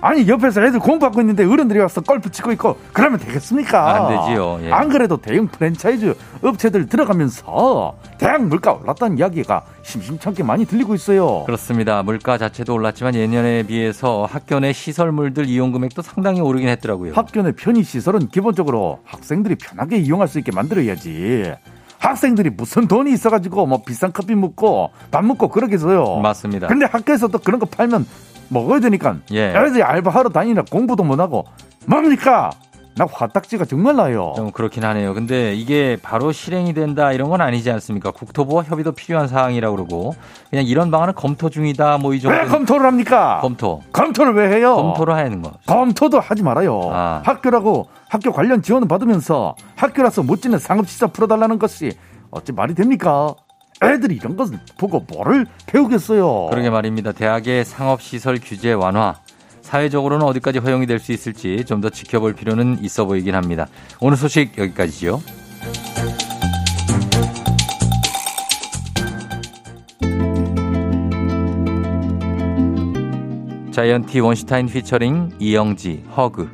아니 0.04 0.28
옆에서 0.28 0.62
애들 0.62 0.80
공부하고 0.80 1.22
있는데 1.22 1.46
어른들이 1.46 1.80
와서 1.80 2.02
골프 2.02 2.30
치고 2.30 2.52
있고 2.52 2.78
그러면 2.92 3.20
되겠습니까? 3.20 3.96
안 3.96 4.10
되지요, 4.10 4.60
예. 4.64 4.72
안 4.72 4.90
그래도 4.90 5.16
대형 5.16 5.48
프랜차이즈 5.48 6.14
업체들 6.42 6.88
들어가면서 6.88 7.96
대학 8.18 8.46
물가 8.46 8.74
올랐다는 8.74 9.18
이야기가 9.18 9.64
심심찮게 9.82 10.44
많이 10.44 10.66
들리고 10.66 10.94
있어요. 10.94 11.46
그렇습니다. 11.46 12.04
물가 12.04 12.38
자체도 12.38 12.74
올랐지만 12.74 13.16
예년에 13.16 13.64
비해서 13.64 14.28
학교 14.30 14.60
내 14.60 14.74
시설물들 14.74 15.48
이용 15.48 15.72
금액도 15.72 16.02
상당히 16.02 16.42
오르긴 16.42 16.68
했더라고요. 16.68 17.14
학교 17.16 17.42
내 17.42 17.54
편의 17.54 17.86
시설은 17.86 18.28
기본적으로 18.28 19.00
학생들이 19.06 19.56
편하게 19.56 20.00
이용할 20.00 20.28
수 20.28 20.38
있게 20.38 20.52
만들어야지. 20.52 21.54
학생들이 22.00 22.50
무슨 22.50 22.90
돈이 22.90 23.14
있어가지고 23.14 23.66
뭐 23.66 23.82
비싼 23.86 24.12
커피 24.12 24.36
먹고 24.36 24.90
밥 25.12 25.24
먹고 25.24 25.48
그러겠어요. 25.48 26.20
맞습니다. 26.20 26.68
근데 26.68 26.86
학교에서 26.86 27.30
또 27.30 27.38
그런 27.40 27.62
거 27.62 27.66
팔면 27.66 28.06
먹어야 28.54 28.80
되니까 28.80 29.18
예. 29.34 29.50
애들이 29.50 29.84
알바하러 29.84 30.30
다니느라 30.30 30.64
공부도 30.70 31.04
못하고 31.04 31.46
뭡니까? 31.86 32.52
나 32.96 33.08
화딱지가 33.12 33.66
정말 33.66 33.96
나요. 33.96 34.34
좀 34.36 34.52
그렇긴 34.52 34.84
하네요. 34.86 35.16
근데 35.16 35.56
이게 35.56 35.98
바로 36.04 36.32
실행이 36.32 36.76
된다 36.76 37.12
이런 37.12 37.28
건 37.32 37.42
아니지 37.42 37.72
않습니까? 37.72 38.12
국토부와 38.12 38.62
협의도 38.62 38.92
필요한 38.92 39.28
사항이라고 39.28 39.76
그러고 39.76 40.14
그냥 40.52 40.64
이런 40.66 40.92
방안은 40.92 41.16
검토 41.16 41.50
중이다 41.50 41.98
뭐 41.98 42.14
이 42.14 42.22
정도 42.22 42.38
왜 42.38 42.46
검토를 42.46 42.86
합니까? 42.86 43.40
검토 43.42 43.82
검토를 43.92 44.36
왜 44.36 44.56
해요? 44.56 44.76
검토를 44.76 45.16
하는 45.16 45.42
거. 45.42 45.54
검토도 45.66 46.20
하지 46.20 46.44
말아요. 46.44 46.80
아. 46.94 47.22
학교라고 47.26 47.88
학교 48.10 48.32
관련 48.32 48.62
지원을 48.62 48.88
받으면서 48.88 49.56
학교라서 49.76 50.22
못 50.22 50.44
짓는 50.44 50.60
상업시설 50.60 51.10
풀어달라는 51.14 51.58
것이 51.58 51.94
어찌 52.30 52.52
말이 52.52 52.76
됩니까? 52.76 53.34
애들이 53.82 54.16
이런 54.16 54.36
것을 54.36 54.60
보고 54.78 55.00
뭐를 55.02 55.46
배우겠어요. 55.68 56.48
그러게 56.50 56.70
말입니다. 56.70 57.12
대학의 57.12 57.66
상업시설 57.66 58.40
규제 58.44 58.74
완화. 58.74 59.16
사회적으로는 59.62 60.26
어디까지 60.26 60.60
허용이 60.60 60.86
될 60.86 61.00
수 61.00 61.12
있을지 61.14 61.64
좀 61.66 61.82
더 61.82 61.90
지켜볼 61.90 62.34
필요는 62.34 62.80
있어 62.84 63.06
보이긴 63.06 63.36
합니다. 63.36 63.68
오늘 64.00 64.18
소식 64.18 64.58
여기까지죠. 64.58 65.22
자이언티 73.72 74.20
원슈타인 74.20 74.68
피처링 74.68 75.32
이영지 75.40 76.04
허그 76.16 76.50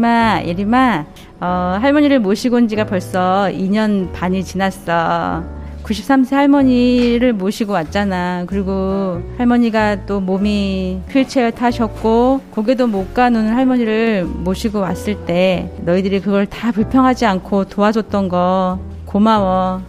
유리마, 0.00 0.42
예리마, 0.46 1.04
어, 1.40 1.78
할머니를 1.80 2.20
모시고 2.20 2.56
온 2.56 2.68
지가 2.68 2.86
벌써 2.86 3.48
2년 3.52 4.10
반이 4.12 4.42
지났어. 4.42 5.44
93세 5.84 6.32
할머니를 6.32 7.34
모시고 7.34 7.72
왔잖아. 7.74 8.44
그리고 8.46 9.20
할머니가 9.36 10.06
또 10.06 10.20
몸이 10.20 11.00
휠체어 11.10 11.50
타셨고 11.50 12.40
고개도 12.50 12.86
못 12.86 13.12
가는 13.12 13.48
할머니를 13.48 14.24
모시고 14.24 14.80
왔을 14.80 15.26
때 15.26 15.70
너희들이 15.82 16.20
그걸 16.20 16.46
다 16.46 16.72
불평하지 16.72 17.26
않고 17.26 17.66
도와줬던 17.66 18.28
거 18.28 18.78
고마워. 19.04 19.82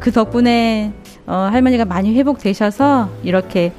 그 0.00 0.10
덕분에 0.10 0.92
어, 1.26 1.48
할머니가 1.52 1.84
많이 1.84 2.16
회복되셔서 2.16 3.10
이렇게 3.22 3.72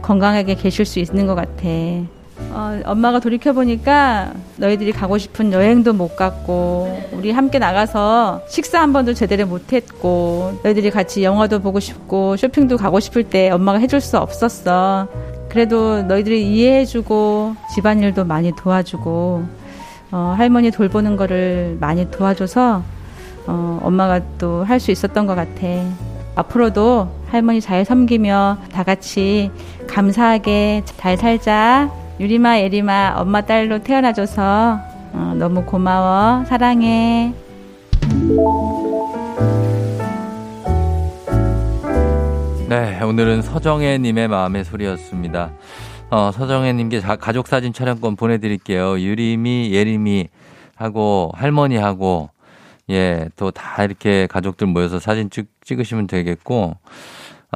건강하게 0.00 0.54
계실 0.54 0.86
수 0.86 0.98
있는 0.98 1.26
것 1.26 1.34
같아. 1.34 1.68
어, 2.50 2.80
엄마가 2.84 3.20
돌이켜 3.20 3.52
보니까 3.52 4.32
너희들이 4.56 4.92
가고 4.92 5.18
싶은 5.18 5.52
여행도 5.52 5.92
못 5.92 6.16
갔고, 6.16 6.96
우리 7.12 7.30
함께 7.30 7.58
나가서 7.58 8.42
식사 8.48 8.80
한 8.80 8.92
번도 8.92 9.14
제대로 9.14 9.46
못 9.46 9.72
했고, 9.72 10.58
너희들이 10.62 10.90
같이 10.90 11.24
영화도 11.24 11.60
보고 11.60 11.80
싶고, 11.80 12.36
쇼핑도 12.36 12.76
가고 12.76 13.00
싶을 13.00 13.24
때 13.24 13.50
엄마가 13.50 13.78
해줄 13.78 14.00
수 14.00 14.18
없었어. 14.18 15.08
그래도 15.48 16.02
너희들이 16.02 16.46
이해해주고, 16.54 17.56
집안일도 17.74 18.24
많이 18.24 18.52
도와주고, 18.54 19.44
어, 20.12 20.34
할머니 20.36 20.70
돌보는 20.70 21.16
거를 21.16 21.76
많이 21.80 22.10
도와줘서, 22.10 22.82
어, 23.46 23.80
엄마가 23.82 24.20
또 24.38 24.64
할 24.66 24.78
수 24.80 24.90
있었던 24.90 25.26
것 25.26 25.34
같아. 25.34 25.66
앞으로도 26.34 27.08
할머니 27.30 27.60
잘 27.62 27.84
섬기며 27.86 28.58
다 28.72 28.82
같이 28.82 29.50
감사하게 29.88 30.82
잘 30.98 31.16
살자. 31.16 31.90
유리마, 32.18 32.60
예리마, 32.60 33.14
엄마 33.18 33.42
딸로 33.42 33.80
태어나줘서 33.80 34.80
어, 35.12 35.34
너무 35.38 35.64
고마워. 35.64 36.44
사랑해. 36.46 37.32
네, 42.68 43.00
오늘은 43.02 43.42
서정혜님의 43.42 44.28
마음의 44.28 44.64
소리였습니다. 44.64 45.52
어, 46.10 46.30
서정혜님께 46.32 47.00
가족 47.00 47.46
사진 47.46 47.72
촬영권 47.72 48.16
보내드릴게요. 48.16 48.98
유리미, 48.98 49.70
예리미 49.72 50.28
하고 50.74 51.30
할머니하고 51.34 52.30
예, 52.90 53.28
또 53.36 53.50
다 53.50 53.82
이렇게 53.84 54.26
가족들 54.28 54.66
모여서 54.68 55.00
사진 55.00 55.28
찍, 55.30 55.46
찍으시면 55.64 56.06
되겠고, 56.06 56.76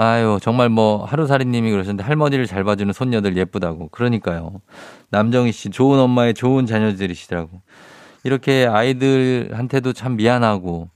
아유, 0.03 0.39
정말 0.41 0.71
뭐, 0.71 1.05
하루살이님이 1.05 1.71
그러셨는데, 1.71 2.03
할머니를 2.05 2.47
잘 2.47 2.65
봐주는 2.65 2.91
손녀들 2.91 3.37
예쁘다고. 3.37 3.89
그러니까요. 3.89 4.63
남정희 5.11 5.53
씨, 5.53 5.69
좋은 5.69 5.99
엄마의 5.99 6.33
좋은 6.33 6.65
자녀들이시더라고. 6.65 7.61
이렇게 8.25 8.67
아이들한테도 8.67 9.93
참 9.93 10.17
미안하고, 10.17 10.89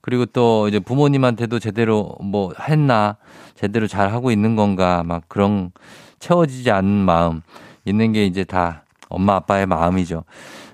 그리고 0.00 0.26
또 0.26 0.68
이제 0.68 0.78
부모님한테도 0.78 1.58
제대로 1.58 2.14
뭐 2.20 2.52
했나, 2.68 3.16
제대로 3.56 3.88
잘 3.88 4.12
하고 4.12 4.30
있는 4.30 4.54
건가, 4.54 5.02
막 5.04 5.24
그런 5.26 5.72
채워지지 6.20 6.70
않는 6.70 7.04
마음 7.04 7.42
있는 7.84 8.12
게 8.12 8.26
이제 8.26 8.44
다 8.44 8.84
엄마 9.08 9.34
아빠의 9.34 9.66
마음이죠. 9.66 10.22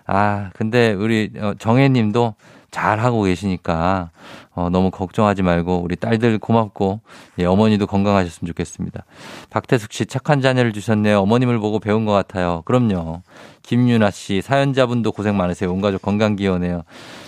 아, 0.06 0.50
근데 0.52 0.92
우리 0.92 1.30
어, 1.38 1.54
정혜 1.58 1.88
님도 1.88 2.34
잘 2.70 3.00
하고 3.00 3.22
계시니까 3.22 4.10
어, 4.58 4.70
너무 4.70 4.90
걱정하지 4.90 5.42
말고 5.42 5.82
우리 5.84 5.94
딸들 5.94 6.38
고맙고 6.40 7.00
예, 7.38 7.44
어머니도 7.44 7.86
건강하셨으면 7.86 8.48
좋겠습니다. 8.48 9.04
박태숙 9.50 9.92
씨 9.92 10.06
착한 10.06 10.40
자녀를 10.40 10.72
주셨네요. 10.72 11.20
어머님을 11.20 11.60
보고 11.60 11.78
배운 11.78 12.04
것 12.04 12.12
같아요. 12.12 12.62
그럼요. 12.64 13.22
김윤아 13.62 14.10
씨 14.10 14.42
사연자분도 14.42 15.12
고생 15.12 15.36
많으세요. 15.36 15.72
온 15.72 15.80
가족 15.80 16.02
건강 16.02 16.34
기원해요. 16.34 16.82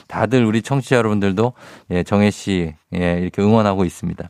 다들 0.08 0.44
우리 0.44 0.60
청취자 0.60 0.96
여러분들도 0.96 1.52
예, 1.92 2.02
정혜 2.02 2.32
씨 2.32 2.74
예, 2.94 3.18
이렇게 3.20 3.42
응원하고 3.42 3.84
있습니다. 3.84 4.28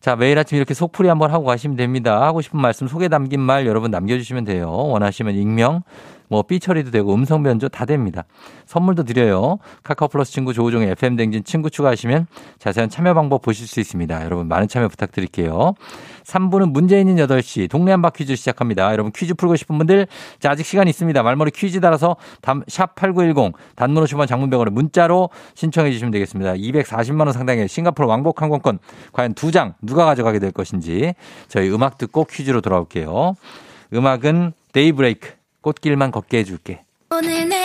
자, 0.00 0.16
매일 0.16 0.38
아침 0.38 0.56
이렇게 0.56 0.74
속풀이 0.74 1.08
한번 1.08 1.30
하고 1.30 1.44
가시면 1.44 1.76
됩니다. 1.76 2.22
하고 2.22 2.40
싶은 2.40 2.58
말씀, 2.58 2.88
속에 2.88 3.08
담긴 3.08 3.38
말 3.38 3.66
여러분 3.66 3.90
남겨주시면 3.90 4.44
돼요. 4.46 4.70
원하시면 4.70 5.34
익명, 5.34 5.82
뭐 6.30 6.42
삐 6.42 6.58
처리도 6.58 6.90
되고 6.90 7.12
음성 7.14 7.42
변조 7.42 7.68
다 7.68 7.84
됩니다. 7.84 8.24
선물도 8.64 9.02
드려요. 9.04 9.58
카카오 9.82 10.08
플러스 10.08 10.32
친구 10.32 10.54
조우종의 10.54 10.90
FM 10.92 11.16
댕진 11.16 11.44
친구 11.44 11.68
추가하시면 11.68 12.26
자세한 12.58 12.88
참여 12.88 13.12
방법 13.14 13.42
보실 13.42 13.66
수 13.66 13.78
있습니다. 13.80 14.24
여러분 14.24 14.48
많은 14.48 14.68
참여 14.68 14.88
부탁드릴게요. 14.88 15.74
3부는 16.24 16.70
문제 16.70 16.98
있는 16.98 17.16
8시 17.16 17.68
동네 17.68 17.90
한바 17.90 18.10
퀴즈 18.10 18.36
시작합니다. 18.36 18.90
여러분 18.92 19.12
퀴즈 19.12 19.34
풀고 19.34 19.56
싶은 19.56 19.76
분들 19.76 20.06
자, 20.38 20.50
아직 20.52 20.64
시간 20.64 20.88
있습니다. 20.88 21.22
말머리 21.22 21.50
퀴즈 21.50 21.80
따라서 21.80 22.16
샵8910 22.42 23.52
단문 23.74 24.04
50원 24.04 24.26
장문병원에 24.26 24.70
문자로 24.70 25.28
신청해 25.54 25.90
주시면 25.92 26.12
되겠습니다. 26.12 26.52
240만 26.54 27.20
원 27.20 27.32
상당의 27.32 27.68
싱가포르 27.68 28.08
왕복 28.08 28.40
항공권 28.40 28.78
과연 29.12 29.34
두 29.34 29.50
장 29.50 29.74
누가 29.82 30.04
가져가게 30.04 30.38
될 30.38 30.52
것인지 30.52 31.12
저희 31.48 31.68
음악 31.70 31.98
듣고 31.98 32.24
퀴즈로 32.24 32.60
돌아올게요. 32.60 33.34
음악은 33.92 34.52
데이브레이크 34.72 35.39
꽃길만 35.62 36.10
걷게 36.10 36.38
해줄게. 36.38 36.84
오늘 37.10 37.48
내 37.48 37.64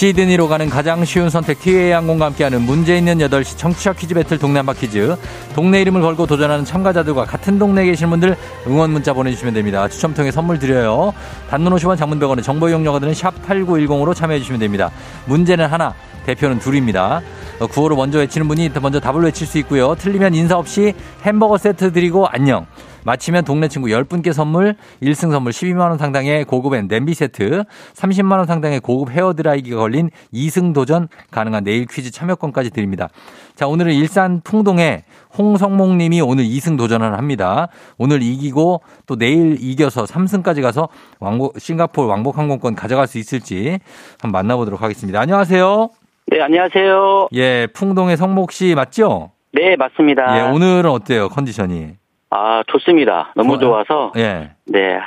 시드니로 0.00 0.48
가는 0.48 0.70
가장 0.70 1.04
쉬운 1.04 1.28
선택 1.28 1.60
티웨이 1.60 1.90
항공과 1.90 2.24
함께하는 2.24 2.62
문제 2.62 2.96
있는 2.96 3.18
8시 3.18 3.58
청취자 3.58 3.92
퀴즈 3.92 4.14
배틀 4.14 4.38
동네 4.38 4.60
한바 4.60 4.72
퀴즈. 4.72 5.14
동네 5.54 5.82
이름을 5.82 6.00
걸고 6.00 6.24
도전하는 6.24 6.64
참가자들과 6.64 7.26
같은 7.26 7.58
동네에 7.58 7.84
계신 7.84 8.08
분들 8.08 8.34
응원 8.66 8.92
문자 8.92 9.12
보내주시면 9.12 9.52
됩니다. 9.52 9.86
추첨 9.88 10.14
통해 10.14 10.30
선물 10.30 10.58
드려요. 10.58 11.12
단문 11.50 11.74
50원 11.74 11.98
장문 11.98 12.18
100원의 12.18 12.42
정보 12.42 12.70
이용료가 12.70 12.98
드는 12.98 13.12
샵 13.12 13.34
8910으로 13.46 14.14
참여해 14.14 14.38
주시면 14.38 14.60
됩니다. 14.60 14.90
문제는 15.26 15.66
하나, 15.66 15.92
대표는 16.24 16.60
둘입니다. 16.60 17.20
어, 17.58 17.66
구호를 17.66 17.94
먼저 17.94 18.20
외치는 18.20 18.48
분이 18.48 18.70
먼저 18.80 19.00
답을 19.00 19.22
외칠 19.24 19.46
수 19.46 19.58
있고요. 19.58 19.94
틀리면 19.96 20.34
인사 20.34 20.56
없이 20.56 20.94
햄버거 21.26 21.58
세트 21.58 21.92
드리고 21.92 22.26
안녕. 22.26 22.64
마치면 23.04 23.44
동네 23.44 23.68
친구 23.68 23.88
10분께 23.88 24.32
선물, 24.32 24.76
1승 25.02 25.30
선물 25.30 25.52
12만원 25.52 25.98
상당의 25.98 26.44
고급 26.44 26.74
앤 26.74 26.88
냄비 26.88 27.14
세트, 27.14 27.64
30만원 27.94 28.46
상당의 28.46 28.80
고급 28.80 29.10
헤어드라이기가 29.10 29.76
걸린 29.76 30.10
2승 30.32 30.74
도전 30.74 31.08
가능한 31.30 31.64
내일 31.64 31.86
퀴즈 31.86 32.10
참여권까지 32.10 32.70
드립니다. 32.70 33.08
자, 33.54 33.66
오늘은 33.66 33.92
일산 33.92 34.40
풍동에 34.42 35.04
홍성목 35.36 35.96
님이 35.96 36.20
오늘 36.20 36.44
2승 36.44 36.78
도전을 36.78 37.16
합니다. 37.16 37.68
오늘 37.98 38.22
이기고 38.22 38.82
또 39.06 39.16
내일 39.16 39.56
이겨서 39.60 40.04
3승까지 40.04 40.62
가서 40.62 40.88
왕복, 41.18 41.58
싱가포르 41.58 42.08
왕복 42.08 42.38
항공권 42.38 42.74
가져갈 42.74 43.06
수 43.06 43.18
있을지 43.18 43.78
한번 44.20 44.40
만나보도록 44.40 44.82
하겠습니다. 44.82 45.20
안녕하세요. 45.20 45.90
네, 46.26 46.40
안녕하세요. 46.40 47.28
예, 47.34 47.66
풍동의 47.74 48.16
성목 48.16 48.52
씨 48.52 48.74
맞죠? 48.74 49.32
네, 49.52 49.76
맞습니다. 49.76 50.38
예, 50.38 50.50
오늘은 50.52 50.88
어때요, 50.88 51.28
컨디션이? 51.28 51.99
아, 52.30 52.62
좋습니다. 52.68 53.32
너무 53.34 53.58
좋아요. 53.58 53.84
좋아서. 53.84 54.12
예. 54.16 54.50
네. 54.66 54.98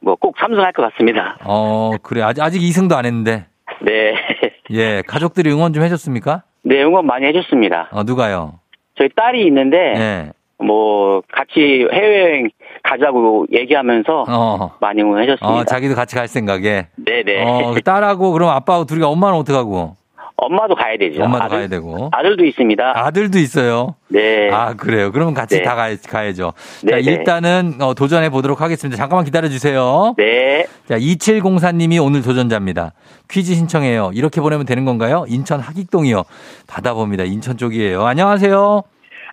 뭐꼭 0.00 0.36
삼승할 0.38 0.72
것 0.72 0.82
같습니다. 0.90 1.38
어, 1.44 1.92
그래. 2.02 2.22
아직, 2.22 2.42
아직 2.42 2.60
2승도 2.60 2.94
안 2.94 3.06
했는데. 3.06 3.46
네. 3.80 4.14
예, 4.70 5.02
가족들이 5.06 5.50
응원 5.50 5.72
좀 5.72 5.82
해줬습니까? 5.82 6.42
네, 6.62 6.82
응원 6.82 7.06
많이 7.06 7.26
해줬습니다. 7.26 7.88
어, 7.92 8.02
누가요? 8.02 8.58
저희 8.98 9.08
딸이 9.14 9.46
있는데 9.46 9.76
네. 9.76 10.30
뭐 10.58 11.22
같이 11.32 11.86
해외여행 11.92 12.50
가자고 12.82 13.46
얘기하면서 13.52 14.26
어. 14.28 14.76
많이 14.80 15.02
응원해줬습니다. 15.02 15.60
어, 15.60 15.64
자기도 15.64 15.94
같이 15.94 16.14
갈 16.14 16.28
생각에. 16.28 16.88
네네. 16.96 17.44
어, 17.44 17.72
그 17.74 17.82
딸하고 17.82 18.32
그럼 18.32 18.50
아빠하고 18.50 18.84
둘이 18.84 19.02
엄마는 19.02 19.38
어떡하고? 19.38 19.96
엄마도 20.42 20.74
가야 20.74 20.96
되죠. 20.96 21.22
엄마도 21.22 21.44
아들, 21.44 21.56
가야 21.58 21.68
되고. 21.68 22.10
아들도 22.12 22.44
있습니다. 22.44 22.92
아들도 22.94 23.38
있어요. 23.38 23.94
네. 24.08 24.50
아 24.50 24.74
그래요. 24.74 25.12
그러면 25.12 25.34
같이 25.34 25.58
네. 25.58 25.62
다 25.62 25.74
가, 25.74 25.88
가야죠. 26.08 26.52
자 26.88 26.96
일단은 26.98 27.74
어, 27.80 27.94
도전해 27.94 28.28
보도록 28.28 28.60
하겠습니다. 28.60 28.96
잠깐만 28.96 29.24
기다려 29.24 29.48
주세요. 29.48 30.14
네. 30.18 30.66
자 30.88 30.98
2704님이 30.98 32.04
오늘 32.04 32.22
도전자입니다. 32.22 32.92
퀴즈 33.30 33.54
신청해요. 33.54 34.10
이렇게 34.14 34.40
보내면 34.40 34.66
되는 34.66 34.84
건가요? 34.84 35.24
인천 35.28 35.60
하익동이요. 35.60 36.24
받아봅니다. 36.66 37.24
인천 37.24 37.56
쪽이에요. 37.56 38.04
안녕하세요. 38.04 38.82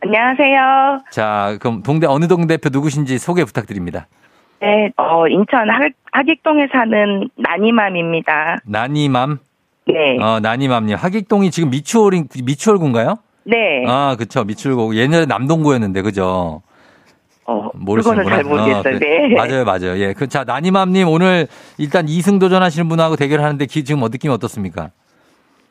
안녕하세요. 0.01 0.99
자 1.11 1.57
그럼 1.59 1.83
동대 1.83 2.07
어느 2.07 2.27
동 2.27 2.47
대표 2.47 2.69
누구신지 2.71 3.17
소개 3.17 3.43
부탁드립니다. 3.43 4.07
네, 4.61 4.91
어, 4.97 5.25
인천 5.27 5.69
하, 5.69 5.87
하익동에 6.11 6.67
사는 6.71 7.29
나니맘입니다. 7.37 8.57
나니맘? 8.65 9.39
네. 9.91 10.17
어, 10.21 10.39
나니맘님. 10.39 10.95
하익동이 10.95 11.51
지금 11.51 11.69
미추홀인, 11.69 12.27
미추홀군가요? 12.43 13.15
네. 13.45 13.83
아, 13.87 14.15
그쵸. 14.17 14.43
미추홀고. 14.43 14.95
옛날에 14.95 15.25
남동구였는데, 15.25 16.01
그죠? 16.01 16.61
어, 17.45 17.69
모르시는구나. 17.73 18.23
그거는 18.23 18.29
잘 18.29 18.43
모르겠어요. 18.43 18.95
어, 18.95 18.99
그, 18.99 19.03
네. 19.03 19.33
맞아요, 19.35 19.65
맞아요. 19.65 19.97
예. 19.97 20.13
그, 20.13 20.27
자, 20.27 20.43
나니맘님 20.43 21.07
오늘 21.07 21.47
일단 21.79 22.05
2승 22.05 22.39
도전하시는 22.39 22.87
분하고 22.87 23.15
대결하는데 23.15 23.65
기, 23.65 23.83
지금 23.83 24.03
어, 24.03 24.09
느낌이 24.09 24.31
어떻습니까? 24.31 24.91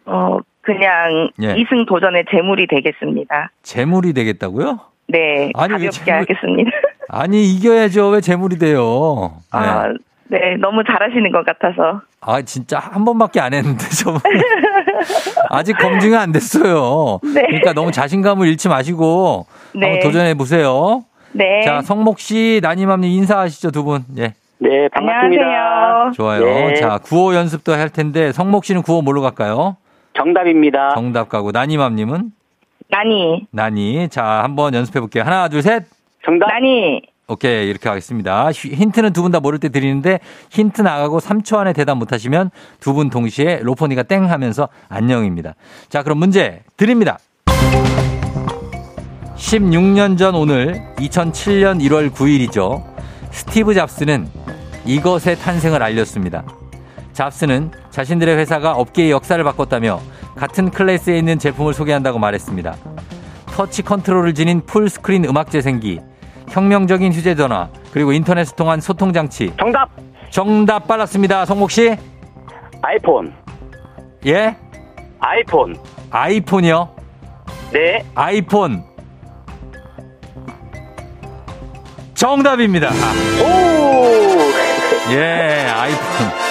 어, 0.04 0.38
그냥 0.62 1.30
예. 1.40 1.54
2승 1.54 1.86
도전의 1.86 2.24
재물이 2.30 2.66
되겠습니다. 2.66 3.52
재물이 3.62 4.12
되겠다고요? 4.12 4.80
네. 5.06 5.52
아니, 5.54 5.72
가볍게 5.72 5.90
재물... 5.90 6.12
하겠습니다. 6.20 6.70
아니, 7.08 7.48
이겨야죠. 7.52 8.08
왜 8.08 8.20
재물이 8.20 8.58
돼요? 8.58 9.34
네. 9.34 9.58
아, 9.58 9.88
네. 9.88 9.94
너무 10.61 10.83
잘하시는 10.85 11.31
것 11.33 11.45
같아서. 11.45 12.03
아, 12.20 12.43
진짜 12.43 12.79
한 12.79 13.05
번밖에 13.05 13.41
안 13.41 13.55
했는데, 13.55 13.85
저분. 14.03 14.20
아직 15.51 15.76
검증이 15.79 16.14
안 16.16 16.33
됐어요. 16.33 17.20
네. 17.22 17.43
그러니까 17.47 17.72
너무 17.72 17.93
자신감을 17.93 18.47
잃지 18.49 18.68
마시고 18.68 19.47
네. 19.74 19.87
한번 19.87 20.01
도전해 20.03 20.35
보세요. 20.35 21.05
네. 21.33 21.62
자, 21.62 21.81
성목 21.83 22.18
씨, 22.18 22.61
나님함님 22.62 23.11
인사하시죠, 23.11 23.70
두 23.70 23.85
분. 23.85 24.05
예. 24.18 24.35
네, 24.61 24.89
반갑습니다. 24.93 25.43
안녕하세요. 25.45 26.12
좋아요. 26.14 26.45
네. 26.45 26.74
자, 26.74 26.99
구호 26.99 27.35
연습도 27.35 27.72
할 27.72 27.89
텐데, 27.91 28.33
성목 28.33 28.64
씨는 28.64 28.83
구호 28.83 29.03
뭘로 29.03 29.22
갈까요? 29.22 29.76
정답입니다. 30.14 30.91
정답 30.95 31.29
가고, 31.29 31.53
나님함님은? 31.53 32.33
나니. 32.91 33.47
나니. 33.53 34.09
자, 34.09 34.24
한번 34.43 34.74
연습해 34.74 34.99
볼게요. 35.01 35.22
하나, 35.22 35.49
둘, 35.49 35.62
셋. 35.62 35.85
정답. 36.24 36.49
나니. 36.49 37.03
오케이, 37.29 37.68
이렇게 37.68 37.89
하겠습니다. 37.91 38.51
힌트는 38.53 39.12
두 39.12 39.22
분 39.22 39.31
다 39.33 39.41
모를 39.41 39.59
때 39.59 39.68
드리는데 39.68 40.18
힌트 40.51 40.81
나가고 40.81 41.20
3초 41.20 41.59
안에 41.59 41.74
대답 41.74 41.99
못 41.99 42.12
하시면 42.12 42.51
두 42.81 42.95
분 42.95 43.11
동시에 43.11 43.61
로퍼니가 43.62 44.05
땡 44.05 44.31
하면서 44.31 44.68
안녕입니다. 44.89 45.55
자, 45.91 46.03
그럼 46.03 46.18
문제 46.18 46.62
드립니다. 46.79 47.18
16년 49.37 50.16
전 50.18 50.35
오늘 50.35 50.83
2007년 50.97 51.81
1월 51.83 52.11
9일이죠. 52.11 52.83
스티브 53.31 53.74
잡스는 53.74 54.26
이것의 54.87 55.37
탄생을 55.39 55.83
알렸습니다. 55.83 56.45
잡스는 57.12 57.70
자신들의 57.91 58.37
회사가 58.39 58.72
업계의 58.72 59.11
역사를 59.11 59.43
바꿨다며 59.45 60.01
같은 60.35 60.70
클래스에 60.70 61.18
있는 61.18 61.39
제품을 61.39 61.74
소개한다고 61.74 62.18
말했습니다. 62.18 62.74
터치 63.53 63.83
컨트롤을 63.83 64.35
지닌 64.35 64.62
full 64.64 64.88
screen 64.88 65.24
음악 65.24 65.51
재생기, 65.51 66.01
혁명적인 66.51 67.12
휴대전화 67.12 67.68
그리고 67.92 68.12
인터넷을 68.12 68.57
통한 68.57 68.80
소통 68.80 69.12
장치. 69.12 69.53
정답. 69.59 69.88
정답 70.30 70.86
빨랐습니다. 70.86 71.44
성목 71.44 71.70
씨. 71.70 71.96
아이폰. 72.82 73.34
예? 74.26 74.57
아이폰. 75.20 75.76
아이폰이요? 76.11 76.88
네. 77.72 78.05
아이폰. 78.14 78.84
정답입니다. 82.14 82.90
오! 82.90 85.12
예, 85.12 85.68
아이폰. 85.72 86.47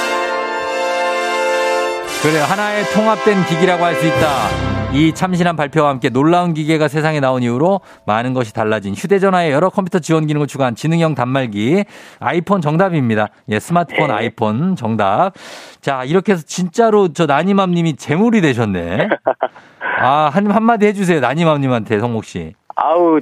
그래 2.24 2.40
하나의 2.40 2.84
통합된 2.94 3.46
기기라고 3.46 3.84
할 3.84 3.96
수 3.96 4.06
있다. 4.06 4.94
이 4.94 5.14
참신한 5.14 5.56
발표와 5.56 5.90
함께 5.90 6.10
놀라운 6.10 6.54
기계가 6.54 6.88
세상에 6.88 7.20
나온 7.20 7.44
이후로 7.44 7.82
많은 8.06 8.34
것이 8.34 8.54
달라진 8.54 8.94
휴대전화에 8.94 9.52
여러 9.52 9.70
컴퓨터 9.70 10.00
지원 10.00 10.26
기능을 10.28 10.48
추가한 10.48 10.76
지능형 10.76 11.14
단말기 11.14 11.84
아이폰 12.20 12.62
정답입니다. 12.62 13.28
예, 13.50 13.60
스마트폰 13.60 14.08
네. 14.08 14.14
아이폰 14.14 14.76
정답. 14.76 15.34
자, 15.82 16.04
이렇게 16.06 16.32
해서 16.34 16.44
진짜로 16.46 17.10
저 17.14 17.26
나니맘 17.26 17.72
님이 17.72 17.96
재물이 17.96 18.42
되셨네. 18.42 19.10
아, 20.00 20.30
한, 20.34 20.50
한마디 20.50 20.86
해주세요. 20.88 21.20
나니맘 21.20 21.60
님한테, 21.62 22.00
성목 22.00 22.24
씨. 22.24 22.54
아우, 22.76 23.20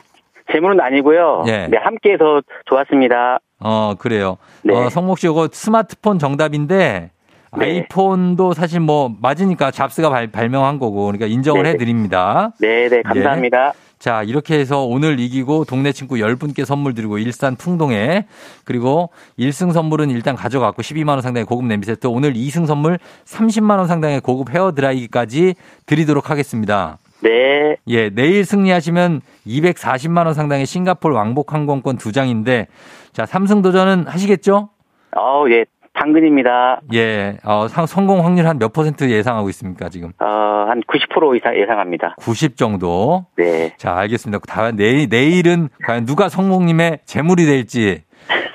재물은 0.52 0.80
아니고요. 0.80 1.44
예. 1.48 1.68
네, 1.68 1.78
함께 1.78 2.14
해서 2.14 2.42
좋았습니다. 2.66 3.40
어, 3.60 3.96
그래요. 3.98 4.38
네. 4.64 4.76
어, 4.76 4.90
성목 4.90 5.18
씨, 5.20 5.28
이거 5.28 5.50
스마트폰 5.52 6.20
정답인데, 6.20 7.12
네. 7.58 7.66
아이폰도 7.66 8.54
사실 8.54 8.80
뭐 8.80 9.14
맞으니까 9.22 9.72
잡스가 9.72 10.10
발, 10.10 10.28
발명한 10.28 10.80
거고 10.80 11.06
그러니까 11.06 11.26
인정을 11.26 11.64
네 11.64 11.70
해드립니다. 11.72 12.52
네네 12.60 12.90
네, 12.90 13.02
감사합니다. 13.04 13.68
예. 13.68 13.72
자 13.98 14.24
이렇게 14.24 14.60
해서 14.60 14.84
오늘 14.84 15.20
이기고 15.20 15.66
동네 15.66 15.92
친구 15.92 16.16
10분께 16.16 16.66
선물 16.66 16.94
드리고 16.94 17.18
일산 17.18 17.56
풍동에 17.56 18.26
그리고 18.66 19.10
1승 19.40 19.72
선물은 19.72 20.10
일단 20.10 20.36
가져갔고 20.36 20.82
12만 20.82 21.10
원 21.10 21.22
상당의 21.22 21.46
고급 21.46 21.66
냄비 21.66 21.86
세트 21.86 22.08
오늘 22.08 22.34
2승 22.34 22.68
선물 22.68 23.00
30만 23.26 23.78
원 23.78 23.88
상당의 23.88 24.22
고급 24.22 24.54
헤어 24.54 24.74
드라이기까지 24.74 25.56
드리도록 25.86 26.30
하겠습니다. 26.30 26.98
네. 27.22 27.78
예, 27.88 28.10
내일 28.10 28.46
승리하시면 28.46 29.22
240만 29.48 30.26
원 30.26 30.34
상당의 30.34 30.66
싱가폴 30.66 31.14
왕복 31.14 31.54
항공권 31.54 31.98
두 31.98 32.12
장인데 32.12 32.68
자, 33.14 33.24
3승 33.24 33.64
도전은 33.64 34.08
하시겠죠? 34.08 34.70
어, 35.16 35.46
예. 35.50 35.64
당근입니다. 35.96 36.82
예, 36.94 37.38
어, 37.44 37.68
성공 37.68 38.24
확률 38.26 38.48
한 38.48 38.60
몇 38.60 38.72
퍼센트 38.74 39.10
예상하고 39.10 39.50
있습니까, 39.50 39.90
지금? 39.90 40.12
어, 40.20 40.26
한 40.68 40.82
90% 40.88 41.36
이상 41.38 41.56
예상합니다. 41.58 42.16
90 42.20 42.58
정도? 42.58 43.26
네. 43.38 43.74
자, 43.78 43.96
알겠습니다. 43.98 44.40
다음, 44.48 44.76
내일, 44.76 45.08
내일은 45.10 45.70
과연 45.86 46.06
누가 46.06 46.30
성공님의 46.30 47.00
재물이 47.06 47.46
될지 47.46 48.04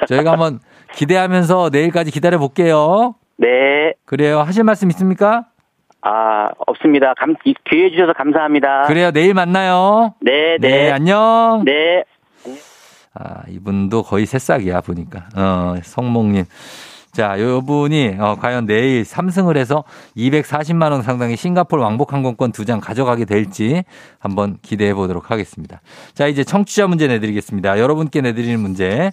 저희가 0.08 0.32
한번 0.32 0.60
기대하면서 0.94 1.70
내일까지 1.72 2.10
기다려 2.10 2.38
볼게요. 2.38 3.14
네. 3.36 3.94
그래요. 4.06 4.40
하실 4.40 4.64
말씀 4.64 4.88
있습니까? 4.90 5.46
아, 6.02 6.48
없습니다. 6.66 7.12
감, 7.18 7.34
기회 7.70 7.90
주셔서 7.90 8.12
감사합니다. 8.14 8.82
그래요. 8.86 9.10
내일 9.12 9.34
만나요. 9.34 10.14
네, 10.20 10.56
네. 10.60 10.68
네 10.68 10.90
안녕. 10.90 11.62
네. 11.64 12.04
아, 13.14 13.42
이분도 13.48 14.02
거의 14.04 14.24
새싹이야, 14.24 14.80
보니까. 14.82 15.28
어, 15.36 15.74
성목님. 15.82 16.44
자, 17.12 17.40
요 17.40 17.60
분이 17.62 18.16
어, 18.20 18.36
과연 18.40 18.66
내일 18.66 19.02
3승을 19.02 19.56
해서 19.56 19.84
240만 20.16 20.92
원 20.92 21.02
상당의 21.02 21.36
싱가폴 21.36 21.80
왕복 21.80 22.12
항공권 22.12 22.52
두 22.52 22.64
장 22.64 22.78
가져가게 22.78 23.24
될지 23.24 23.82
한번 24.20 24.58
기대해 24.62 24.94
보도록 24.94 25.30
하겠습니다. 25.30 25.80
자, 26.14 26.28
이제 26.28 26.44
청취자 26.44 26.86
문제 26.86 27.08
내드리겠습니다. 27.08 27.78
여러분께 27.80 28.20
내드리는 28.20 28.60
문제. 28.60 29.10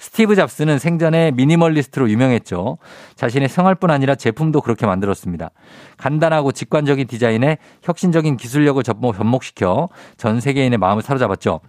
스티브 0.00 0.34
잡스는 0.34 0.78
생전에 0.78 1.30
미니멀리스트로 1.32 2.08
유명했죠. 2.10 2.78
자신의 3.16 3.48
생활뿐 3.48 3.90
아니라 3.90 4.14
제품도 4.14 4.60
그렇게 4.60 4.86
만들었습니다. 4.86 5.50
간단하고 5.98 6.52
직관적인 6.52 7.06
디자인에 7.06 7.58
혁신적인 7.82 8.36
기술력을 8.36 8.82
접목시켜 8.82 9.88
전 10.16 10.40
세계인의 10.40 10.78
마음을 10.78 11.02
사로잡았죠. 11.02 11.60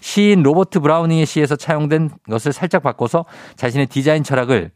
시인 0.00 0.42
로버트 0.42 0.80
브라우닝의 0.80 1.26
시에서 1.26 1.56
차용된 1.56 2.10
것을 2.28 2.52
살짝 2.52 2.82
바꿔서 2.82 3.24
자신의 3.56 3.86
디자인 3.86 4.22
철학을 4.22 4.70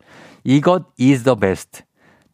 이것 0.45 0.85
is 1.01 1.25
the 1.25 1.39
best. 1.39 1.83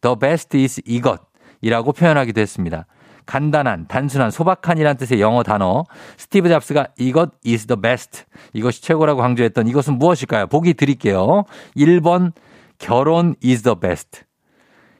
the 0.01 0.15
best 0.19 0.57
is 0.57 0.81
이것. 0.85 1.21
이라고 1.61 1.91
표현하기도 1.91 2.39
했습니다. 2.41 2.85
간단한, 3.25 3.87
단순한, 3.87 4.31
소박한이란 4.31 4.97
뜻의 4.97 5.19
영어 5.19 5.43
단어. 5.43 5.83
스티브 6.17 6.47
잡스가 6.49 6.87
이것 6.97 7.31
is 7.45 7.67
the 7.67 7.79
best. 7.79 8.23
이것이 8.53 8.81
최고라고 8.81 9.21
강조했던 9.21 9.67
이것은 9.67 9.97
무엇일까요? 9.97 10.47
보기 10.47 10.73
드릴게요. 10.73 11.43
1번, 11.75 12.31
결혼 12.79 13.35
is 13.43 13.63
the 13.63 13.75
best. 13.79 14.23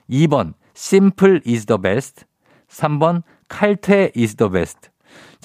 2번, 0.09 0.53
simple 0.75 1.39
is 1.47 1.65
the 1.65 1.81
best. 1.81 2.25
3번, 2.69 3.23
칼퇴 3.47 4.11
is 4.15 4.35
the 4.35 4.51
best. 4.51 4.89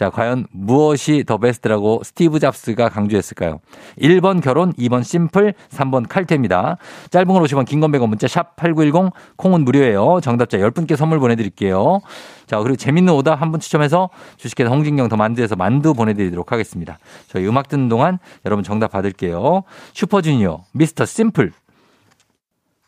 자, 0.03 0.11
과연 0.11 0.49
무엇이 0.51 1.23
the 1.25 1.39
best라고 1.39 2.03
스티브 2.03 2.41
잡스가 2.41 2.89
강조했을까요? 2.89 3.61
1번 4.01 4.43
결혼, 4.43 4.73
2번 4.73 5.05
simple, 5.05 5.55
3번 5.71 6.09
칼퇴입니다. 6.09 6.77
짧은 7.11 7.29
글 7.29 7.41
50원 7.41 7.67
긴 7.67 7.78
글 7.78 7.93
100원 7.93 8.09
문자 8.09 8.27
샵 8.27 8.57
8910 8.57 9.13
콩은 9.37 9.65
무료예요. 9.65 10.19
정답자 10.21 10.59
10분께 10.59 10.97
선물 10.97 11.21
보내드릴게요. 11.21 12.01
자, 12.49 12.59
그리고 12.59 12.75
재밌는 12.75 13.13
오답 13.15 13.41
한 13.41 13.53
분 13.53 13.61
추첨해서 13.61 14.11
주식회사 14.39 14.71
홍진경 14.71 15.09
더 15.09 15.15
만두에서 15.15 15.55
만두 15.55 15.95
보내드리도록 15.95 16.51
하겠습니다. 16.51 16.99
저희 17.29 17.47
음악 17.47 17.69
듣는 17.69 17.89
동안 17.89 18.19
여러분 18.45 18.65
정답 18.65 18.91
받을게요. 18.91 19.63
슈퍼주니어, 19.93 20.65
미스터 20.73 21.05
심플. 21.05 21.53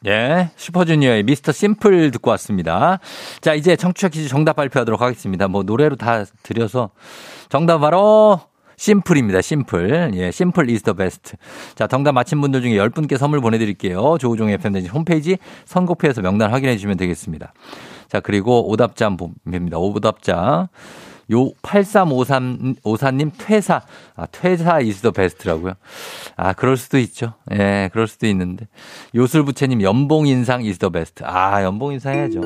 예, 0.06 0.50
슈퍼주니어의 0.56 1.22
미스터 1.22 1.52
심플 1.52 2.10
듣고 2.10 2.30
왔습니다. 2.32 2.98
자, 3.40 3.54
이제 3.54 3.74
청취자 3.74 4.08
퀴즈 4.08 4.28
정답 4.28 4.56
발표하도록 4.56 5.00
하겠습니다. 5.00 5.48
뭐 5.48 5.62
노래로 5.62 5.96
다 5.96 6.24
드려서 6.42 6.90
정답 7.48 7.78
바로 7.78 8.40
심플입니다. 8.76 9.40
심플. 9.40 10.12
예, 10.14 10.30
심플 10.30 10.68
is 10.68 10.82
the 10.82 10.96
best. 10.96 11.36
자, 11.74 11.86
정답 11.86 12.12
맞힌 12.12 12.40
분들 12.40 12.60
중에 12.62 12.72
10분께 12.72 13.16
선물 13.16 13.40
보내드릴게요. 13.40 14.18
조우종의 14.18 14.54
FM대진 14.54 14.90
홈페이지 14.90 15.38
선곡표에서 15.64 16.20
명단 16.22 16.50
확인해 16.50 16.74
주시면 16.74 16.96
되겠습니다. 16.96 17.52
자, 18.08 18.20
그리고 18.20 18.68
오답자 18.68 19.08
봅니다. 19.10 19.78
오답자. 19.78 20.68
요 21.32 21.50
8353, 21.62 22.74
54님 22.82 23.30
퇴사. 23.38 23.82
아, 24.16 24.26
퇴사 24.26 24.76
is 24.76 25.00
the 25.00 25.12
best라고요. 25.12 25.74
아, 26.36 26.52
그럴 26.52 26.76
수도 26.76 26.98
있죠. 26.98 27.34
예, 27.52 27.88
그럴 27.92 28.06
수도 28.06 28.26
있는데. 28.26 28.66
요술부채님 29.14 29.82
연봉 29.82 30.26
인상 30.26 30.60
is 30.60 30.78
the 30.78 30.90
best. 30.90 31.22
아, 31.24 31.62
연봉 31.62 31.92
인상 31.92 32.14
해야죠. 32.14 32.40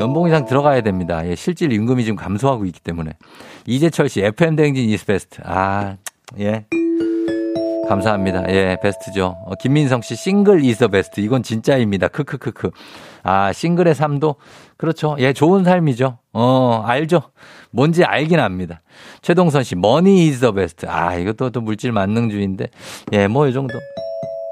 연봉 0.00 0.26
인상 0.26 0.44
들어가야 0.44 0.80
됩니다. 0.80 1.26
예, 1.26 1.34
실질 1.34 1.72
임금이 1.72 2.04
지금 2.04 2.16
감소하고 2.16 2.64
있기 2.66 2.80
때문에. 2.80 3.12
이재철 3.66 4.08
씨, 4.08 4.22
FM 4.22 4.56
대행진 4.56 4.90
is 4.90 5.04
best. 5.04 5.40
아, 5.44 5.96
예. 6.38 6.66
감사합니다. 7.88 8.44
예, 8.48 8.76
베스트죠. 8.82 9.36
어, 9.46 9.54
김민성 9.60 10.02
씨, 10.02 10.16
싱글 10.16 10.64
the 10.78 10.90
best. 10.90 11.20
이건 11.20 11.42
진짜입니다. 11.42 12.08
크크크크. 12.08 12.70
아, 13.22 13.52
싱글의 13.52 13.94
삶도, 13.94 14.36
그렇죠. 14.76 15.16
예, 15.18 15.32
좋은 15.32 15.64
삶이죠. 15.64 16.18
어, 16.32 16.82
알죠. 16.86 17.22
뭔지 17.70 18.04
알긴 18.04 18.40
압니다. 18.40 18.82
최동선 19.22 19.62
씨, 19.62 19.74
is 20.28 20.40
the 20.40 20.52
best. 20.54 20.86
아, 20.88 21.14
이것도 21.16 21.50
또 21.50 21.60
물질 21.60 21.92
만능주의인데. 21.92 22.68
예, 23.12 23.26
뭐, 23.28 23.46
이 23.48 23.52
정도. 23.52 23.74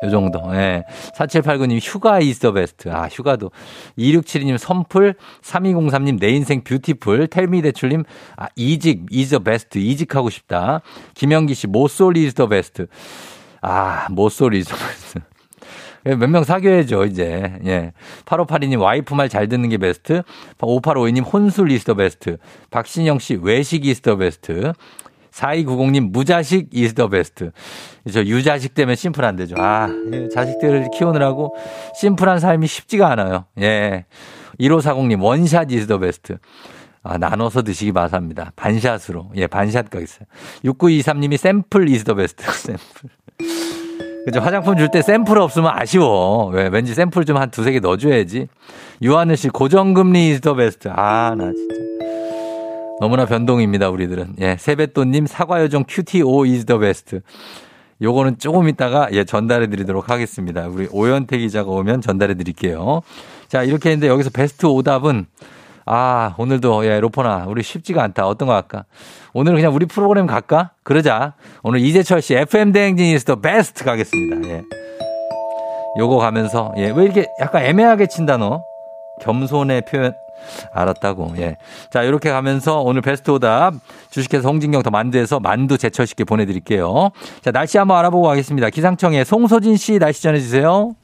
요 0.04 0.10
정도. 0.10 0.40
예. 0.54 0.84
4789님 1.16 1.78
휴가 1.82 2.14
is 2.16 2.38
the 2.40 2.52
best. 2.52 2.90
아, 2.90 3.08
휴가도. 3.08 3.50
2672님 3.98 4.58
선풀, 4.58 5.14
3203님 5.42 6.18
내 6.18 6.30
인생 6.30 6.62
beautiful, 6.62 7.28
텔미 7.28 7.62
대출님 7.62 8.04
아, 8.36 8.48
이직 8.56 9.06
is 9.12 9.30
the 9.30 9.42
best. 9.42 9.78
이직하고 9.78 10.30
싶다. 10.30 10.80
김영기 11.14 11.54
씨 11.54 11.66
모쏠 11.66 12.16
is 12.16 12.34
the 12.34 12.48
best. 12.48 12.86
아, 13.60 14.06
모쏠 14.10 14.54
is 14.54 14.66
the 14.68 14.78
best. 14.82 15.18
예, 16.04 16.16
몇명 16.16 16.42
사귀어야죠, 16.42 17.04
이제. 17.04 17.52
예. 17.64 17.92
8582님 18.24 18.80
와이프 18.80 19.14
말 19.14 19.28
잘 19.28 19.46
듣는 19.48 19.68
게 19.68 19.78
베스트. 19.78 20.22
5852님 20.58 21.32
혼술 21.32 21.70
is 21.70 21.80
the 21.80 21.94
best. 21.94 22.38
박신영 22.72 23.20
씨 23.20 23.38
외식 23.40 23.86
is 23.86 23.98
the 23.98 24.16
best. 24.16 24.72
4290님 25.32 26.10
무자식 26.12 26.68
is 26.72 26.87
the 26.87 27.08
best. 27.08 27.50
저 28.12 28.20
유자식 28.24 28.74
때문에 28.74 28.94
심플 28.96 29.24
안 29.24 29.36
되죠. 29.36 29.54
아, 29.58 29.88
자식들을 30.34 30.88
키우느라고 30.94 31.54
심플한 32.00 32.38
삶이 32.38 32.66
쉽지가 32.66 33.10
않아요. 33.12 33.46
예. 33.60 34.04
1540님 34.60 35.22
원샷 35.22 35.70
is 35.72 35.83
the 35.83 35.98
best. 35.98 36.38
아, 37.04 37.18
나눠서 37.18 37.62
드시기 37.62 37.92
바랍니다. 37.92 38.52
반샷으로. 38.56 39.32
예, 39.36 39.46
반샷 39.46 39.90
가겠어요. 39.90 40.26
6923님이 40.64 41.36
샘플 41.36 41.88
is 41.88 41.99
the 41.99 42.14
best. 42.14 42.44
샘플. 42.52 42.82
그죠. 44.24 44.38
화장품 44.38 44.76
줄 44.76 44.88
때 44.88 45.02
샘플 45.02 45.38
없으면 45.38 45.72
아쉬워. 45.74 46.46
왜? 46.52 46.68
왠지 46.68 46.94
샘플 46.94 47.24
좀 47.24 47.38
한 47.38 47.50
두세 47.50 47.72
개 47.72 47.80
넣어줘야지. 47.80 48.46
유하늘 49.02 49.36
씨, 49.36 49.48
고정금리 49.48 50.30
is 50.30 50.40
the 50.42 50.54
best. 50.54 50.88
아, 50.94 51.34
나 51.36 51.50
진짜. 51.52 51.74
너무나 53.00 53.26
변동입니다, 53.26 53.90
우리들은. 53.90 54.36
예. 54.40 54.56
세뱃돈님, 54.58 55.26
사과요정 55.26 55.84
큐티오 55.84 56.46
is 56.48 56.64
the 56.64 56.78
best. 56.78 57.20
요거는 58.00 58.38
조금 58.38 58.68
있다가 58.68 59.08
예, 59.12 59.24
전달해 59.24 59.68
드리도록 59.68 60.10
하겠습니다. 60.10 60.66
우리 60.66 60.88
오현태 60.90 61.38
기자가 61.38 61.70
오면 61.70 62.00
전달해 62.00 62.34
드릴게요. 62.34 63.02
자, 63.48 63.62
이렇게 63.62 63.90
했는데 63.90 64.08
여기서 64.08 64.30
베스트 64.30 64.66
오답은 64.66 65.26
아, 65.84 66.34
오늘도, 66.38 66.86
예, 66.86 67.00
로퍼나, 67.00 67.46
우리 67.48 67.62
쉽지가 67.62 68.02
않다. 68.04 68.26
어떤 68.26 68.46
거 68.46 68.54
할까? 68.54 68.84
오늘 69.32 69.54
그냥 69.54 69.74
우리 69.74 69.86
프로그램 69.86 70.26
갈까? 70.26 70.70
그러자. 70.84 71.34
오늘 71.64 71.80
이재철 71.80 72.22
씨 72.22 72.34
FM 72.34 72.70
대행진이스 72.72 73.24
더 73.24 73.36
베스트 73.36 73.84
가겠습니다. 73.84 74.48
예. 74.48 74.62
요거 75.98 76.18
가면서, 76.18 76.72
예, 76.76 76.92
왜 76.94 77.04
이렇게 77.04 77.26
약간 77.40 77.64
애매하게 77.64 78.06
친다, 78.06 78.36
너? 78.36 78.62
겸손의 79.22 79.82
표현. 79.90 80.14
알았다고, 80.72 81.34
예. 81.38 81.56
자, 81.90 82.02
이렇게 82.02 82.30
가면서 82.30 82.80
오늘 82.80 83.02
베스트 83.02 83.30
오답 83.30 83.74
주식회사 84.10 84.48
홍진경 84.48 84.82
더 84.82 84.90
만두에서 84.90 85.40
만두 85.40 85.78
제철 85.78 86.06
씨께 86.06 86.24
보내드릴게요. 86.24 87.10
자, 87.42 87.50
날씨 87.50 87.78
한번 87.78 87.98
알아보고 87.98 88.26
가겠습니다. 88.28 88.70
기상청에 88.70 89.24
송소진 89.24 89.76
씨 89.76 89.98
날씨 89.98 90.22
전해주세요. 90.22 90.94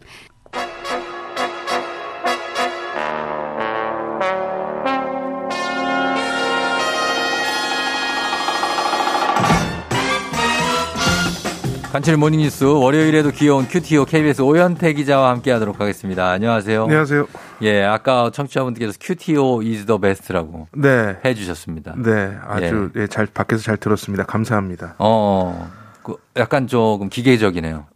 간추린 11.93 12.21
모닝뉴스 12.21 12.65
월요일에도 12.65 13.31
귀여운 13.31 13.67
큐티오 13.67 14.05
KBS 14.05 14.43
오현태 14.43 14.93
기자와 14.93 15.31
함께하도록 15.31 15.81
하겠습니다. 15.81 16.29
안녕하세요. 16.31 16.83
안녕하세요. 16.83 17.27
예, 17.63 17.83
아까 17.83 18.31
청취자분들께서 18.31 18.99
큐티오 19.01 19.63
is 19.63 19.87
the 19.87 19.97
best라고 19.97 20.69
네. 20.77 21.17
해주셨습니다. 21.25 21.95
네, 21.97 22.37
아주 22.47 22.91
예. 22.95 23.03
예, 23.03 23.07
잘 23.07 23.27
밖에서 23.27 23.63
잘 23.63 23.79
들었습니다. 23.79 24.25
감사합니다. 24.25 24.97
어, 24.99 25.71
그 26.03 26.17
약간 26.37 26.67
조금 26.67 27.09
기계적이네요. 27.09 27.87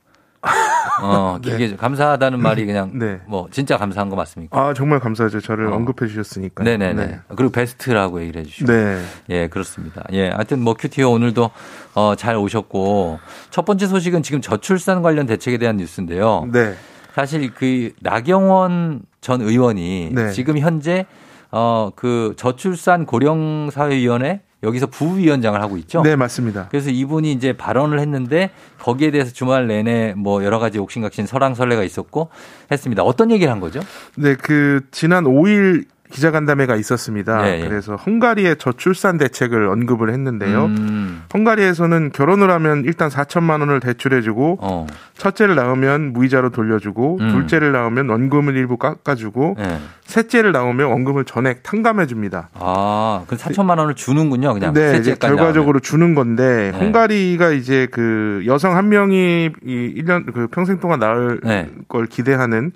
어, 1.00 1.38
네. 1.42 1.56
기계 1.56 1.76
감사하다는 1.76 2.38
말이 2.42 2.66
그냥 2.66 2.90
네. 2.98 3.20
뭐 3.26 3.48
진짜 3.50 3.76
감사한 3.78 4.10
거 4.10 4.16
맞습니까? 4.16 4.58
아 4.58 4.74
정말 4.74 5.00
감사하죠. 5.00 5.40
저를 5.40 5.66
어. 5.68 5.76
언급해 5.76 6.08
주셨으니까. 6.08 6.64
네네네. 6.64 7.06
네. 7.06 7.18
그리고 7.36 7.50
베스트라고 7.52 8.20
얘기를 8.22 8.40
해주시고. 8.42 8.70
네. 8.72 9.02
예 9.30 9.48
그렇습니다. 9.48 10.02
예, 10.12 10.28
하여튼 10.28 10.60
뭐 10.60 10.74
큐티오 10.74 11.10
오늘도 11.12 11.50
어, 11.94 12.14
잘 12.16 12.36
오셨고 12.36 13.18
첫 13.50 13.64
번째 13.64 13.86
소식은 13.86 14.22
지금 14.22 14.40
저출산 14.40 15.02
관련 15.02 15.26
대책에 15.26 15.58
대한 15.58 15.76
뉴스인데요. 15.76 16.48
네. 16.52 16.74
사실 17.14 17.52
그 17.54 17.92
나경원 18.00 19.02
전 19.20 19.40
의원이 19.40 20.10
네. 20.12 20.30
지금 20.32 20.58
현재 20.58 21.06
어 21.50 21.90
그 21.94 22.32
저출산 22.38 23.04
고령사회위원회 23.04 24.40
여기서 24.62 24.86
부위원장을 24.86 25.60
하고 25.60 25.76
있죠. 25.78 26.02
네, 26.02 26.14
맞습니다. 26.16 26.68
그래서 26.70 26.90
이분이 26.90 27.32
이제 27.32 27.52
발언을 27.52 27.98
했는데 27.98 28.50
거기에 28.78 29.10
대해서 29.10 29.32
주말 29.32 29.66
내내 29.66 30.14
뭐 30.16 30.44
여러 30.44 30.58
가지 30.58 30.78
옥신각신 30.78 31.26
설랑설레가 31.26 31.82
있었고 31.82 32.28
했습니다. 32.70 33.02
어떤 33.02 33.30
얘기를 33.30 33.52
한 33.52 33.60
거죠? 33.60 33.80
네, 34.16 34.36
그 34.36 34.86
지난 34.90 35.24
5일 35.24 35.86
기자간담회가 36.12 36.76
있었습니다. 36.76 37.42
네, 37.42 37.66
그래서 37.66 37.96
헝가리의 37.96 38.56
저출산 38.58 39.18
대책을 39.18 39.66
언급을 39.66 40.10
했는데요. 40.12 40.66
음. 40.66 41.22
헝가리에서는 41.34 42.12
결혼을 42.12 42.50
하면 42.50 42.84
일단 42.84 43.08
4천만 43.08 43.60
원을 43.60 43.80
대출해주고 43.80 44.58
어. 44.60 44.86
첫째를 45.16 45.54
낳으면 45.54 46.12
무이자로 46.12 46.50
돌려주고 46.50 47.18
음. 47.20 47.28
둘째를 47.30 47.72
낳으면 47.72 48.08
원금을 48.08 48.56
일부 48.56 48.76
깎아주고 48.76 49.56
네. 49.58 49.78
셋째를 50.04 50.52
낳으면 50.52 50.90
원금을 50.90 51.24
전액 51.24 51.62
탕감해줍니다. 51.62 52.50
아, 52.54 53.24
그 53.26 53.36
4천만 53.36 53.78
원을 53.78 53.94
주는군요, 53.94 54.52
그냥. 54.52 54.74
네, 54.74 54.98
이제 54.98 55.14
결과적으로 55.14 55.78
나오면. 55.78 55.80
주는 55.80 56.14
건데 56.14 56.72
네. 56.72 56.78
헝가리가 56.78 57.50
이제 57.50 57.88
그 57.90 58.42
여성 58.46 58.76
한 58.76 58.90
명이 58.90 59.50
이 59.64 59.94
1년 59.96 60.32
그 60.32 60.48
평생 60.48 60.78
동안 60.78 60.98
낳을 60.98 61.40
네. 61.42 61.70
걸 61.88 62.06
기대하는 62.06 62.72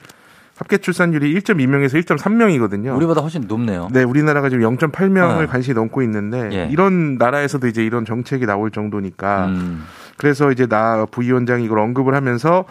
합계 0.56 0.78
출산율이 0.78 1.34
1.2명에서 1.34 2.02
1.3명이거든요. 2.02 2.96
우리보다 2.96 3.20
훨씬 3.20 3.44
높네요. 3.46 3.88
네, 3.92 4.02
우리나라가 4.02 4.48
지금 4.48 4.64
0.8명을 4.76 5.44
어. 5.44 5.46
간신히 5.46 5.74
넘고 5.74 6.02
있는데 6.02 6.48
예. 6.52 6.68
이런 6.70 7.16
나라에서도 7.18 7.66
이제 7.66 7.84
이런 7.84 8.04
정책이 8.06 8.46
나올 8.46 8.70
정도니까 8.70 9.46
음. 9.48 9.84
그래서 10.16 10.50
이제 10.50 10.66
나 10.66 11.06
부위원장이 11.10 11.64
이걸 11.64 11.78
언급을 11.80 12.14
하면서 12.14 12.64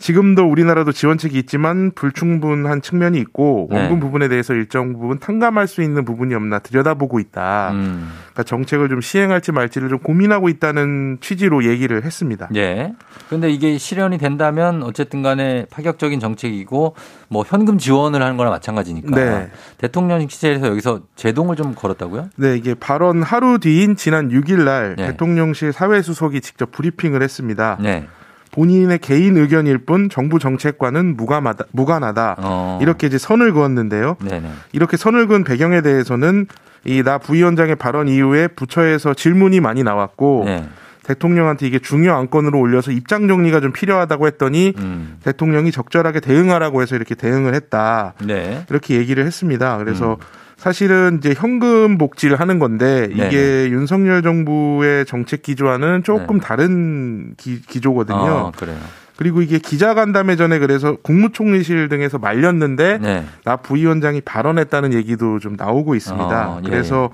지금도 0.00 0.50
우리나라도 0.50 0.92
지원책이 0.92 1.38
있지만 1.40 1.92
불충분한 1.94 2.80
측면이 2.80 3.18
있고 3.18 3.68
네. 3.70 3.76
원금 3.76 4.00
부분에 4.00 4.28
대해서 4.28 4.54
일정 4.54 4.94
부분 4.94 5.18
탕감할 5.18 5.68
수 5.68 5.82
있는 5.82 6.06
부분이 6.06 6.34
없나 6.34 6.58
들여다보고 6.58 7.20
있다. 7.20 7.70
음. 7.72 8.10
그러니까 8.32 8.42
정책을 8.42 8.88
좀 8.88 9.02
시행할지 9.02 9.52
말지를 9.52 9.90
좀 9.90 9.98
고민하고 9.98 10.48
있다는 10.48 11.18
취지로 11.20 11.64
얘기를 11.64 12.02
했습니다. 12.02 12.48
예. 12.56 12.94
그런데 13.28 13.50
이게 13.50 13.76
실현이 13.76 14.16
된다면 14.16 14.82
어쨌든 14.82 15.22
간에 15.22 15.66
파격적인 15.70 16.18
정책이고 16.18 16.96
뭐 17.28 17.44
현금 17.46 17.76
지원을 17.76 18.22
하는 18.22 18.38
거나 18.38 18.50
마찬가지니까. 18.50 19.14
네. 19.14 19.50
대통령실에서 19.76 20.66
여기서 20.66 21.02
제동을 21.14 21.56
좀 21.56 21.74
걸었다고요? 21.74 22.30
네, 22.36 22.56
이게 22.56 22.74
발언 22.74 23.22
하루 23.22 23.58
뒤인 23.58 23.96
지난 23.96 24.30
6일 24.30 24.64
날 24.64 24.96
네. 24.96 25.08
대통령실 25.08 25.72
사회수석이 25.74 26.40
직접 26.40 26.72
브리핑을 26.72 27.22
했습니다. 27.22 27.76
네. 27.80 28.06
본인의 28.52 28.98
개인 28.98 29.36
의견일 29.36 29.78
뿐 29.78 30.08
정부 30.08 30.38
정책과는 30.38 31.16
무관하다, 31.16 31.64
무관하다. 31.72 32.36
어. 32.38 32.78
이렇게 32.82 33.06
이제 33.06 33.18
선을 33.18 33.52
그었는데요. 33.52 34.16
네네. 34.20 34.50
이렇게 34.72 34.96
선을 34.96 35.26
그은 35.28 35.44
배경에 35.44 35.80
대해서는 35.82 36.46
이 36.84 37.02
나 37.02 37.18
부위원장의 37.18 37.76
발언 37.76 38.08
이후에 38.08 38.48
부처에서 38.48 39.12
질문이 39.14 39.60
많이 39.60 39.82
나왔고 39.82 40.44
네. 40.46 40.64
대통령한테 41.02 41.66
이게 41.66 41.78
중요 41.78 42.14
안건으로 42.14 42.58
올려서 42.58 42.90
입장 42.92 43.28
정리가 43.28 43.60
좀 43.60 43.72
필요하다고 43.72 44.26
했더니 44.28 44.72
음. 44.78 45.16
대통령이 45.22 45.72
적절하게 45.72 46.20
대응하라고 46.20 46.80
해서 46.82 46.96
이렇게 46.96 47.14
대응을 47.14 47.54
했다. 47.54 48.14
네. 48.24 48.64
이렇게 48.70 48.96
얘기를 48.96 49.26
했습니다. 49.26 49.76
그래서 49.78 50.12
음. 50.12 50.39
사실은 50.60 51.16
이제 51.18 51.32
현금 51.34 51.96
복지를 51.96 52.38
하는 52.38 52.58
건데 52.58 53.08
이게 53.10 53.30
네네. 53.30 53.70
윤석열 53.70 54.22
정부의 54.22 55.06
정책 55.06 55.40
기조와는 55.40 56.02
조금 56.02 56.38
네. 56.38 56.46
다른 56.46 57.34
기, 57.38 57.62
조거든요 57.80 58.18
아, 58.18 58.52
그래요. 58.54 58.76
그리고 59.16 59.40
이게 59.40 59.58
기자간담회 59.58 60.36
전에 60.36 60.58
그래서 60.58 60.96
국무총리실 60.96 61.88
등에서 61.88 62.18
말렸는데 62.18 62.98
네. 63.00 63.24
나 63.44 63.56
부위원장이 63.56 64.20
발언했다는 64.20 64.92
얘기도 64.92 65.38
좀 65.38 65.56
나오고 65.56 65.94
있습니다. 65.94 66.30
아, 66.30 66.60
예. 66.62 66.68
그래서 66.68 67.08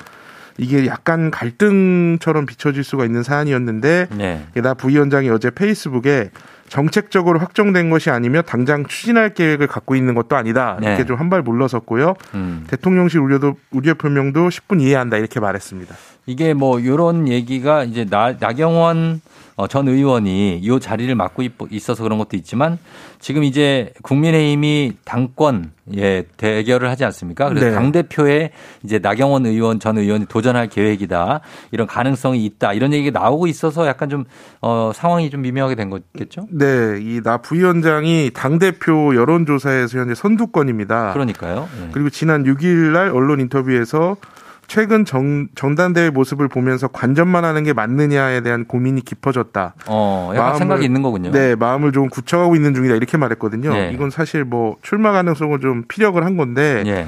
이게 0.58 0.86
약간 0.86 1.30
갈등처럼 1.30 2.46
비춰질 2.46 2.82
수가 2.82 3.04
있는 3.04 3.22
사안이었는데 3.22 4.08
네. 4.16 4.44
나 4.54 4.74
부위원장이 4.74 5.30
어제 5.30 5.50
페이스북에 5.50 6.30
정책적으로 6.68 7.38
확정된 7.38 7.90
것이 7.90 8.10
아니며 8.10 8.42
당장 8.42 8.84
추진할 8.86 9.34
계획을 9.34 9.66
갖고 9.66 9.94
있는 9.96 10.14
것도 10.14 10.36
아니다. 10.36 10.76
이렇게 10.80 10.98
네. 10.98 11.04
좀 11.06 11.16
한 11.16 11.30
발 11.30 11.42
물러섰고요. 11.42 12.14
음. 12.34 12.64
대통령실 12.68 13.20
우려도 13.20 13.54
우려 13.70 13.94
표명도 13.94 14.48
10분 14.48 14.80
이해한다 14.80 15.16
이렇게 15.16 15.40
말했습니다. 15.40 15.94
이게 16.26 16.54
뭐 16.54 16.78
이런 16.80 17.26
얘기가 17.28 17.84
이제 17.84 18.04
나, 18.04 18.34
나경원 18.38 19.20
어, 19.24 19.45
전 19.68 19.88
의원이 19.88 20.58
이 20.62 20.80
자리를 20.80 21.14
맡고 21.14 21.42
있어서 21.70 22.02
그런 22.02 22.18
것도 22.18 22.36
있지만 22.36 22.78
지금 23.20 23.42
이제 23.42 23.92
국민의힘이 24.02 24.92
당권 25.04 25.72
예 25.96 26.24
대결을 26.36 26.90
하지 26.90 27.04
않습니까? 27.06 27.48
그래서 27.48 27.66
네. 27.66 27.72
당 27.72 27.90
대표에 27.92 28.50
이제 28.82 28.98
나경원 28.98 29.46
의원 29.46 29.80
전 29.80 29.96
의원이 29.96 30.26
도전할 30.26 30.68
계획이다 30.68 31.40
이런 31.70 31.86
가능성이 31.86 32.44
있다 32.44 32.74
이런 32.74 32.92
얘기가 32.92 33.18
나오고 33.18 33.46
있어서 33.46 33.86
약간 33.86 34.10
좀 34.10 34.24
어, 34.60 34.90
상황이 34.94 35.30
좀 35.30 35.40
미묘하게 35.42 35.74
된 35.74 35.88
거겠죠? 35.90 36.46
네, 36.50 36.98
이 37.00 37.20
나 37.24 37.38
부위원장이 37.38 38.30
당 38.34 38.58
대표 38.58 39.14
여론조사에서 39.16 39.98
현재 39.98 40.14
선두권입니다. 40.14 41.12
그러니까요. 41.14 41.68
네. 41.80 41.88
그리고 41.92 42.10
지난 42.10 42.44
6일날 42.44 43.14
언론 43.14 43.40
인터뷰에서 43.40 44.16
최근 44.66 45.04
정, 45.04 45.48
정단대의 45.54 46.10
모습을 46.10 46.48
보면서 46.48 46.88
관전만 46.88 47.44
하는 47.44 47.64
게 47.64 47.72
맞느냐에 47.72 48.40
대한 48.40 48.64
고민이 48.64 49.02
깊어졌다. 49.02 49.74
어, 49.86 50.30
약간 50.32 50.44
마음을, 50.44 50.58
생각이 50.58 50.84
있는 50.84 51.02
거군요. 51.02 51.30
네, 51.30 51.54
마음을 51.54 51.92
좀 51.92 52.08
굳혀가고 52.08 52.56
있는 52.56 52.74
중이다. 52.74 52.94
이렇게 52.94 53.16
말했거든요. 53.16 53.72
네. 53.72 53.90
이건 53.92 54.10
사실 54.10 54.44
뭐 54.44 54.76
출마 54.82 55.12
가능성을 55.12 55.60
좀 55.60 55.84
피력을 55.88 56.22
한 56.24 56.36
건데. 56.36 56.82
네. 56.84 57.06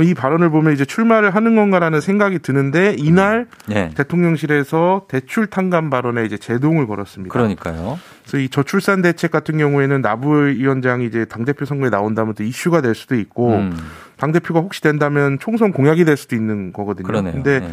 이 0.00 0.14
발언을 0.14 0.48
보면 0.48 0.72
이제 0.72 0.86
출마를 0.86 1.34
하는 1.34 1.54
건가라는 1.54 2.00
생각이 2.00 2.38
드는데 2.38 2.96
이날 2.98 3.46
네. 3.66 3.90
대통령실에서 3.94 5.06
대출 5.08 5.48
탕감 5.48 5.90
발언에 5.90 6.24
이제 6.24 6.38
제동을 6.38 6.86
걸었습니다. 6.86 7.32
그러니까요. 7.32 7.98
그래서 8.22 8.38
이 8.38 8.48
저출산 8.48 9.02
대책 9.02 9.30
같은 9.30 9.58
경우에는 9.58 10.00
나부 10.00 10.46
위원장이 10.46 11.04
이제 11.06 11.26
당 11.26 11.44
대표 11.44 11.66
선거에 11.66 11.90
나온다면 11.90 12.34
또 12.34 12.42
이슈가 12.42 12.80
될 12.80 12.94
수도 12.94 13.16
있고 13.16 13.56
음. 13.56 13.76
당 14.16 14.32
대표가 14.32 14.60
혹시 14.60 14.80
된다면 14.80 15.38
총선 15.40 15.72
공약이 15.72 16.06
될 16.06 16.16
수도 16.16 16.36
있는 16.36 16.72
거거든요. 16.72 17.22
근데 17.22 17.60
네. 17.60 17.72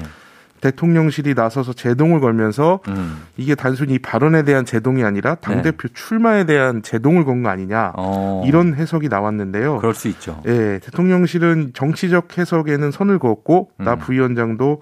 대통령실이 0.61 1.33
나서서 1.35 1.73
제동을 1.73 2.19
걸면서 2.19 2.79
음. 2.89 3.21
이게 3.37 3.55
단순히 3.55 3.97
발언에 3.99 4.43
대한 4.43 4.65
제동이 4.65 5.03
아니라 5.03 5.35
당 5.35 5.61
대표 5.61 5.87
네. 5.87 5.93
출마에 5.93 6.43
대한 6.45 6.81
제동을 6.83 7.23
건 7.25 7.39
거 7.43 7.49
아니냐 7.49 7.93
어. 7.95 8.43
이런 8.45 8.73
해석이 8.75 9.07
나왔는데요. 9.07 9.77
그럴 9.77 9.93
수 9.93 10.09
있죠. 10.09 10.41
예, 10.45 10.79
대통령실은 10.83 11.71
정치적 11.73 12.37
해석에는 12.37 12.91
선을 12.91 13.19
그었고 13.19 13.69
음. 13.79 13.85
나 13.85 13.95
부위원장도 13.95 14.81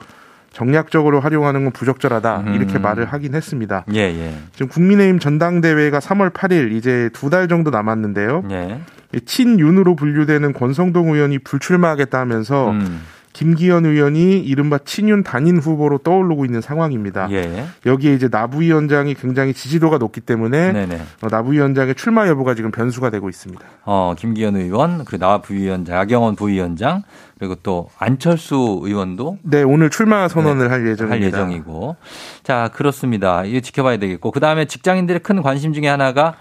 정략적으로 0.52 1.20
활용하는 1.20 1.66
건 1.66 1.72
부적절하다 1.72 2.40
음. 2.48 2.54
이렇게 2.56 2.80
말을 2.80 3.06
하긴 3.06 3.36
했습니다. 3.36 3.86
예, 3.94 4.00
예. 4.00 4.34
지금 4.54 4.70
국민의힘 4.70 5.20
전당대회가 5.20 6.00
3월 6.00 6.34
8일 6.34 6.72
이제 6.72 7.10
두 7.14 7.30
달 7.30 7.48
정도 7.48 7.70
남았는데요. 7.70 8.44
예. 8.50 8.82
친윤으로 9.26 9.96
분류되는 9.96 10.54
권성동 10.54 11.14
의원이 11.14 11.40
불출마하겠다 11.40 12.20
하면서 12.20 12.72
음. 12.72 13.02
김기현 13.38 13.86
의원이 13.86 14.40
이른바 14.40 14.80
친윤 14.80 15.22
단인 15.22 15.60
후보로 15.60 16.00
떠오르고 16.00 16.44
있는 16.44 16.60
상황입니다. 16.60 17.28
예. 17.30 17.66
여기에 17.86 18.16
이제 18.16 18.30
나부 18.30 18.62
위원장이 18.62 19.14
굉장히 19.14 19.54
지지도가 19.54 20.00
높기 20.00 20.22
때문에 20.22 20.72
네네. 20.72 21.02
어, 21.22 21.28
나부 21.30 21.54
위원장의 21.54 21.94
출마 21.94 22.28
여부가 22.28 22.56
지금 22.56 22.72
변수가 22.72 23.12
되고 23.12 23.30
있습니다. 23.30 23.64
어, 23.86 24.16
김기현 24.18 24.56
의원, 24.56 25.06
그리고 25.06 25.24
나 25.24 25.38
부위원장, 25.40 25.96
야경원 25.98 26.36
부위원장, 26.36 27.04
그리고 27.38 27.54
또 27.62 27.92
안철수 28.00 28.80
의원도 28.82 29.38
네 29.44 29.62
오늘 29.62 29.92
출마 29.92 30.28
선언을 30.28 30.70
네, 30.70 30.72
할 30.72 30.88
예정입니다. 30.88 31.12
할 31.14 31.22
예정이고 31.22 31.96
자 32.42 32.72
그렇습니다. 32.74 33.44
이거 33.46 33.60
지켜봐야 33.60 33.98
되겠고 33.98 34.32
그 34.32 34.40
다음에 34.40 34.66
직장인들의 34.66 35.22
큰 35.22 35.44
관심 35.44 35.74
중에 35.74 35.88
하나가 35.88 36.34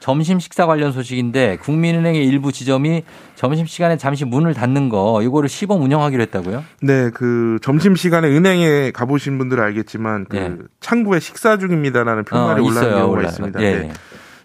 점심 0.00 0.38
식사 0.38 0.66
관련 0.66 0.92
소식인데 0.92 1.56
국민은행의 1.62 2.26
일부 2.26 2.52
지점이 2.52 3.04
점심 3.34 3.66
시간에 3.66 3.96
잠시 3.96 4.24
문을 4.24 4.52
닫는 4.54 4.88
거 4.90 5.22
이거를 5.22 5.48
시범 5.48 5.82
운영하기로 5.82 6.22
했다고요? 6.22 6.64
네, 6.82 7.10
그 7.14 7.58
점심 7.62 7.96
시간에 7.96 8.28
은행에 8.28 8.90
가보신 8.92 9.38
분들은 9.38 9.62
알겠지만 9.64 10.26
그 10.28 10.36
네. 10.36 10.56
창구에 10.80 11.20
식사 11.20 11.56
중입니다라는 11.58 12.24
표말이 12.24 12.60
어, 12.60 12.64
올라오는 12.64 12.90
경우가 12.90 13.06
올라요. 13.06 13.26
있습니다. 13.28 13.62
예. 13.62 13.74
네. 13.78 13.92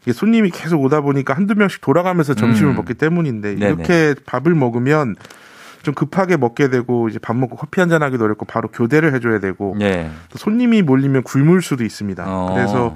이게 0.04 0.14
손님이 0.14 0.50
계속 0.50 0.82
오다 0.82 1.02
보니까 1.02 1.34
한두 1.36 1.56
명씩 1.56 1.82
돌아가면서 1.82 2.34
점심을 2.34 2.72
음. 2.72 2.76
먹기 2.78 2.94
때문인데 2.94 3.54
이렇게 3.54 3.84
네네. 3.86 4.16
밥을 4.26 4.56
먹으면 4.56 5.16
좀 5.84 5.94
급하게 5.94 6.38
먹게 6.38 6.70
되고 6.70 7.10
이제 7.10 7.20
밥 7.20 7.36
먹고 7.36 7.56
커피 7.58 7.80
한 7.82 7.90
잔 7.90 8.02
하기도 8.04 8.24
어렵고 8.26 8.46
바로 8.46 8.70
교대를 8.70 9.14
해줘야 9.14 9.40
되고 9.40 9.76
네. 9.78 10.10
또 10.30 10.38
손님이 10.38 10.82
몰리면 10.84 11.24
굶을 11.24 11.62
수도 11.62 11.84
있습니다. 11.84 12.24
어. 12.28 12.54
그래서 12.54 12.96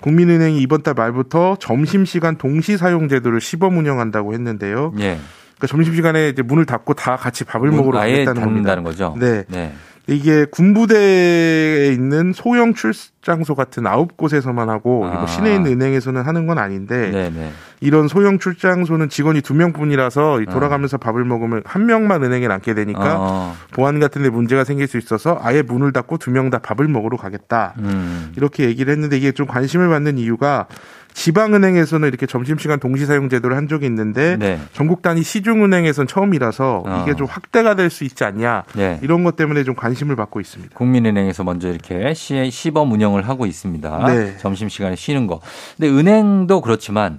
국민은행이 0.00 0.60
이번 0.60 0.82
달 0.82 0.94
말부터 0.94 1.56
점심시간 1.60 2.36
동시 2.36 2.76
사용 2.76 3.08
제도를 3.08 3.40
시범 3.40 3.76
운영한다고 3.78 4.32
했는데요. 4.34 4.92
예. 4.98 5.18
그러니까 5.56 5.66
점심시간에 5.68 6.30
이제 6.30 6.42
문을 6.42 6.64
닫고 6.64 6.94
다 6.94 7.16
같이 7.16 7.44
밥을 7.44 7.70
먹으러 7.70 7.98
가겠다는 7.98 8.42
겁니다. 8.42 8.80
거죠. 8.82 9.14
네. 9.18 9.44
네. 9.48 9.72
이게 10.06 10.44
군부대에 10.46 11.92
있는 11.92 12.32
소형 12.32 12.74
출장소 12.74 13.54
같은 13.54 13.86
아홉 13.86 14.16
곳에서만 14.16 14.68
하고 14.68 15.06
아. 15.06 15.26
시내에 15.26 15.54
있는 15.54 15.72
은행에서는 15.72 16.22
하는 16.22 16.46
건 16.46 16.58
아닌데 16.58 17.10
네네. 17.10 17.52
이런 17.80 18.08
소형 18.08 18.38
출장소는 18.38 19.08
직원이 19.08 19.40
두 19.40 19.54
명뿐이라서 19.54 20.40
돌아가면서 20.50 20.96
어. 20.96 20.98
밥을 20.98 21.24
먹으면 21.24 21.62
한 21.64 21.86
명만 21.86 22.22
은행에 22.22 22.46
남게 22.46 22.74
되니까 22.74 23.16
어. 23.18 23.56
보안 23.72 24.00
같은 24.00 24.22
데 24.22 24.28
문제가 24.28 24.64
생길 24.64 24.86
수 24.86 24.98
있어서 24.98 25.38
아예 25.42 25.62
문을 25.62 25.92
닫고 25.92 26.18
두 26.18 26.30
명 26.30 26.50
다 26.50 26.58
밥을 26.58 26.88
먹으러 26.88 27.16
가겠다. 27.16 27.74
음. 27.78 28.32
이렇게 28.36 28.64
얘기를 28.64 28.92
했는데 28.92 29.16
이게 29.16 29.32
좀 29.32 29.46
관심을 29.46 29.88
받는 29.88 30.18
이유가 30.18 30.66
지방은행에서는 31.14 32.06
이렇게 32.08 32.26
점심시간 32.26 32.78
동시 32.80 33.04
사용 33.06 33.28
제도를 33.28 33.56
한 33.56 33.68
적이 33.68 33.86
있는데 33.86 34.36
네. 34.38 34.60
전국 34.72 35.02
단위 35.02 35.22
시중은행에선 35.22 36.06
처음이라서 36.06 36.82
어. 36.86 37.02
이게 37.02 37.14
좀 37.16 37.26
확대가 37.26 37.74
될 37.74 37.90
수 37.90 38.04
있지 38.04 38.22
않냐 38.24 38.62
네. 38.74 39.00
이런 39.02 39.24
것 39.24 39.34
때문에 39.34 39.64
좀 39.64 39.74
관심을 39.74 40.14
받고 40.14 40.40
있습니다. 40.40 40.76
국민은행에서 40.76 41.42
먼저 41.42 41.68
이렇게 41.68 42.14
시, 42.14 42.70
범 42.72 42.92
운영을 42.92 43.28
하고 43.28 43.46
있습니다. 43.46 44.06
네. 44.06 44.36
점심시간에 44.38 44.94
쉬는 44.94 45.26
거. 45.26 45.40
근데 45.76 45.90
은행도 45.90 46.60
그렇지만 46.60 47.18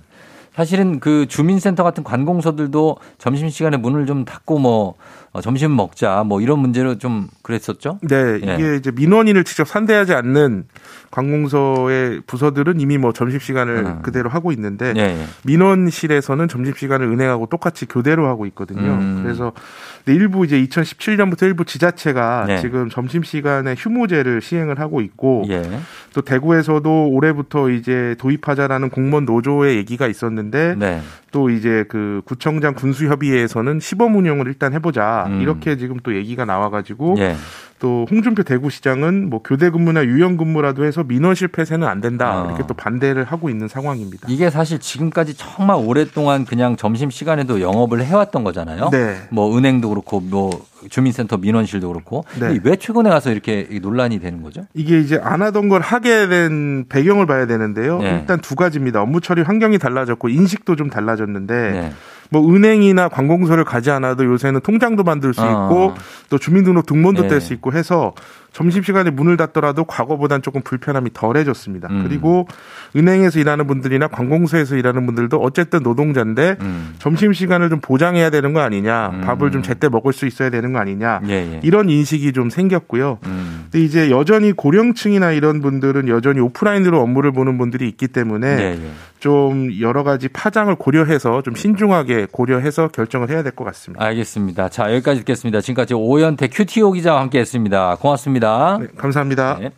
사실은 0.55 0.99
그 0.99 1.27
주민센터 1.27 1.83
같은 1.83 2.03
관공서들도 2.03 2.97
점심시간에 3.17 3.77
문을 3.77 4.05
좀 4.05 4.25
닫고 4.25 4.59
뭐 4.59 4.95
어, 5.33 5.39
점심 5.39 5.75
먹자 5.75 6.23
뭐 6.25 6.41
이런 6.41 6.59
문제로 6.59 6.97
좀 6.97 7.27
그랬었죠. 7.41 7.99
네, 8.01 8.37
이게 8.41 8.71
예. 8.71 8.75
이제 8.75 8.91
민원인을 8.91 9.45
직접 9.45 9.65
상대하지 9.65 10.13
않는 10.13 10.65
관공서의 11.09 12.21
부서들은 12.27 12.81
이미 12.81 12.97
뭐 12.97 13.13
점심 13.13 13.39
시간을 13.39 13.77
음. 13.77 14.01
그대로 14.01 14.29
하고 14.29 14.51
있는데 14.51 14.93
예, 14.97 15.01
예. 15.01 15.25
민원실에서는 15.43 16.49
점심 16.49 16.73
시간을 16.73 17.07
은행하고 17.07 17.45
똑같이 17.45 17.85
교대로 17.85 18.27
하고 18.27 18.45
있거든요. 18.47 18.91
음. 18.91 19.21
그래서 19.23 19.53
일부 20.05 20.43
이제 20.43 20.61
2017년부터 20.61 21.43
일부 21.43 21.63
지자체가 21.63 22.47
예. 22.49 22.57
지금 22.59 22.89
점심 22.89 23.23
시간에 23.23 23.75
휴무제를 23.77 24.41
시행을 24.41 24.79
하고 24.79 24.99
있고 24.99 25.45
예. 25.49 25.61
또 26.13 26.21
대구에서도 26.21 27.07
올해부터 27.09 27.69
이제 27.69 28.15
도입하자라는 28.19 28.89
공무원 28.89 29.23
노조의 29.23 29.77
얘기가 29.77 30.07
있었는데 30.07 30.75
네. 30.77 31.01
또 31.31 31.49
이제 31.49 31.85
그 31.87 32.21
구청장 32.25 32.73
군수협의회에서는 32.75 33.79
시범 33.79 34.15
운영을 34.15 34.47
일단 34.47 34.73
해보자 34.73 35.25
음. 35.27 35.41
이렇게 35.41 35.77
지금 35.77 35.97
또 36.03 36.15
얘기가 36.15 36.45
나와가지고 36.45 37.15
예. 37.19 37.35
또 37.81 38.05
홍준표 38.11 38.43
대구시장은 38.43 39.29
뭐 39.29 39.41
교대 39.43 39.71
근무나 39.71 40.05
유연 40.05 40.37
근무라도 40.37 40.85
해서 40.85 41.03
민원실 41.03 41.47
폐쇄는 41.47 41.87
안 41.87 41.99
된다 41.99 42.43
어. 42.43 42.45
이렇게 42.45 42.63
또 42.67 42.75
반대를 42.75 43.23
하고 43.23 43.49
있는 43.49 43.67
상황입니다. 43.67 44.27
이게 44.29 44.51
사실 44.51 44.77
지금까지 44.77 45.33
정말 45.35 45.77
오랫동안 45.83 46.45
그냥 46.45 46.77
점심 46.77 47.09
시간에도 47.09 47.59
영업을 47.59 48.03
해왔던 48.05 48.43
거잖아요. 48.43 48.91
네. 48.91 49.15
뭐 49.31 49.57
은행도 49.57 49.89
그렇고 49.89 50.19
뭐 50.19 50.63
주민센터 50.91 51.37
민원실도 51.37 51.87
그렇고 51.87 52.23
네. 52.39 52.59
왜 52.63 52.75
최근에 52.75 53.09
가서 53.09 53.31
이렇게 53.31 53.67
논란이 53.81 54.19
되는 54.19 54.43
거죠? 54.43 54.67
이게 54.75 54.99
이제 54.99 55.19
안 55.21 55.41
하던 55.41 55.67
걸 55.67 55.81
하게 55.81 56.27
된 56.27 56.85
배경을 56.87 57.25
봐야 57.25 57.47
되는데요. 57.47 57.97
네. 57.97 58.19
일단 58.19 58.41
두 58.41 58.55
가지입니다. 58.55 59.01
업무 59.01 59.21
처리 59.21 59.41
환경이 59.41 59.79
달라졌고 59.79 60.29
인식도 60.29 60.75
좀 60.75 60.91
달라졌는데. 60.91 61.91
네. 62.31 62.39
뭐 62.39 62.55
은행이나 62.55 63.09
관공서를 63.09 63.65
가지 63.65 63.91
않아도 63.91 64.25
요새는 64.25 64.61
통장도 64.61 65.03
만들 65.03 65.33
수 65.33 65.41
어. 65.41 65.45
있고 65.45 65.87
어. 65.89 65.95
또 66.29 66.37
주민등록 66.37 66.85
등본도 66.85 67.23
네. 67.23 67.27
뗄수 67.27 67.53
있고 67.53 67.73
해서 67.73 68.13
점심시간에 68.53 69.11
문을 69.11 69.37
닫더라도 69.37 69.85
과거보단 69.85 70.41
조금 70.41 70.61
불편함이 70.61 71.11
덜해졌습니다. 71.13 71.87
음. 71.89 72.03
그리고 72.07 72.47
은행에서 72.95 73.39
일하는 73.39 73.65
분들이나 73.67 74.07
관공서에서 74.07 74.75
일하는 74.75 75.05
분들도 75.05 75.37
어쨌든 75.37 75.83
노동자인데 75.83 76.57
음. 76.61 76.95
점심시간을 76.99 77.69
좀 77.69 77.79
보장해야 77.79 78.29
되는 78.29 78.51
거 78.53 78.59
아니냐, 78.59 79.09
음. 79.13 79.21
밥을 79.21 79.51
좀 79.51 79.63
제때 79.63 79.87
먹을 79.87 80.11
수 80.11 80.25
있어야 80.25 80.49
되는 80.49 80.73
거 80.73 80.79
아니냐, 80.79 81.21
예, 81.27 81.31
예. 81.33 81.59
이런 81.63 81.89
인식이 81.89 82.33
좀 82.33 82.49
생겼고요. 82.49 83.19
음. 83.25 83.67
근데 83.71 83.85
이제 83.85 84.09
여전히 84.09 84.51
고령층이나 84.51 85.31
이런 85.31 85.61
분들은 85.61 86.09
여전히 86.09 86.41
오프라인으로 86.41 86.99
업무를 86.99 87.31
보는 87.31 87.57
분들이 87.57 87.87
있기 87.87 88.09
때문에 88.09 88.47
예, 88.47 88.61
예. 88.83 88.91
좀 89.19 89.69
여러 89.79 90.03
가지 90.03 90.27
파장을 90.27 90.73
고려해서 90.75 91.41
좀 91.43 91.53
신중하게 91.55 92.27
고려해서 92.31 92.87
결정을 92.87 93.29
해야 93.29 93.43
될 93.43 93.51
것 93.51 93.65
같습니다. 93.65 94.03
알겠습니다. 94.05 94.69
자, 94.69 94.91
여기까지 94.93 95.19
듣겠습니다. 95.19 95.61
지금까지 95.61 95.93
오현태 95.93 96.47
큐티오 96.47 96.93
기자와 96.93 97.21
함께 97.21 97.39
했습니다. 97.39 97.97
고맙습니다. 97.99 98.40
네, 98.79 98.87
감사합니다. 98.97 99.57
네. 99.59 99.71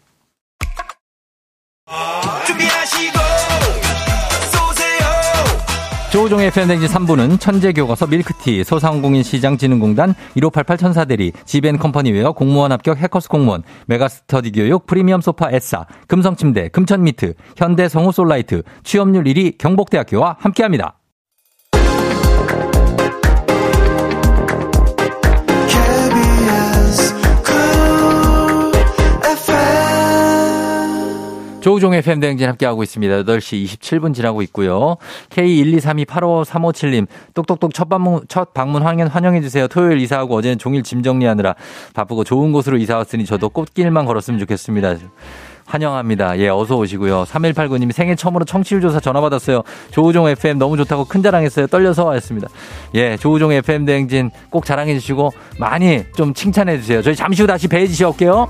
조우종의 6.14 6.52
팬데믹 6.52 6.88
3부는 6.92 7.40
천재교과서 7.40 8.06
밀크티, 8.06 8.64
소상공인 8.64 9.24
시장진흥공단 9.24 10.14
1588 10.36 10.78
천사대리, 10.78 11.32
지벤컴퍼니웨어 11.44 12.34
공무원 12.34 12.72
합격 12.72 13.00
해커스 13.00 13.30
공무원, 13.30 13.64
메가스터디 13.88 14.52
교육 14.52 14.86
프리미엄 14.86 15.22
소파 15.22 15.50
에싸, 15.50 15.88
금성침대, 16.08 16.70
금천미트, 16.70 17.34
현대 17.58 17.90
성우솔라이트, 17.90 18.62
취업률 18.84 19.24
1위 19.24 19.58
경복대학교와 19.58 20.38
함께합니다. 20.40 21.00
조우종의 31.64 32.02
팬대행진 32.02 32.50
함께하고 32.50 32.84
있습니다. 32.84 33.24
8시 33.24 33.64
27분 33.64 34.14
지나고 34.14 34.42
있고요. 34.42 34.98
K123285357님, 35.30 37.08
똑똑똑 37.34 37.74
첫 37.74 37.88
방문, 37.88 38.20
첫 38.28 38.54
방문 38.54 38.84
환영, 38.84 39.08
환영해주세요. 39.08 39.70
토요일 39.70 40.00
이사하고 40.02 40.36
어제는 40.36 40.58
종일 40.58 40.84
짐 40.84 41.02
정리하느라 41.02 41.56
바쁘고 41.94 42.26
좋은 42.26 42.52
곳으로 42.52 42.76
이사 42.78 42.98
왔으니 42.98 43.24
저도 43.24 43.48
꽃길만 43.48 44.06
걸었으면 44.06 44.42
좋겠습니다. 44.42 44.96
환영합니다. 45.66 46.38
예, 46.40 46.50
어서 46.50 46.76
오시고요. 46.76 47.24
3189님이 47.24 47.94
생애 47.94 48.16
처음으로 48.16 48.44
청취율 48.44 48.82
조사 48.82 49.00
전화 49.00 49.22
받았어요. 49.22 49.64
조우종 49.92 50.28
FM 50.28 50.58
너무 50.58 50.76
좋다고 50.76 51.06
큰 51.06 51.24
자랑했어요. 51.24 51.68
떨려서 51.68 52.04
왔습니다. 52.04 52.50
예, 52.96 53.16
조우종 53.16 53.54
FM 53.54 53.86
대행진 53.86 54.32
꼭 54.50 54.66
자랑해 54.66 54.94
주시고 54.96 55.32
많이 55.58 56.04
좀 56.18 56.34
칭찬해 56.34 56.78
주세요. 56.80 57.02
저희 57.02 57.16
잠시 57.16 57.42
후 57.42 57.48
다시 57.48 57.70
뵈지시 57.70 58.04
올게요. 58.04 58.50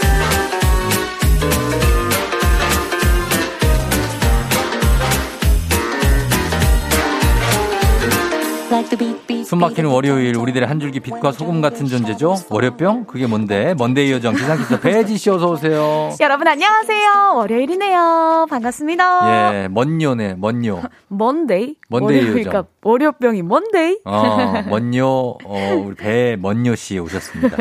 숨막히는 9.43 9.89
월요일 9.89 10.37
우리들의 10.37 10.65
한 10.65 10.79
줄기 10.79 11.01
빛과 11.01 11.33
소금 11.33 11.59
같은 11.59 11.87
존재죠. 11.87 12.35
월요병? 12.49 13.03
그게 13.03 13.27
뭔데? 13.27 13.73
먼데이 13.77 14.09
요정 14.13 14.33
기상기사 14.33 14.79
배지 14.79 15.17
씨 15.17 15.29
어서 15.29 15.51
오세요. 15.51 16.09
여러분 16.21 16.47
안녕하세요. 16.47 17.33
월요일이네요. 17.35 18.47
반갑습니다. 18.49 19.63
예, 19.63 19.67
먼요네, 19.67 20.35
먼요. 20.35 20.83
Monday? 21.09 21.75
Monday 21.89 22.19
요정. 22.19 22.33
그러니까 22.33 22.63
월요병이 22.81 23.41
Monday? 23.41 23.99
어, 24.05 24.63
먼요 24.69 25.05
어, 25.05 25.83
우리 25.85 25.95
배 25.95 26.37
먼요 26.39 26.73
씨 26.75 26.97
오셨습니다. 26.97 27.57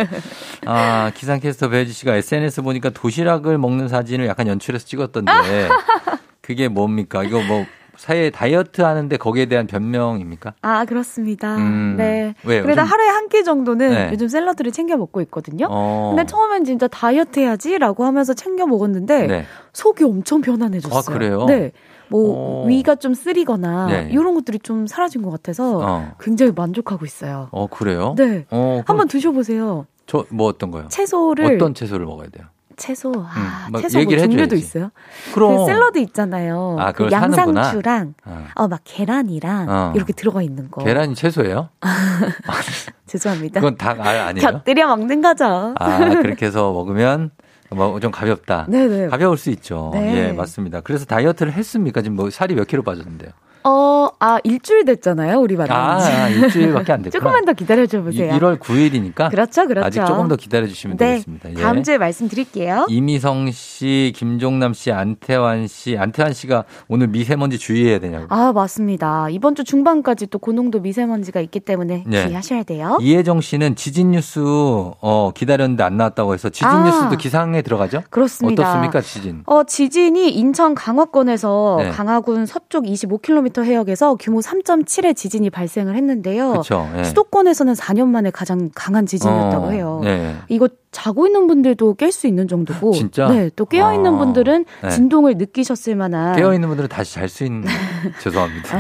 아, 0.67 1.11
기상캐스터 1.13 1.71
배지 1.71 1.93
씨가 1.93 2.15
SNS 2.15 2.63
보니까 2.63 2.91
도시락을 2.91 3.59
먹는 3.59 3.89
사진을 3.89 4.27
약간 4.29 4.47
연출해서 4.47 4.87
찍었던데 4.87 5.33
그게 6.41 6.69
뭡니까? 6.69 7.25
이거 7.25 7.43
뭐 7.43 7.67
사회 8.01 8.31
다이어트 8.31 8.81
하는데 8.81 9.15
거기에 9.19 9.45
대한 9.45 9.67
변명입니까? 9.67 10.55
아, 10.63 10.87
그렇습니다. 10.87 11.57
음, 11.57 11.97
네. 11.99 12.35
왜요? 12.45 12.63
그래도 12.63 12.81
하루에 12.81 13.07
한 13.09 13.29
끼 13.29 13.45
정도는 13.45 13.91
네. 13.91 14.09
요즘 14.11 14.27
샐러드를 14.27 14.73
챙겨 14.73 14.97
먹고 14.97 15.21
있거든요. 15.21 15.67
어. 15.71 16.15
근데 16.17 16.27
처음엔 16.27 16.65
진짜 16.65 16.89
다이어트 16.89 17.39
해야지라고 17.39 18.05
하면서 18.05 18.33
챙겨 18.35 18.67
먹었는데 18.67 19.27
네. 19.29 19.45
속이 19.73 20.03
엄청 20.03 20.41
편안해졌어요. 20.41 20.99
아, 20.99 21.03
그래요? 21.03 21.45
네. 21.47 21.71
뭐 22.09 22.65
어. 22.65 22.67
위가 22.67 22.97
좀 22.97 23.15
쓰리거나 23.15 23.87
네. 23.87 24.09
이런 24.11 24.35
것들이 24.35 24.59
좀 24.61 24.89
사라진 24.89 25.23
것 25.23 25.31
같아서 25.31 25.79
어. 25.79 26.13
굉장히 26.19 26.51
만족하고 26.57 27.05
있어요. 27.05 27.49
어, 27.53 27.69
그래요? 27.69 28.15
네. 28.17 28.47
어, 28.51 28.83
한번 28.87 29.07
드셔보세요. 29.07 29.87
저 30.07 30.25
뭐 30.31 30.49
어떤 30.49 30.73
거요? 30.73 30.89
채소를 30.89 31.55
어떤 31.55 31.73
채소를 31.75 32.07
먹어야 32.07 32.31
돼요? 32.31 32.47
채소, 32.81 33.13
아, 33.29 33.69
음, 33.69 33.81
채소 33.83 34.01
뭐 34.03 34.17
종류도 34.17 34.57
있어요. 34.57 34.91
그럼 35.35 35.59
그 35.59 35.67
샐러드 35.67 35.99
있잖아요. 35.99 36.77
아, 36.81 36.93
그 36.93 37.09
양상추랑 37.13 38.15
어. 38.25 38.47
어. 38.55 38.69
막 38.69 38.81
계란이랑 38.85 39.67
어. 39.69 39.93
이렇게 39.95 40.15
들어가 40.15 40.41
있는 40.41 40.71
거. 40.71 40.83
계란이 40.83 41.15
채소예요? 41.15 41.69
죄송합니다. 43.07 43.61
그건 43.61 43.77
닭 43.77 44.01
알 44.01 44.17
아니에요? 44.19 44.41
곁들여 44.51 44.87
먹는 44.87 45.21
거죠. 45.21 45.75
아, 45.79 45.99
그렇게 46.23 46.47
해서 46.47 46.73
먹으면 46.73 47.31
뭐좀 47.71 48.11
가볍다. 48.13 48.65
네네. 48.69 49.09
가벼울 49.09 49.37
수 49.37 49.51
있죠. 49.51 49.91
네. 49.93 50.29
예, 50.29 50.33
맞습니다. 50.33 50.81
그래서 50.81 51.05
다이어트를 51.05 51.53
했습니까? 51.53 52.01
지금 52.01 52.17
뭐 52.17 52.31
살이 52.31 52.55
몇 52.55 52.67
킬로 52.67 52.83
빠졌는데요? 52.83 53.31
어, 53.65 54.09
아, 54.19 54.39
일주일 54.45 54.85
됐잖아요, 54.85 55.39
우리 55.39 55.57
만난 55.57 55.77
아, 55.77 55.97
아, 56.03 56.29
일주일밖에 56.29 56.93
안 56.93 57.03
됐구나. 57.03 57.21
조금만 57.21 57.45
더 57.45 57.53
기다려줘 57.53 58.03
보세요. 58.03 58.33
1월 58.35 58.59
9일이니까. 58.59 59.31
그렇죠, 59.31 59.67
그렇죠. 59.67 59.87
아직 59.87 60.05
조금 60.07 60.29
더 60.29 60.37
기다려주시면 60.37 60.97
네, 60.97 61.07
되겠습니다. 61.13 61.51
예. 61.51 61.55
다음 61.55 61.83
주에 61.83 61.99
말씀드릴게요. 61.99 62.87
이미성 62.89 63.51
씨, 63.53 64.13
김종남 64.17 64.73
씨, 64.73 64.93
안태환 64.93 65.67
씨, 65.67 65.99
안태환 65.99 66.33
씨가 66.33 66.65
오늘 66.89 67.09
미세먼지 67.09 67.59
주의해야 67.59 67.99
되냐고. 67.99 68.27
아, 68.31 68.53
맞습니다. 68.53 69.29
이번 69.31 69.55
주 69.55 69.65
중반까지 69.65 70.29
또 70.29 70.39
고농도 70.39 70.81
미세먼지가 70.81 71.41
있기 71.41 71.61
때문에 71.61 72.05
네. 72.07 72.23
주의하셔야 72.25 72.63
돼요. 72.63 72.97
이혜정 73.01 73.41
씨는 73.43 73.77
지진 73.77 74.13
뉴스 74.13 74.41
어, 74.43 75.31
기다렸는데 75.35 75.83
안 75.83 75.97
나왔다고 75.97 76.33
해서 76.35 76.49
지진 76.49 76.69
아, 76.69 76.85
뉴스도 76.85 77.17
기상에 77.19 77.63
들어가죠? 77.63 78.03
그렇습니다. 78.11 78.63
어떻습니까, 78.63 79.01
지진? 79.01 79.43
어, 79.47 79.65
지진이 79.65 80.31
인천 80.31 80.75
강화권에서 80.75 81.77
네. 81.81 81.91
강화군 81.91 82.47
서쪽 82.47 82.85
25km 82.85 83.50
해역에서 83.59 84.15
규모 84.17 84.41
3.7의 84.41 85.17
지진이 85.17 85.51
발생을 85.51 85.97
했는데요. 85.97 86.53
그쵸, 86.55 86.89
네. 86.95 87.05
수도권에서는 87.05 87.75
4년 87.75 88.07
만에 88.09 88.31
가장 88.31 88.71
강한 88.75 89.07
지진이었다고 89.07 89.67
어, 89.67 89.71
해요. 89.71 90.01
네. 90.03 90.37
이거 90.49 90.69
자고 90.93 91.27
있는 91.27 91.47
분들도 91.47 91.95
깰 91.95 92.11
수 92.11 92.27
있는 92.27 92.49
정도고. 92.49 92.93
진짜? 92.93 93.29
네, 93.29 93.49
또 93.55 93.65
깨어 93.65 93.95
있는 93.95 94.15
아, 94.15 94.19
분들은 94.19 94.65
네. 94.83 94.91
진동을 94.91 95.37
느끼셨을 95.37 95.95
만한. 95.95 96.35
깨어 96.35 96.53
있는 96.53 96.69
분들은 96.69 96.89
다시 96.89 97.15
잘 97.15 97.29
수 97.29 97.45
있는. 97.45 97.69
죄송합니다. 98.21 98.79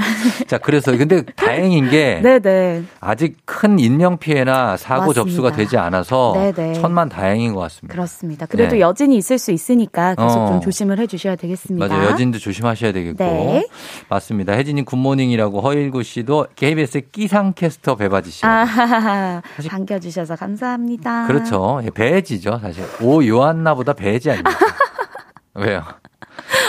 자, 0.48 0.58
그래서 0.58 0.96
근데 0.96 1.22
다행인 1.36 1.88
게. 1.88 2.20
네네. 2.22 2.40
네. 2.40 2.82
아직 3.00 3.36
큰 3.44 3.78
인명 3.78 4.18
피해나 4.18 4.76
사고 4.76 5.06
맞습니다. 5.06 5.22
접수가 5.22 5.52
되지 5.52 5.76
않아서. 5.76 6.32
네네. 6.34 6.74
천만 6.74 7.08
다행인 7.08 7.54
것 7.54 7.60
같습니다. 7.60 7.92
그렇습니다. 7.94 8.46
그래도 8.46 8.74
네. 8.74 8.80
여진이 8.80 9.16
있을 9.16 9.38
수 9.38 9.52
있으니까 9.52 10.16
계속 10.16 10.38
어. 10.40 10.46
좀 10.48 10.60
조심을 10.60 10.98
해주셔야 10.98 11.36
되겠습니다. 11.36 11.86
맞아요. 11.86 12.10
여진도 12.10 12.38
조심하셔야 12.38 12.90
되겠고. 12.92 13.22
네. 13.22 13.66
맞습니다. 14.08 14.54
혜진이 14.60 14.84
굿모닝이라고 14.84 15.62
허일구 15.62 16.02
씨도 16.02 16.48
KBS 16.54 17.00
끼상캐스터 17.12 17.96
배바지 17.96 18.30
씨. 18.30 18.44
아, 18.44 19.40
반겨주셔서 19.68 20.36
감사합니다. 20.36 21.26
그렇죠. 21.26 21.80
예, 21.82 21.88
배지죠, 21.88 22.58
사실. 22.60 22.84
오 23.00 23.24
요한나보다 23.26 23.94
배지 23.94 24.30
아닙니까? 24.30 24.58
왜요? 25.54 25.82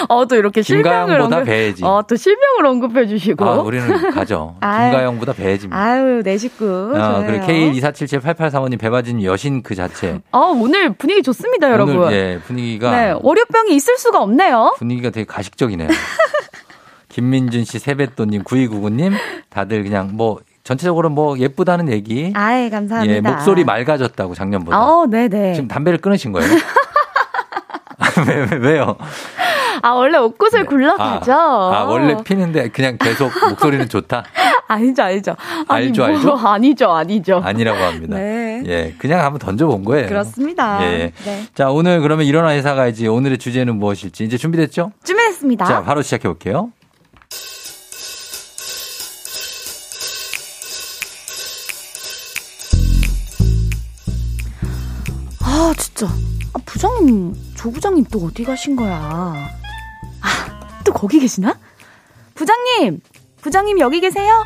어, 0.08 0.26
또 0.26 0.36
이렇게 0.38 0.62
실명을 0.62 1.20
언급, 1.20 1.44
배지. 1.44 1.84
어, 1.84 2.02
또 2.08 2.16
실명을 2.16 2.66
언급해 2.66 3.08
주시고. 3.08 3.46
아, 3.46 3.56
우리는 3.62 4.12
가죠. 4.12 4.56
김가영보다 4.64 5.34
배지입니다. 5.34 5.78
아유, 5.82 6.22
내 6.24 6.38
식구. 6.38 6.94
어, 6.96 7.24
그리고 7.28 7.46
K124778835님 7.46 8.80
배바지님 8.80 9.26
여신 9.26 9.64
그 9.64 9.76
자체. 9.76 10.22
어, 10.32 10.54
오늘 10.58 10.94
분위기 10.94 11.22
좋습니다, 11.24 11.68
오늘, 11.68 11.74
여러분. 11.74 12.12
예, 12.14 12.39
분위기가. 12.46 12.92
네, 12.92 13.14
월요병이 13.22 13.76
있을 13.76 13.98
수가 13.98 14.22
없네요. 14.22 14.76
분위기가 14.78 15.10
되게 15.10 15.26
가식적이네요. 15.26 15.89
김민준 17.12 17.66
씨, 17.66 17.78
세뱃돈님, 17.78 18.43
9299님, 18.43 19.14
다들 19.49 19.84
그냥 19.84 20.12
뭐 20.14 20.39
전체적으로 20.64 21.09
뭐 21.09 21.38
예쁘다는 21.38 21.91
얘기. 21.91 22.32
아이, 22.36 22.70
감사합니다. 22.70 23.14
예, 23.14 23.22
목소리 23.22 23.64
맑아졌다고 23.66 24.34
작년보다. 24.34 24.80
어, 24.80 25.07
네네. 25.07 25.53
지금 25.53 25.68
담배를 25.68 25.99
끊으신 25.99 26.32
거예요? 26.32 26.49
왜, 28.28 28.47
왜, 28.51 28.57
왜요? 28.57 28.95
아, 29.82 29.89
원래 29.91 30.18
옷꽃을 30.18 30.62
네. 30.62 30.64
굴러가죠. 30.64 31.34
아, 31.34 31.80
아, 31.80 31.84
원래 31.86 32.16
피는데 32.24 32.70
그냥 32.70 32.97
계속 32.97 33.32
목소리는 33.49 33.89
좋다? 33.89 34.24
아니죠, 34.68 35.03
아니죠. 35.03 35.36
아니, 35.68 35.88
알죠, 35.88 36.01
뭐, 36.07 36.16
알죠? 36.16 36.38
아니죠, 36.38 36.91
아니죠. 36.91 37.41
아니라고 37.43 37.80
합니다. 37.80 38.16
네. 38.16 38.64
예, 38.68 38.95
그냥 38.97 39.26
한번 39.26 39.39
던져본 39.39 39.84
거예요. 39.84 40.07
그렇습니다. 40.07 40.80
예. 40.84 41.12
네. 41.26 41.43
자, 41.55 41.72
오늘 41.72 41.99
그러면 42.01 42.26
일어나 42.26 42.51
회사 42.51 42.76
가야지 42.76 43.07
오늘의 43.07 43.38
주제는 43.39 43.78
무엇일지 43.78 44.24
이제 44.24 44.38
준비됐죠? 44.38 44.91
준비됐습니다. 45.03 45.66
자, 45.66 45.84
바로 45.84 46.01
시작해 46.01 46.28
볼게요. 46.30 46.72
아, 56.02 56.08
진짜. 56.08 56.08
아, 56.54 56.60
부장님, 56.66 57.34
조 57.56 57.72
부장님 57.72 58.06
또 58.12 58.26
어디 58.26 58.43
가신 58.43 58.76
거야? 58.76 58.91
아, 58.93 59.49
또 60.84 60.91
거기 60.93 61.20
계시나? 61.20 61.56
부장님! 62.36 63.02
부장님 63.41 63.80
여기 63.80 63.99
계세요? 63.99 64.45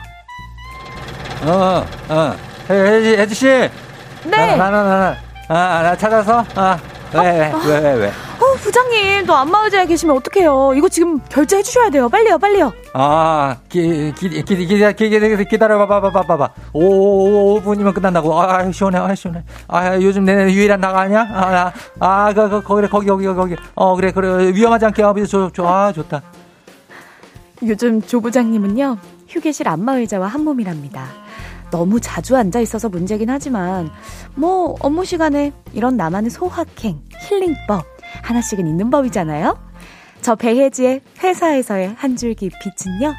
어, 1.44 1.86
어. 2.10 2.36
혜지, 2.70 3.18
혜지 3.18 3.36
씨! 3.36 3.46
네! 3.46 4.56
나, 4.58 4.70
나, 4.70 4.84
나, 4.84 4.84
나, 4.84 5.18
아, 5.48 5.82
나 5.84 5.98
찾아서? 5.98 6.46
아, 6.56 6.80
왜, 7.14 7.52
어, 7.52 7.58
왜, 7.66 7.80
왜, 7.80 7.94
왜? 7.94 8.12
어, 8.40 8.54
부장님, 8.58 9.26
또 9.26 9.34
안마의자에 9.34 9.86
계시면 9.86 10.18
어떡해요. 10.18 10.74
이거 10.76 10.90
지금 10.90 11.20
결제해 11.30 11.64
주셔야 11.64 11.90
돼요. 11.90 12.10
빨리요, 12.10 12.38
빨리요. 12.38 12.74
아, 12.94 13.58
기, 13.70 14.14
기, 14.18 14.30
기, 14.30 14.44
기, 14.44 14.66
기, 14.68 14.94
기, 14.94 15.20
기, 15.20 15.46
기다려, 15.46 15.78
봐봐, 15.78 16.02
봐봐, 16.02 16.22
봐봐. 16.24 16.50
오, 16.74 17.60
5분이면 17.62 17.94
끝난다고. 17.94 18.40
아, 18.40 18.70
시원해, 18.72 18.98
아, 19.00 19.16
시원해. 19.16 19.44
아, 19.68 19.96
요즘 19.96 20.26
내 20.26 20.52
유일한 20.52 20.82
나가 20.82 21.02
아니야? 21.02 21.22
아, 21.32 21.72
아, 22.00 22.34
그, 22.34 22.50
그, 22.50 22.62
거기, 22.62 22.88
거기, 22.88 23.08
거기, 23.08 23.26
거기. 23.26 23.56
어, 23.76 23.96
그래, 23.96 24.12
그래. 24.12 24.54
위험하지 24.54 24.86
않게. 24.86 25.04
아, 25.04 25.14
좋, 25.28 25.52
좋, 25.54 25.66
아, 25.66 25.94
좋다. 25.94 26.22
요즘 27.64 28.02
조 28.02 28.20
부장님은요, 28.20 28.98
휴게실 29.30 29.68
안마의자와 29.70 30.28
한 30.28 30.42
몸이랍니다. 30.44 31.06
너무 31.72 32.00
자주 32.00 32.36
앉아 32.36 32.60
있어서 32.60 32.90
문제긴 32.90 33.30
하지만, 33.30 33.90
뭐, 34.36 34.76
업무 34.82 35.06
시간에 35.06 35.52
이런 35.74 35.96
나만의 35.98 36.30
소확행, 36.30 37.00
힐링법, 37.28 37.95
하나씩은 38.24 38.68
있는 38.68 38.90
법이잖아요? 38.90 39.58
저 40.22 40.36
배혜지의 40.36 41.02
회사에서의 41.24 41.94
한 41.98 42.16
줄기 42.16 42.50
빛은요? 42.50 43.14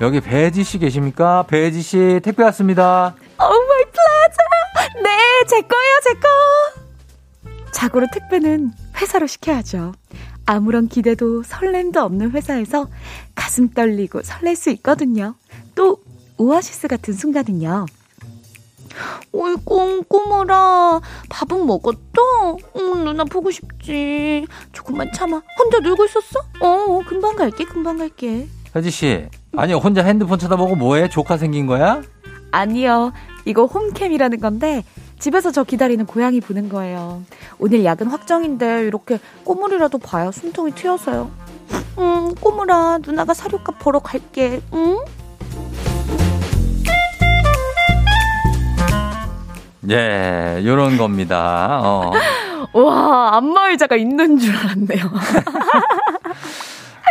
여기 0.00 0.20
배혜지 0.20 0.62
씨 0.62 0.78
계십니까? 0.78 1.44
배혜지 1.48 1.82
씨 1.82 2.20
택배 2.22 2.42
왔습니다. 2.44 3.14
Oh 3.40 3.64
my 3.64 3.84
pleasure. 3.84 5.02
네, 5.02 5.44
제 5.48 5.60
거예요, 5.62 6.00
제 6.04 6.14
거. 6.14 6.28
자고로 7.72 8.06
택배는 8.12 8.72
회사로 9.00 9.26
시켜야죠. 9.26 9.92
아무런 10.46 10.86
기대도 10.88 11.42
설렘도 11.42 12.00
없는 12.02 12.30
회사에서 12.30 12.88
가슴 13.34 13.70
떨리고 13.70 14.22
설렐 14.22 14.54
수 14.54 14.70
있거든요. 14.70 15.34
또 15.74 15.98
오아시스 16.38 16.88
같은 16.88 17.14
순간은요. 17.14 17.86
어이구, 19.32 20.04
꼬머라. 20.08 21.00
밥은 21.28 21.66
먹었어? 21.66 22.56
응, 22.76 23.04
누나 23.04 23.24
보고 23.24 23.50
싶지. 23.50 24.46
조금만 24.72 25.12
참아. 25.12 25.42
혼자 25.58 25.78
놀고 25.80 26.04
있었어? 26.04 26.40
어, 26.60 27.00
금방 27.06 27.36
갈게, 27.36 27.64
금방 27.64 27.98
갈게. 27.98 28.48
혜지씨, 28.74 29.28
아니, 29.56 29.72
혼자 29.72 30.02
핸드폰 30.02 30.38
쳐다보고 30.38 30.76
뭐해? 30.76 31.08
조카 31.08 31.36
생긴 31.36 31.66
거야? 31.66 32.02
아니요. 32.50 33.12
이거 33.44 33.64
홈캠이라는 33.66 34.40
건데, 34.40 34.84
집에서 35.18 35.50
저 35.50 35.64
기다리는 35.64 36.04
고양이 36.04 36.40
보는 36.40 36.68
거예요. 36.68 37.22
오늘 37.58 37.84
야근 37.84 38.08
확정인데, 38.08 38.84
이렇게 38.86 39.18
꼬물이라도 39.44 39.98
봐야 39.98 40.30
숨통이 40.30 40.72
트여서요. 40.72 41.30
응, 41.98 42.34
꼬물아, 42.40 42.98
누나가 42.98 43.32
사료값 43.34 43.78
보러 43.78 43.98
갈게, 43.98 44.60
응? 44.74 44.98
예, 49.90 50.62
요런 50.64 50.96
겁니다. 50.96 51.80
어. 51.82 52.12
와, 52.72 53.36
안마의자가 53.36 53.96
있는 53.96 54.38
줄 54.38 54.54
알았네요. 54.56 55.04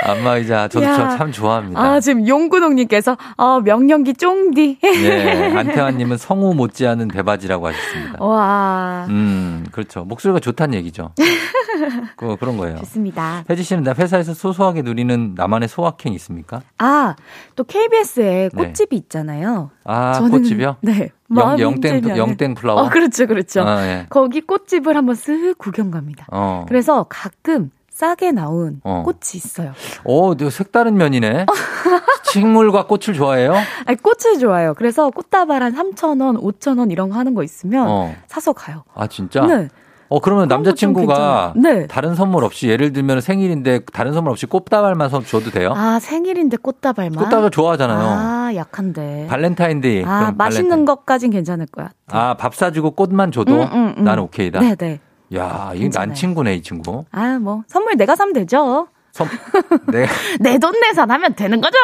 안마의자 0.03 0.67
저도 0.67 0.85
야. 0.85 1.17
참 1.17 1.31
좋아합니다. 1.31 1.81
아 1.81 1.99
지금 1.99 2.27
용구동님께서 2.27 3.17
어, 3.37 3.61
명령기 3.61 4.13
쫑디. 4.13 4.77
네, 4.81 5.57
안태환님은 5.57 6.17
성우 6.17 6.53
못지않은 6.53 7.07
대바지라고 7.07 7.67
하셨습니다. 7.67 8.23
와. 8.23 9.07
음 9.09 9.65
그렇죠. 9.71 10.03
목소리가 10.03 10.39
좋다는 10.39 10.75
얘기죠. 10.75 11.11
그 12.17 12.35
그런 12.37 12.57
거예요. 12.57 12.77
좋습니다. 12.79 13.45
혜지 13.49 13.63
씨는 13.63 13.95
회사에서 13.95 14.33
소소하게 14.33 14.81
누리는 14.83 15.33
나만의 15.35 15.69
소확행 15.69 16.13
있습니까? 16.13 16.61
아 16.77 17.15
또 17.55 17.63
KBS에 17.63 18.49
네. 18.53 18.63
꽃집이 18.63 18.89
네. 18.89 18.95
있잖아요. 18.97 19.71
아 19.85 20.13
저는, 20.13 20.31
꽃집이요? 20.31 20.77
네. 20.81 21.09
영, 21.37 21.59
영땡 21.59 22.17
영땡 22.17 22.53
플라워. 22.55 22.81
어, 22.81 22.89
그렇죠, 22.89 23.25
그렇죠. 23.27 23.61
아, 23.61 23.85
예. 23.85 24.05
거기 24.09 24.41
꽃집을 24.41 24.95
한번 24.95 25.15
쓱 25.15 25.57
구경 25.57 25.91
갑니다. 25.91 26.27
어. 26.31 26.65
그래서 26.67 27.05
가끔 27.09 27.71
싸게 27.89 28.31
나온 28.31 28.81
어. 28.83 29.03
꽃이 29.05 29.19
있어요. 29.35 29.71
오, 30.03 30.35
색다른 30.49 30.97
면이네. 30.97 31.45
식물과 32.31 32.87
꽃을 32.87 33.15
좋아해요? 33.15 33.53
아니, 33.85 33.97
꽃을 33.97 34.39
좋아해요. 34.39 34.73
그래서 34.73 35.09
꽃다발 35.09 35.63
한 35.63 35.73
3,000원, 35.73 36.41
5,000원 36.41 36.91
이런 36.91 37.09
거 37.09 37.15
하는 37.15 37.33
거 37.33 37.43
있으면 37.43 37.87
어. 37.87 38.13
사서 38.27 38.51
가요. 38.53 38.83
아, 38.93 39.07
진짜? 39.07 39.45
네. 39.45 39.69
어, 40.07 40.19
그러면 40.19 40.47
남자친구가 40.47 41.53
네. 41.55 41.87
다른 41.87 42.15
선물 42.15 42.43
없이 42.43 42.67
예를 42.69 42.93
들면 42.93 43.21
생일인데 43.21 43.79
다른 43.91 44.13
선물 44.13 44.31
없이 44.31 44.45
꽃다발만 44.45 45.09
줘도 45.25 45.49
돼요? 45.51 45.73
아, 45.75 45.99
생일인데 45.99 46.57
꽃다발만? 46.57 47.23
꽃다발 47.23 47.49
좋아하잖아요. 47.49 47.99
아, 48.07 48.51
약한데. 48.55 49.27
발렌타인데이. 49.29 50.03
아, 50.05 50.31
맛있는 50.37 50.69
발렌타인. 50.69 50.85
것까진 50.85 51.31
괜찮을 51.31 51.65
거야. 51.67 51.89
아, 52.11 52.35
밥 52.35 52.53
사주고 52.55 52.91
꽃만 52.91 53.31
줘도 53.31 53.63
음, 53.63 53.69
음, 53.71 53.95
음. 53.97 54.03
나는 54.03 54.23
오케이다? 54.23 54.59
네네. 54.59 54.99
야, 55.35 55.71
이게 55.73 55.89
난 55.89 56.13
친구네, 56.13 56.55
이 56.55 56.61
친구. 56.61 57.05
아, 57.11 57.39
뭐, 57.39 57.63
선물 57.67 57.95
내가 57.97 58.15
사면 58.15 58.33
되죠. 58.33 58.87
선, 59.11 59.27
내, 59.87 60.05
내돈 60.39 60.73
내산 60.81 61.09
하면 61.09 61.33
되는 61.35 61.59
거죠. 61.61 61.77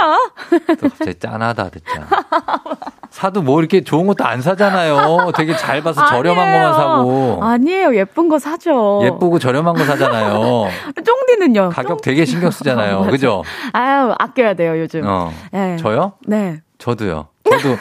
또 0.79 0.89
갑자기 0.89 1.17
짠하다, 1.17 1.69
진짜. 1.69 2.07
사도 3.11 3.41
뭐 3.41 3.59
이렇게 3.59 3.83
좋은 3.83 4.07
것도 4.07 4.23
안 4.23 4.41
사잖아요. 4.41 5.31
되게 5.35 5.55
잘 5.55 5.83
봐서 5.83 6.05
저렴한 6.05 6.47
아니에요. 6.47 6.63
것만 6.63 6.73
사고. 6.79 7.39
아니에요. 7.43 7.95
예쁜 7.97 8.29
거 8.29 8.39
사죠. 8.39 9.01
예쁘고 9.03 9.37
저렴한 9.37 9.75
거 9.75 9.83
사잖아요. 9.83 10.67
쫑디는요? 11.05 11.69
가격 11.69 12.01
되게 12.01 12.23
신경 12.23 12.49
쓰잖아요. 12.51 13.03
그죠? 13.11 13.43
아유, 13.73 14.13
아껴야 14.17 14.53
돼요, 14.53 14.79
요즘. 14.79 15.03
어. 15.05 15.31
네. 15.51 15.75
저요? 15.75 16.13
네. 16.25 16.61
저도요. 16.77 17.27
저도 17.43 17.77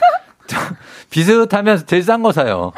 비슷하면 1.11 1.87
제일 1.87 2.03
싼 2.03 2.23
거 2.23 2.33
사요. 2.33 2.73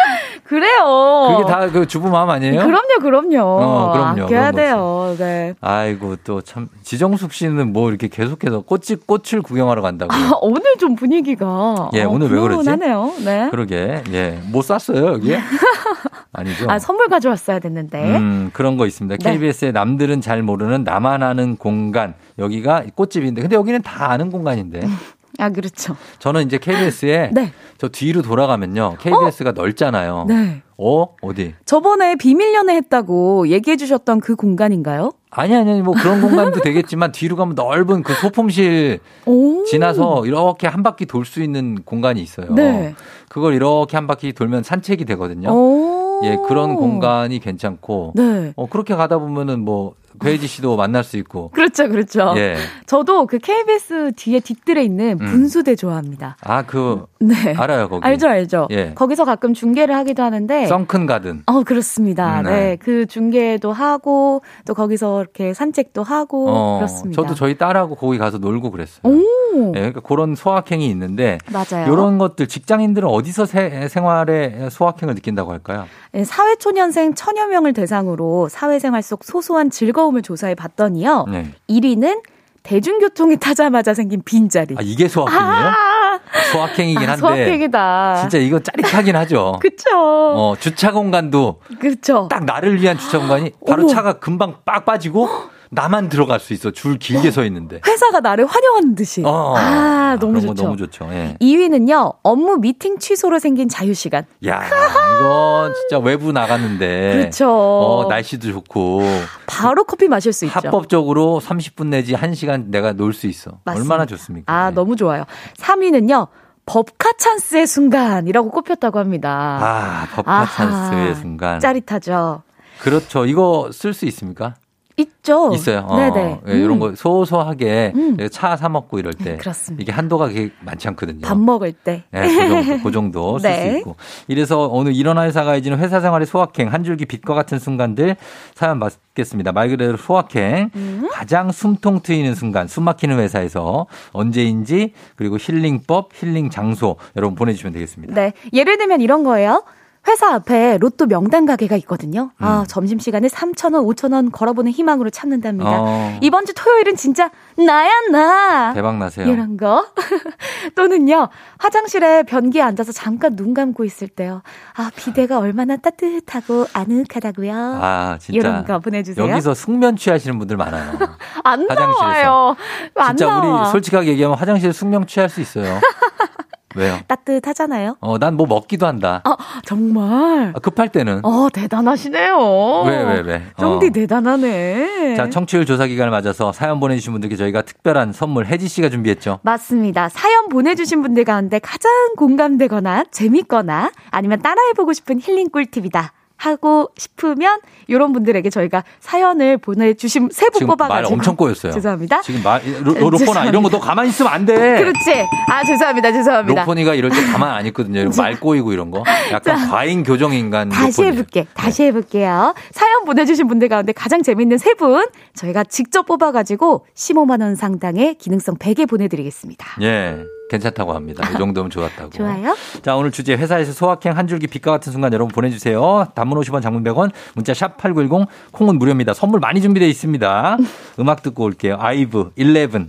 그래요. 0.45 1.37
그게 1.39 1.51
다 1.51 1.69
그 1.73 1.87
주부 1.87 2.09
마음 2.11 2.29
아니에요? 2.29 2.65
그럼요, 2.67 2.99
그럼요. 3.01 3.39
어, 3.41 3.93
그럼요. 3.93 4.23
아껴야 4.25 4.53
돼요. 4.53 5.15
네. 5.19 5.55
아이고 5.61 6.17
또 6.25 6.41
참 6.43 6.69
지정숙 6.83 7.33
씨는 7.33 7.73
뭐 7.73 7.89
이렇게 7.89 8.09
계속해서 8.09 8.61
꽃이 8.63 8.99
꽃을 9.07 9.43
구경하러 9.43 9.81
간다고. 9.83 10.13
아, 10.13 10.33
오늘 10.43 10.63
좀 10.79 10.95
분위기가 10.97 11.91
예, 11.95 12.05
오늘 12.05 12.31
왜 12.31 12.39
그러지? 12.41 12.69
하네요. 12.69 13.13
네. 13.25 13.49
그러게. 13.51 14.03
예. 14.13 14.39
뭐 14.51 14.61
쌌어요, 14.63 15.07
여기? 15.15 15.35
아니죠. 16.35 16.67
아, 16.69 16.79
선물 16.79 17.09
가져왔어야 17.09 17.59
됐는데. 17.59 18.17
음, 18.17 18.51
그런 18.53 18.77
거 18.77 18.87
있습니다. 18.87 19.17
네. 19.23 19.33
KBS의 19.33 19.73
남들은 19.73 20.21
잘 20.23 20.43
모르는 20.43 20.83
나만 20.85 21.23
아는 21.23 21.57
공간. 21.57 22.15
여기가 22.39 22.85
꽃집인데. 22.95 23.43
근데 23.43 23.57
여기는 23.57 23.83
다 23.83 24.11
아는 24.11 24.31
공간인데. 24.31 24.81
아, 25.39 25.51
그렇죠. 25.51 25.97
저는 26.19 26.43
이제 26.47 26.59
KBS에 26.59 27.31
네. 27.35 27.53
저 27.79 27.89
뒤로 27.89 28.23
돌아가면요. 28.23 28.97
KBS가 29.01 29.51
어? 29.51 29.53
넓잖아요. 29.53 30.27
네. 30.29 30.63
어? 30.79 31.07
어디? 31.21 31.55
저번에 31.65 32.17
비밀 32.17 32.55
연애 32.55 32.75
했다고 32.77 33.49
얘기해 33.49 33.77
주셨던 33.77 34.21
그 34.21 34.35
공간인가요? 34.37 35.13
아니 35.31 35.55
아니 35.55 35.81
뭐 35.81 35.95
그런 35.95 36.21
공간도 36.21 36.61
되겠지만 36.63 37.13
뒤로 37.13 37.37
가면 37.37 37.55
넓은 37.55 38.03
그 38.03 38.13
소품실 38.15 39.01
오. 39.27 39.65
지나서 39.65 40.27
이렇게 40.27 40.67
한 40.67 40.83
바퀴 40.83 41.07
돌 41.07 41.25
수 41.25 41.43
있는 41.43 41.77
공간이 41.85 42.21
있어요. 42.21 42.53
네. 42.53 42.95
그걸 43.29 43.55
이렇게 43.55 43.97
한 43.97 44.07
바퀴 44.07 44.33
돌면 44.33 44.63
산책이 44.63 45.05
되거든요. 45.07 45.49
오. 45.51 46.21
예, 46.25 46.37
그런 46.47 46.77
공간이 46.77 47.39
괜찮고 47.41 48.13
네. 48.15 48.53
어 48.57 48.67
그렇게 48.69 48.95
가다 48.95 49.19
보면은 49.19 49.61
뭐 49.61 49.95
배혜지 50.23 50.47
씨도 50.47 50.77
만날 50.77 51.05
수 51.05 51.17
있고. 51.17 51.51
그렇죠, 51.51 51.89
그렇죠. 51.89 52.35
예. 52.37 52.57
저도 52.87 53.27
그 53.27 53.39
KBS 53.39 54.13
뒤에 54.17 54.41
뒷뜰에 54.41 54.83
있는 54.83 55.19
음. 55.21 55.27
분수대 55.27 55.77
좋아합니다. 55.77 56.37
아, 56.43 56.63
그. 56.63 57.05
네. 57.21 57.55
알아요, 57.57 57.89
거기. 57.89 58.07
알죠, 58.07 58.29
알죠. 58.29 58.69
예. 58.71 58.95
거기서 58.95 59.25
가끔 59.25 59.55
중계를 59.55 59.95
하기도 59.95 60.23
하는데. 60.23 60.67
썬큰 60.67 61.07
가든. 61.07 61.43
어, 61.47 61.63
그렇습니다. 61.63 62.41
음, 62.41 62.45
네. 62.45 62.51
네. 62.51 62.77
그 62.77 63.07
중계도 63.07 63.73
하고, 63.73 64.43
또 64.67 64.75
거기서 64.75 65.21
이렇게 65.21 65.55
산책도 65.55 66.03
하고, 66.03 66.49
어, 66.49 66.77
그렇습니다. 66.79 67.23
저도 67.23 67.35
저희 67.35 67.57
딸하고 67.59 67.95
거기 67.95 68.19
가서 68.19 68.39
놀고 68.39 68.71
그랬어요. 68.71 69.01
오. 69.05 69.42
네, 69.53 69.73
그러니까 69.73 70.01
그런 70.01 70.35
소확행이 70.35 70.89
있는데. 70.91 71.39
맞아요. 71.53 71.93
이런 71.93 72.19
것들 72.19 72.49
직장인들은 72.49 73.09
어디서 73.09 73.47
세, 73.47 73.89
생활의 73.89 74.71
소확행을 74.71 75.15
느낀다고 75.15 75.53
할까요? 75.53 75.87
네, 76.13 76.25
사회초년생 76.25 77.15
천여 77.15 77.47
명을 77.49 77.73
대상으로 77.73 78.49
사회생활 78.49 79.03
속 79.03 79.25
소소한 79.25 79.71
즐거움을 79.71 80.23
조사해 80.23 80.55
봤더니요. 80.55 81.27
네. 81.31 81.51
1위는 81.69 82.23
대중교통에 82.63 83.37
타자마자 83.37 83.93
생긴 83.93 84.23
빈자리. 84.25 84.77
아, 84.79 84.83
이게 84.83 85.09
소확행이에요? 85.09 85.67
아~ 85.69 86.21
소확행이긴 86.53 87.01
한데. 87.01 87.13
아, 87.13 87.17
소확행이다. 87.17 88.17
진짜 88.21 88.39
이거 88.39 88.61
짜릿하긴 88.61 89.17
하죠. 89.17 89.59
그쵸. 89.61 89.91
어, 89.93 90.55
주차 90.59 90.93
공간도. 90.93 91.61
그쵸. 91.81 92.29
딱 92.31 92.45
나를 92.45 92.81
위한 92.81 92.97
주차 92.99 93.19
공간이 93.19 93.51
바로 93.67 93.83
어머. 93.83 93.93
차가 93.93 94.15
금방 94.15 94.57
빡 94.65 94.85
빠지고 94.85 95.29
나만 95.75 96.11
들어갈 96.11 96.39
수 96.39 96.53
있어. 96.53 96.71
줄 96.71 96.99
길게 96.99 97.31
서 97.31 97.45
있는데. 97.47 97.81
회사가 97.87 98.21
나를 98.21 98.45
환영하는 98.45 98.95
듯이. 98.95 99.23
어, 99.25 99.55
아, 99.57 100.19
너무 100.21 100.39
좋죠. 100.39 100.63
너무 100.65 100.77
좋죠. 100.77 101.09
예. 101.13 101.35
2위는요. 101.41 102.17
업무 102.23 102.59
미팅 102.59 102.99
취소로 102.99 103.39
생긴 103.39 103.71
자유 103.71 103.95
시간. 103.95 104.25
야, 104.47 104.63
이거 104.67 105.73
진짜 105.81 105.99
외부 105.99 106.31
나갔는데. 106.31 107.13
그렇죠. 107.17 107.49
어, 107.51 108.07
날씨도 108.11 108.53
좋고. 108.53 109.01
바로 109.47 109.85
커피 109.85 110.09
마실 110.09 110.35
수 110.35 110.45
있죠. 110.45 110.55
합법적으로 110.63 111.41
30분 111.43 111.87
내지 111.87 112.13
1시간 112.13 112.67
내가 112.67 112.93
놀 112.93 113.15
수 113.15 113.27
있어. 113.27 113.53
맞습니다. 113.65 113.81
얼마나 113.95 114.05
좋습니까? 114.07 114.53
아, 114.53 114.69
네. 114.69 114.75
너무 114.75 114.95
좋아요. 114.97 115.25
3위는요. 115.57 116.29
법카 116.67 117.13
찬스의 117.19 117.67
순간이라고 117.67 118.51
꼽혔다고 118.51 118.99
합니다. 118.99 119.59
아, 119.63 120.07
법카 120.15 120.31
아하, 120.31 120.47
찬스의 120.55 121.15
순간. 121.15 121.61
짜릿하죠. 121.61 122.43
그렇죠. 122.81 123.25
이거 123.25 123.71
쓸 123.73 123.95
수 123.95 124.05
있습니까? 124.07 124.55
있죠. 125.03 125.53
있어요. 125.53 125.87
어, 125.89 125.97
네네. 125.97 126.41
예, 126.49 126.53
이런 126.59 126.79
거 126.79 126.95
소소하게 126.95 127.93
음. 127.95 128.17
차사 128.31 128.69
먹고 128.69 128.99
이럴 128.99 129.13
때. 129.15 129.33
네, 129.33 129.37
그렇습니다. 129.37 129.83
이게 129.83 129.93
한도가 129.93 130.31
많지 130.61 130.89
않거든요. 130.89 131.21
밥 131.21 131.39
먹을 131.39 131.73
때. 131.73 132.05
네, 132.11 132.29
그 132.29 132.49
정도, 132.49 132.83
그 132.83 132.93
정도 132.93 133.39
쓸수 133.39 133.57
네. 133.57 133.79
있고. 133.79 133.97
이래서 134.29 134.67
오늘 134.69 134.95
일어나 134.95 135.25
회사 135.25 135.45
가야지는 135.45 135.79
회사 135.79 136.01
생활의 136.01 136.27
소확행, 136.27 136.73
한 136.73 136.85
줄기 136.85 137.07
빛과 137.07 137.35
같은 137.35 137.59
순간들 137.59 138.17
사연 138.55 138.81
받겠습니다. 138.81 139.53
말 139.53 139.69
그대로 139.69 139.97
소확행. 139.97 140.71
음. 140.75 141.09
가장 141.13 141.53
숨통 141.53 142.01
트이는 142.03 142.35
순간, 142.35 142.69
숨 142.69 142.85
막히는 142.85 143.19
회사에서 143.19 143.87
언제인지 144.13 144.93
그리고 145.17 145.37
힐링법, 145.39 146.11
힐링 146.15 146.51
장소 146.51 146.97
여러분 147.17 147.35
보내주시면 147.35 147.73
되겠습니다. 147.73 148.15
네. 148.15 148.33
예를 148.53 148.79
들면 148.79 149.01
이런 149.01 149.25
거예요. 149.25 149.63
회사 150.09 150.35
앞에 150.35 150.79
로또 150.79 151.07
명당 151.07 151.47
가게가 151.47 151.77
있거든요. 151.77 152.33
아, 152.39 152.45
음. 152.45 152.47
아, 152.47 152.65
점심시간에 152.67 153.29
3,000원, 153.29 153.87
5,000원 153.95 154.33
걸어보는 154.33 154.73
희망으로 154.73 155.11
찾는답니다. 155.11 155.71
어. 155.71 156.19
이번 156.21 156.45
주 156.45 156.53
토요일은 156.55 156.97
진짜 156.97 157.31
나야, 157.57 157.91
나. 158.11 158.73
대박 158.75 158.97
나세요. 158.99 159.29
이런 159.29 159.57
거. 159.57 159.87
또는요, 160.75 161.29
화장실에 161.59 162.25
변기에 162.25 162.63
앉아서 162.63 162.91
잠깐 162.91 163.37
눈 163.37 163.55
감고 163.55 163.85
있을 163.85 164.09
때요. 164.09 164.43
아, 164.77 164.91
비대가 164.97 165.39
얼마나 165.39 165.77
따뜻하고 165.77 166.67
아늑하다고요. 166.73 167.53
아, 167.55 168.19
진짜. 168.21 168.37
이런 168.37 168.65
거 168.65 168.81
보내주세요. 168.81 169.29
여기서 169.31 169.55
숙면 169.55 169.97
취하시는 169.97 170.37
분들 170.39 170.57
많아요. 170.57 170.99
안 171.45 171.61
화장실에서. 171.69 172.01
나와요. 172.03 172.57
안 172.97 173.17
진짜 173.17 173.33
나와. 173.33 173.61
우리 173.63 173.71
솔직하게 173.71 174.09
얘기하면 174.09 174.37
화장실에 174.37 174.73
숙면 174.73 175.07
취할 175.07 175.29
수 175.29 175.41
있어요. 175.41 175.79
왜요? 176.77 176.99
따뜻하잖아요. 177.07 177.97
어, 178.01 178.19
난 178.19 178.33
뭐 178.37 178.47
먹기도 178.47 178.87
한다. 178.87 179.21
아, 179.25 179.37
정말. 179.65 180.53
아, 180.55 180.59
급할 180.61 180.89
때는. 180.89 181.21
어, 181.25 181.49
대단하시네요. 181.53 182.83
왜, 182.87 183.03
왜, 183.05 183.21
왜? 183.21 183.43
쫑디 183.59 183.87
어. 183.87 183.91
대단하네. 183.91 185.15
자, 185.17 185.29
청취율 185.31 185.67
조사 185.67 185.87
기간을 185.87 186.11
맞아서 186.11 186.53
사연 186.53 186.81
보내주신 186.81 187.13
분들께 187.13 187.37
저희가 187.37 187.63
특별한 187.63 188.13
선물 188.13 188.47
혜지 188.47 188.69
씨가 188.69 188.89
준비했죠. 188.89 189.41
맞습니다. 189.43 190.09
사연 190.09 190.49
보내주신 190.49 191.03
분들 191.03 191.25
가운데 191.25 191.59
가장 191.59 191.91
공감되거나 192.17 193.05
재밌거나 193.11 193.91
아니면 194.11 194.41
따라해보고 194.43 194.93
싶은 194.93 195.21
힐링 195.21 195.51
꿀팁이다. 195.51 196.13
하고 196.37 196.89
싶으면 196.97 197.61
이런 197.87 198.13
분들에게 198.13 198.49
저희가 198.51 198.85
사연을 199.01 199.59
보내주신 199.59 200.29
세분 200.33 200.67
뽑아가지고 200.67 200.89
말 200.95 201.05
엄청 201.13 201.37
꼬였어요. 201.37 201.73
죄송합니다. 201.73 202.23
지금 202.23 202.43
말 202.43 202.61
로, 202.83 203.11
로포나 203.11 203.47
이런 203.47 203.63
거 203.63 203.73
너 203.73 203.81
가만히 203.81 204.11
있으면 204.11 204.33
안 204.33 204.45
돼. 204.45 204.55
그렇지. 204.55 205.27
아 205.49 205.65
죄송합니다. 205.65 206.13
죄송합니다. 206.13 206.61
로포니가 206.63 206.95
이럴 206.95 207.11
때 207.11 207.23
가만 207.25 207.51
안 207.51 207.65
있거든요. 207.67 208.11
말 208.19 208.39
꼬이고 208.39 208.73
이런 208.73 208.91
거. 208.91 209.03
약간 209.33 209.57
자, 209.57 209.69
과잉 209.69 210.03
교정 210.03 210.33
인간. 210.35 210.69
다시 210.69 211.01
로포니. 211.03 211.17
해볼게. 211.17 211.47
다시 211.55 211.85
해볼게요. 211.85 212.55
사연 212.73 213.05
보내주신 213.05 213.47
분들 213.49 213.69
가운데 213.69 213.93
가장 213.93 214.23
재밌는 214.23 214.59
세 214.59 214.73
분 214.75 215.07
저희가 215.35 215.65
직접 215.65 216.07
뽑아가지고 216.07 216.87
15만 216.95 217.41
원 217.43 217.55
상당의 217.55 218.15
기능성 218.17 218.57
베개 218.59 218.87
보내드리겠습니다. 218.87 219.67
예. 219.83 220.17
괜찮다고 220.53 220.93
합니다. 220.93 221.27
이 221.31 221.39
정도면 221.39 221.71
좋았다고. 221.71 222.11
좋아요. 222.11 222.55
자, 222.83 222.95
오늘 222.95 223.11
주제 223.11 223.35
회사에서 223.35 223.73
소확행 223.73 224.17
한 224.17 224.27
줄기 224.27 224.47
빛과 224.47 224.71
같은 224.71 224.93
순간 224.93 225.13
여러분 225.13 225.33
보내주세요. 225.33 226.09
단문 226.15 226.39
50원 226.41 226.61
장문 226.63 226.85
100원 226.85 227.11
문자 227.35 227.55
샵 227.55 227.79
8910 227.79 228.29
콩은 228.53 228.79
무료입니다. 228.79 229.15
선물 229.15 229.41
많이 229.41 229.63
준비되어 229.63 229.89
있습니다. 229.89 230.59
음악 231.01 231.23
듣고 231.23 231.45
올게요. 231.45 231.77
아이브 231.81 232.33
11. 232.37 232.89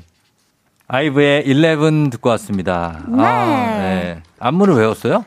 아이브의 0.87 1.45
11 1.47 2.09
듣고 2.11 2.29
왔습니다. 2.31 2.99
네. 3.07 3.23
아, 3.23 3.45
네. 3.79 4.21
안무를 4.39 4.75
외웠어요? 4.75 5.25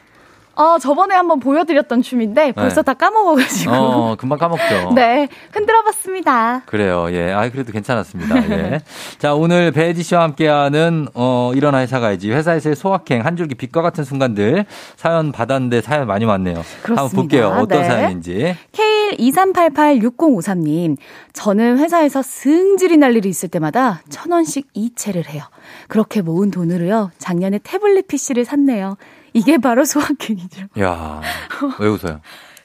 어, 0.57 0.79
저번에 0.79 1.15
한번 1.15 1.39
보여드렸던 1.39 2.01
춤인데 2.01 2.53
벌써 2.53 2.81
네. 2.83 2.87
다 2.87 2.95
까먹어가지고. 2.95 3.73
어, 3.73 4.17
금방 4.17 4.39
까먹죠. 4.39 4.93
네, 4.97 5.29
흔들어봤습니다. 5.53 6.63
그래요, 6.65 7.09
예. 7.11 7.31
아, 7.33 7.51
그래도 7.51 7.73
괜찮았습니다. 7.73 8.51
예. 8.51 8.81
자, 9.21 9.35
오늘 9.35 9.71
배지 9.71 10.03
씨와 10.03 10.23
함께하는 10.23 11.09
어, 11.15 11.53
일어나 11.55 11.81
회사 11.81 12.01
가야지 12.01 12.33
회사에서의 12.33 12.75
소확행 12.75 13.27
한 13.27 13.37
줄기 13.37 13.55
빛과 13.55 13.83
같은 13.83 14.03
순간들 14.03 14.65
사연 14.97 15.31
받았는데 15.31 15.83
사연 15.83 16.07
많이 16.07 16.25
왔네요. 16.25 16.65
그렇습니다. 16.83 17.03
한번 17.03 17.17
볼게요. 17.17 17.49
어떤 17.49 17.83
네. 17.83 17.89
사연인지. 17.89 18.57
K23886053님, 18.73 20.97
저는 21.35 21.77
회사에서 21.79 22.23
승질이 22.23 22.97
날 22.97 23.15
일이 23.15 23.29
있을 23.29 23.51
때마다 23.51 24.01
천 24.09 24.33
원씩 24.33 24.69
이체를 24.73 25.29
해요. 25.29 25.43
그렇게 25.89 26.23
모은 26.23 26.51
돈으로요, 26.51 27.11
작년에 27.19 27.59
태블릿 27.63 28.09
PC를 28.09 28.47
샀네요. 28.47 28.97
이게 29.37 29.59
바로 29.59 29.85
소확행이죠. 29.85 30.63
야, 30.81 31.21
왜 31.79 31.89
웃어요? 31.89 32.21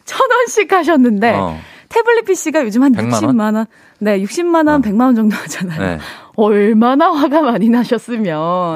천 0.05 0.19
원씩 0.32 0.72
하셨는데 0.72 1.34
어. 1.34 1.59
태블릿 1.89 2.26
PC가 2.26 2.63
요즘 2.63 2.84
한 2.84 2.93
60만 2.93 3.55
원. 3.55 3.65
네, 3.99 4.22
60만 4.24 4.67
원, 4.67 4.69
어. 4.69 4.80
100만 4.80 5.01
원 5.01 5.15
정도 5.15 5.36
하잖아요. 5.36 5.80
네. 5.82 5.99
얼마나 6.36 7.11
화가 7.11 7.41
많이 7.41 7.69
나셨으면. 7.69 8.36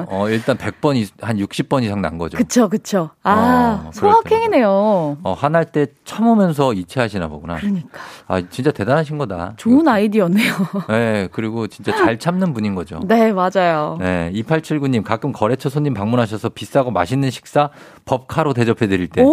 어, 0.10 0.30
일단 0.30 0.58
100번, 0.58 1.08
한 1.22 1.38
60번 1.38 1.84
이상 1.84 2.02
난 2.02 2.18
거죠. 2.18 2.38
그쵸, 2.38 2.68
그쵸. 2.70 3.10
아, 3.24 3.86
어, 3.88 3.92
소확행이네요. 3.94 5.18
어, 5.24 5.34
화날 5.38 5.66
때 5.66 5.88
참으면서 6.04 6.74
이체하시나 6.74 7.28
보구나. 7.28 7.56
그러니까. 7.56 7.88
아, 8.28 8.42
진짜 8.50 8.72
대단하신 8.72 9.18
거다. 9.18 9.54
좋은 9.58 9.78
이것도. 9.82 9.92
아이디어네요. 9.92 10.54
네, 10.90 11.30
그리고 11.32 11.68
진짜 11.68 11.96
잘 11.96 12.20
참는 12.20 12.54
분인 12.54 12.76
거죠. 12.76 13.00
네, 13.08 13.32
맞아요. 13.32 13.98
네, 14.00 14.32
2879님, 14.34 15.04
가끔 15.04 15.32
거래처 15.32 15.70
손님 15.70 15.94
방문하셔서 15.94 16.50
비싸고 16.50 16.92
맛있는 16.92 17.30
식사 17.32 17.70
법카로 18.06 18.54
대접해 18.54 18.88
드릴 18.88 19.08
때. 19.08 19.24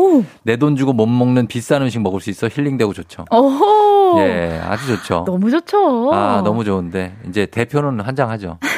내 0.45 0.57
돈 0.57 0.77
주고 0.77 0.93
못 0.93 1.07
먹는 1.07 1.49
비싼 1.49 1.83
음식 1.83 2.01
먹을 2.01 2.21
수 2.21 2.31
있어 2.31 2.47
힐링되고 2.49 2.93
좋죠. 2.93 3.25
오호. 4.13 4.21
예, 4.21 4.61
아주 4.65 4.97
좋죠. 4.97 5.25
너무 5.27 5.51
좋죠. 5.51 6.11
아, 6.13 6.43
너무 6.45 6.65
좋은데. 6.65 7.15
이제 7.29 7.47
대표는 7.47 8.01
한장하죠. 8.01 8.59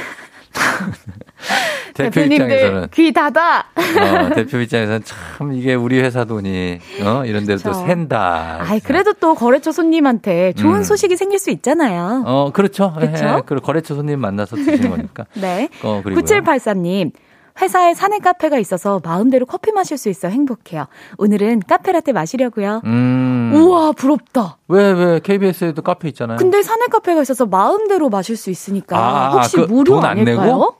대표 1.94 2.20
입장에서는 2.22 2.88
귀 2.92 3.12
닫아. 3.12 3.66
어, 3.76 4.34
대표 4.34 4.58
입장에서는 4.58 5.02
참 5.04 5.52
이게 5.52 5.74
우리 5.74 6.00
회사 6.00 6.24
돈이 6.24 6.80
어 7.04 7.24
이런 7.24 7.46
데로 7.46 7.58
또 7.60 7.72
샌다. 7.72 8.58
아이 8.62 8.80
그래도 8.80 9.12
또 9.14 9.34
거래처 9.34 9.70
손님한테 9.70 10.52
좋은 10.54 10.78
음. 10.78 10.82
소식이 10.82 11.16
생길 11.16 11.38
수 11.38 11.50
있잖아요. 11.50 12.24
어 12.26 12.50
그렇죠. 12.52 12.92
그렇죠. 12.94 13.24
예, 13.24 13.42
그 13.46 13.56
거래처 13.56 13.94
손님 13.94 14.20
만나서 14.20 14.56
드시는 14.56 14.90
거니까. 14.90 15.26
네. 15.34 15.68
어, 15.84 16.00
그리고 16.02 16.20
9783님 16.20 17.12
회사에 17.60 17.94
사내 17.94 18.18
카페가 18.18 18.58
있어서 18.58 19.00
마음대로 19.04 19.46
커피 19.46 19.70
마실 19.70 19.96
수 19.96 20.08
있어 20.08 20.28
행복해요. 20.28 20.86
오늘은 21.18 21.62
카페라떼 21.68 22.12
마시려고요. 22.12 22.82
음. 22.84 23.52
우와 23.54 23.92
부럽다. 23.92 24.58
왜 24.68 24.92
왜 24.92 25.20
KBS에도 25.20 25.82
카페 25.82 26.08
있잖아요. 26.08 26.38
근데 26.38 26.62
사내 26.62 26.86
카페가 26.90 27.22
있어서 27.22 27.46
마음대로 27.46 28.08
마실 28.10 28.36
수 28.36 28.50
있으니까 28.50 28.98
아, 28.98 29.30
혹시 29.30 29.56
그 29.56 29.62
무료 29.62 30.00
아닐까요? 30.02 30.36
내고? 30.36 30.74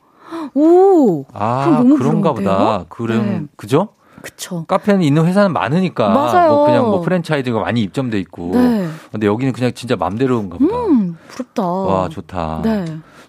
오. 0.54 1.24
아 1.32 1.76
너무 1.78 1.96
그런가? 1.96 2.32
보다. 2.32 2.84
그럼 2.88 3.26
네. 3.26 3.42
그죠? 3.56 3.88
그쵸. 4.20 4.64
카페는 4.66 5.02
있는 5.02 5.26
회사는 5.26 5.52
많으니까. 5.52 6.08
맞아요. 6.08 6.50
뭐 6.50 6.66
그냥 6.66 6.84
뭐 6.86 7.00
프랜차이즈가 7.02 7.60
많이 7.60 7.82
입점돼 7.82 8.18
있고. 8.20 8.50
네. 8.54 8.88
근데 9.12 9.26
여기는 9.26 9.52
그냥 9.52 9.72
진짜 9.74 9.96
맘대로인가 9.96 10.56
보다. 10.58 10.76
음, 10.86 11.16
부럽다. 11.28 11.62
와, 11.62 12.08
좋다. 12.08 12.60
네. 12.64 12.84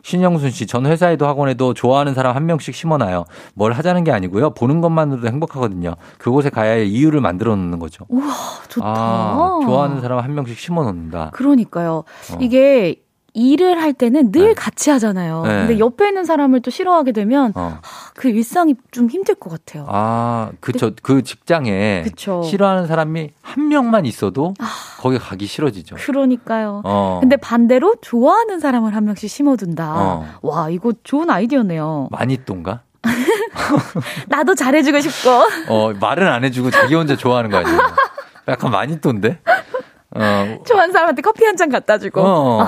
신영순 0.05 0.51
씨, 0.51 0.67
전 0.67 0.85
회사에도 0.85 1.25
학원에도 1.25 1.73
좋아하는 1.73 2.13
사람 2.13 2.35
한 2.35 2.45
명씩 2.45 2.75
심어놔요. 2.75 3.25
뭘 3.55 3.73
하자는 3.73 4.03
게 4.03 4.11
아니고요. 4.11 4.51
보는 4.51 4.79
것만으로도 4.79 5.27
행복하거든요. 5.27 5.95
그곳에 6.19 6.51
가야 6.51 6.73
할 6.73 6.85
이유를 6.85 7.21
만들어 7.21 7.55
놓는 7.55 7.79
거죠. 7.79 8.05
우와, 8.09 8.27
좋다. 8.69 8.85
아, 8.87 9.59
좋아하는 9.63 10.01
사람 10.01 10.19
한 10.19 10.35
명씩 10.35 10.59
심어 10.59 10.83
놓는다. 10.83 11.31
그러니까요. 11.33 12.03
어. 12.33 12.37
이게 12.39 13.01
일을 13.35 13.81
할 13.81 13.93
때는 13.93 14.31
늘 14.31 14.47
네. 14.49 14.53
같이 14.53 14.89
하잖아요. 14.89 15.43
네. 15.43 15.49
근데 15.67 15.79
옆에 15.79 16.07
있는 16.07 16.23
사람을 16.23 16.61
또 16.61 16.71
싫어하게 16.71 17.11
되면 17.11 17.51
어. 17.55 17.79
그 18.15 18.29
일상이 18.29 18.75
좀 18.91 19.09
힘들 19.09 19.35
것 19.35 19.49
같아요. 19.51 19.85
아, 19.89 20.51
그쵸. 20.61 20.91
그 21.03 21.21
직장에 21.21 22.03
그쵸. 22.03 22.41
싫어하는 22.43 22.87
사람이 22.87 23.31
한 23.41 23.67
명만 23.67 24.05
있어도 24.05 24.53
아. 24.59 24.65
거기 25.01 25.19
가기 25.19 25.45
싫어지죠. 25.47 25.97
그러니까요. 25.97 26.81
어. 26.85 27.17
근데 27.21 27.35
반대로 27.35 27.95
좋아하는 28.01 28.59
사람을 28.59 28.95
한 28.95 29.03
명씩 29.05 29.29
심어둔다. 29.29 29.93
어. 29.95 30.25
와, 30.41 30.69
이거 30.69 30.93
좋은 31.03 31.29
아이디어네요. 31.29 32.07
많이 32.11 32.37
똥가? 32.45 32.81
나도 34.27 34.55
잘해주고 34.55 34.99
싶고. 35.01 35.29
어, 35.69 35.93
말은 35.99 36.27
안 36.27 36.43
해주고 36.43 36.71
자기 36.71 36.95
혼자 36.95 37.15
좋아하는 37.15 37.49
거 37.51 37.57
아니에요? 37.57 37.79
약간 38.47 38.71
많이 38.71 38.99
똥데? 38.99 39.39
어. 40.15 40.57
좋아하는 40.65 40.93
사람한테 40.93 41.21
커피 41.21 41.43
한 41.45 41.55
잔 41.57 41.69
갖다 41.69 41.97
주고. 41.97 42.21
어. 42.21 42.61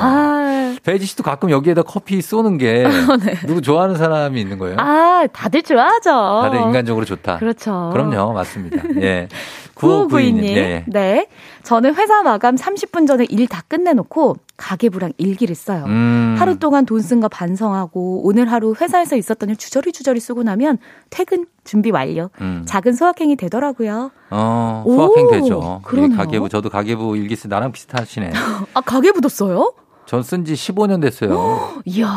아. 0.87 0.91
배지 0.91 1.05
씨도 1.05 1.23
가끔 1.23 1.49
여기에다 1.49 1.83
커피 1.83 2.21
쏘는 2.21 2.57
게 2.57 2.85
어, 2.87 3.17
네. 3.17 3.33
누구 3.45 3.61
좋아하는 3.61 3.95
사람이 3.95 4.39
있는 4.39 4.57
거예요? 4.57 4.77
아, 4.79 5.27
다들 5.33 5.61
좋아하죠. 5.63 6.09
다들 6.43 6.61
인간적으로 6.61 7.03
좋다. 7.05 7.39
그렇죠. 7.39 7.89
그럼요, 7.91 8.31
맞습니다. 8.33 8.83
예. 9.01 9.27
9592님. 9.75 10.41
네. 10.55 10.85
네. 10.87 11.27
저는 11.63 11.93
회사 11.95 12.23
마감 12.23 12.55
30분 12.55 13.05
전에 13.07 13.25
일 13.29 13.47
다 13.47 13.61
끝내놓고 13.67 14.37
가계부랑 14.57 15.13
일기를 15.17 15.55
써요. 15.55 15.83
음. 15.85 16.35
하루 16.39 16.57
동안 16.57 16.85
돈 16.85 16.99
쓴 17.01 17.19
거 17.21 17.27
반성하고 17.29 18.21
오늘 18.25 18.51
하루 18.51 18.73
회사에서 18.79 19.15
있었던 19.15 19.49
일 19.49 19.55
주저리 19.55 19.91
주저리 19.91 20.19
쓰고 20.19 20.41
나면 20.43 20.79
퇴근 21.11 21.45
준비 21.63 21.91
완료. 21.91 22.29
음. 22.41 22.63
작은 22.65 22.93
소확행이 22.93 23.35
되더라고요. 23.35 24.09
어, 24.31 24.83
소확행 24.85 25.25
오, 25.27 25.31
되죠. 25.31 25.81
그러네요. 25.83 26.17
가계부 26.17 26.49
저도 26.49 26.69
가계부 26.69 27.15
일기 27.17 27.35
쓰 27.35 27.47
나랑 27.47 27.71
비슷하시네. 27.71 28.31
아 28.73 28.81
가계부도 28.81 29.29
써요? 29.29 29.73
전 30.07 30.21
쓴 30.23 30.43
지 30.45 30.53
15년 30.53 31.01
됐어요. 31.01 31.59
이야. 31.85 32.07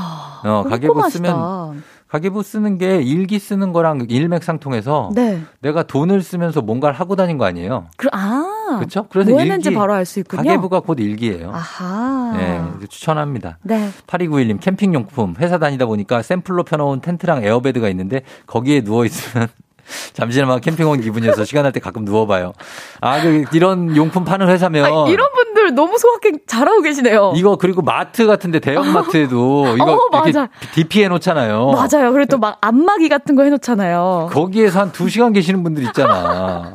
어, 0.44 0.64
가계부 0.68 1.10
쓰면 1.10 1.82
가계부 2.08 2.42
쓰는 2.42 2.78
게 2.78 3.02
일기 3.02 3.38
쓰는 3.38 3.72
거랑 3.72 4.06
일맥상통해서 4.08 5.10
네. 5.14 5.42
내가 5.60 5.82
돈을 5.84 6.22
쓰면서 6.22 6.60
뭔가를 6.60 6.98
하고 6.98 7.14
다닌 7.14 7.38
거 7.38 7.44
아니에요? 7.44 7.86
그, 7.96 8.08
아. 8.12 8.76
그렇죠? 8.78 9.06
그래서 9.10 9.30
뭐 9.30 9.40
했는지 9.40 9.72
바로 9.74 9.92
알 9.94 10.04
수 10.06 10.18
있군요. 10.20 10.42
가계부가 10.42 10.80
곧 10.80 10.98
일기예요. 11.00 11.50
아하. 11.52 12.32
네, 12.36 12.62
추천합니다. 12.88 13.58
네. 13.62 13.90
8291님 14.06 14.60
캠핑 14.60 14.94
용품 14.94 15.34
회사 15.38 15.58
다니다 15.58 15.86
보니까 15.86 16.22
샘플로 16.22 16.64
펴놓은 16.64 17.00
텐트랑 17.00 17.44
에어베드가 17.44 17.88
있는데 17.90 18.22
거기에 18.46 18.80
누워 18.82 19.04
있으면 19.04 19.48
잠시나마 20.12 20.58
캠핑 20.58 20.88
온 20.88 21.00
기분이어서 21.00 21.44
시간 21.44 21.62
날 21.64 21.70
때 21.72 21.80
가끔 21.80 22.04
누워봐요. 22.04 22.52
아, 23.00 23.20
그, 23.22 23.44
이런 23.52 23.96
용품 23.96 24.24
파는 24.24 24.48
회사면. 24.48 24.84
아, 24.84 25.08
이런 25.08 25.28
분들 25.32 25.74
너무 25.74 25.98
소확행 25.98 26.40
잘하고 26.46 26.82
계시네요. 26.82 27.32
이거 27.36 27.56
그리고 27.56 27.80
마트 27.82 28.26
같은데 28.26 28.58
대형 28.58 28.92
마트에도 28.92 29.74
이거 29.78 29.92
어, 29.94 30.08
맞아. 30.10 30.48
DP 30.74 31.04
해놓잖아요. 31.04 31.70
맞아요. 31.72 32.12
그리고 32.12 32.26
또 32.26 32.38
막 32.40 32.56
안마기 32.62 33.08
같은 33.08 33.36
거 33.36 33.42
해놓잖아요. 33.44 34.30
거기에서 34.32 34.80
한 34.80 34.92
2시간 34.92 35.34
계시는 35.34 35.62
분들 35.62 35.84
있잖아. 35.84 36.72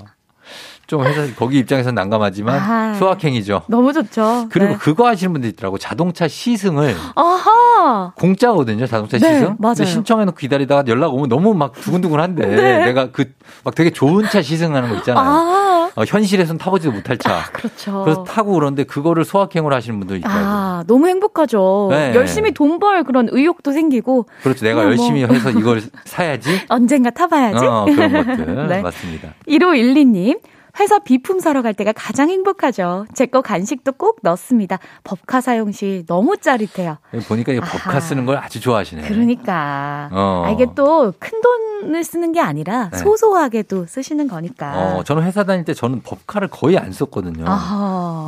좀 0.87 1.03
회사 1.03 1.25
거기 1.35 1.57
입장에서는 1.59 1.95
난감하지만 1.95 2.59
아, 2.59 2.93
소확행이죠. 2.95 3.63
너무 3.67 3.91
좋죠. 3.93 4.47
그리고 4.51 4.71
네. 4.73 4.77
그거 4.77 5.07
하시는 5.07 5.31
분들 5.33 5.49
있더라고. 5.51 5.77
자동차 5.77 6.27
시승을 6.27 6.95
아하. 7.15 8.11
공짜거든요. 8.15 8.85
자동차 8.87 9.17
네, 9.17 9.33
시승. 9.33 9.55
맞아요. 9.59 9.75
근데 9.75 9.85
신청해놓고 9.85 10.37
기다리다가 10.37 10.83
연락 10.87 11.13
오면 11.13 11.29
너무 11.29 11.53
막 11.53 11.73
두근두근한데 11.73 12.45
네. 12.47 12.85
내가 12.85 13.11
그 13.11 13.25
막 13.63 13.75
되게 13.75 13.91
좋은 13.91 14.25
차 14.29 14.41
시승하는 14.41 14.89
거 14.89 14.95
있잖아요. 14.95 15.23
아. 15.23 15.89
어, 15.95 16.03
현실에선 16.03 16.57
타보지도 16.57 16.91
못할 16.93 17.17
차. 17.17 17.31
아, 17.35 17.43
그렇죠. 17.53 18.01
그래서 18.03 18.23
타고 18.23 18.53
그러는데 18.53 18.83
그거를 18.85 19.23
소확행으로 19.23 19.73
하시는 19.75 19.97
분들 19.99 20.17
있더라고요. 20.17 20.43
아, 20.45 20.83
너무 20.87 21.07
행복하죠. 21.07 21.87
네. 21.91 22.13
열심히 22.15 22.51
돈 22.53 22.79
벌 22.79 23.03
그런 23.03 23.27
의욕도 23.31 23.71
생기고. 23.71 24.25
그렇죠. 24.43 24.65
내가 24.65 24.81
뭐. 24.81 24.89
열심히 24.89 25.23
뭐. 25.25 25.33
해서 25.35 25.51
이걸 25.51 25.81
사야지. 26.05 26.59
언젠가 26.69 27.11
타봐야지. 27.11 27.65
어, 27.65 27.85
그런 27.85 28.11
것들. 28.11 28.67
네. 28.67 28.81
맞습니다. 28.81 29.29
1512님. 29.47 30.39
회사 30.79 30.99
비품 30.99 31.39
사러 31.39 31.61
갈 31.61 31.73
때가 31.73 31.93
가장 31.93 32.29
행복하죠. 32.29 33.05
제 33.13 33.25
거 33.25 33.41
간식도 33.41 33.93
꼭 33.93 34.19
넣습니다. 34.23 34.77
법카 35.03 35.41
사용 35.41 35.71
시 35.71 36.03
너무 36.07 36.37
짜릿해요. 36.37 36.97
보니까 37.27 37.53
이 37.53 37.59
법카 37.59 37.99
쓰는 37.99 38.25
걸 38.25 38.37
아주 38.37 38.59
좋아하시네. 38.59 39.01
그러니까. 39.07 40.09
어. 40.11 40.43
아, 40.45 40.51
이게 40.51 40.67
또 40.75 41.13
큰 41.19 41.41
돈을 41.41 42.03
쓰는 42.03 42.31
게 42.31 42.39
아니라 42.41 42.89
네. 42.91 42.97
소소하게도 42.97 43.85
쓰시는 43.87 44.27
거니까. 44.27 44.97
어, 44.97 45.03
저는 45.03 45.23
회사 45.23 45.43
다닐 45.43 45.63
때 45.65 45.73
저는 45.73 46.01
법카를 46.01 46.49
거의 46.49 46.77
안 46.77 46.91
썼거든요. 46.91 47.45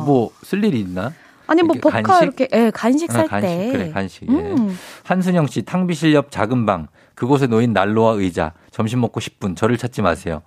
뭐쓸 0.06 0.64
일이 0.64 0.80
있나? 0.80 1.12
아니 1.46 1.62
뭐 1.62 1.76
법카 1.80 2.02
간식? 2.02 2.22
이렇게 2.24 2.48
예, 2.52 2.70
간식 2.70 3.10
살 3.10 3.26
아, 3.30 3.40
때. 3.40 3.70
그래 3.72 3.90
간식. 3.92 4.24
예. 4.28 4.32
음. 4.34 4.78
한순영 5.04 5.46
씨 5.46 5.62
탕비실 5.62 6.12
옆 6.14 6.30
작은 6.30 6.66
방 6.66 6.88
그곳에 7.14 7.46
놓인 7.46 7.72
난로와 7.72 8.12
의자 8.14 8.52
점심 8.70 9.00
먹고 9.00 9.20
10분 9.20 9.56
저를 9.56 9.76
찾지 9.78 10.02
마세요. 10.02 10.42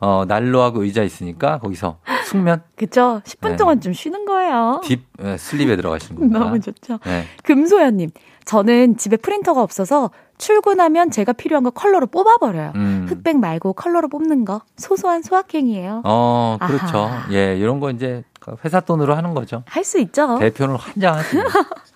어, 0.00 0.24
난로하고 0.26 0.82
의자 0.82 1.02
있으니까 1.02 1.58
거기서 1.58 1.98
숙면. 2.26 2.62
그쵸. 2.76 3.20
10분 3.24 3.50
네. 3.50 3.56
동안 3.56 3.80
좀 3.80 3.92
쉬는 3.92 4.24
거예요. 4.24 4.80
deep 4.84 5.00
네, 5.18 5.36
sleep에 5.36 5.76
들어가시는 5.76 6.18
겁니다. 6.20 6.38
너무 6.38 6.60
좋죠. 6.60 6.98
네. 7.04 7.24
금소연님, 7.44 8.10
저는 8.46 8.96
집에 8.96 9.16
프린터가 9.16 9.62
없어서 9.62 10.10
출근하면 10.38 11.10
제가 11.10 11.34
필요한 11.34 11.64
거 11.64 11.70
컬러로 11.70 12.06
뽑아버려요. 12.06 12.72
음. 12.76 13.06
흑백 13.08 13.38
말고 13.38 13.74
컬러로 13.74 14.08
뽑는 14.08 14.46
거 14.46 14.62
소소한 14.76 15.22
소확행이에요. 15.22 16.00
어, 16.04 16.56
그렇죠. 16.62 16.98
아하. 16.98 17.32
예, 17.32 17.56
이런 17.58 17.78
거 17.78 17.90
이제 17.90 18.24
회사 18.64 18.80
돈으로 18.80 19.14
하는 19.14 19.34
거죠. 19.34 19.62
할 19.66 19.84
수 19.84 20.00
있죠. 20.00 20.38
대표는 20.38 20.76
환장하시죠. 20.76 21.42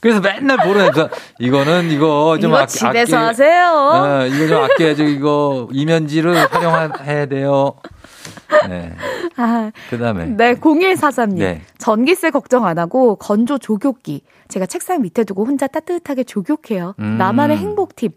그래서 0.00 0.20
맨날 0.20 0.56
보내서 0.58 1.08
이거는 1.38 1.90
이거 1.90 2.38
좀 2.40 2.50
이거 2.50 2.66
집에서 2.66 3.16
아끼, 3.16 3.26
하세요. 3.26 3.66
어, 3.66 4.26
이거 4.26 4.46
좀 4.46 4.64
아껴야죠. 4.64 5.04
이거 5.04 5.68
이면지를 5.72 6.36
활용해야 6.52 7.26
돼요. 7.26 7.74
네. 8.68 8.94
아, 9.36 9.70
그 9.90 9.98
다음에. 9.98 10.26
네, 10.26 10.54
0143님. 10.54 11.38
네. 11.38 11.62
전기세 11.78 12.30
걱정 12.30 12.66
안 12.66 12.78
하고 12.78 13.16
건조 13.16 13.58
조교기. 13.58 14.22
제가 14.48 14.66
책상 14.66 15.02
밑에 15.02 15.24
두고 15.24 15.44
혼자 15.44 15.66
따뜻하게 15.66 16.24
조교해요. 16.24 16.94
음. 16.98 17.16
나만의 17.18 17.56
행복 17.56 17.96
팁. 17.96 18.12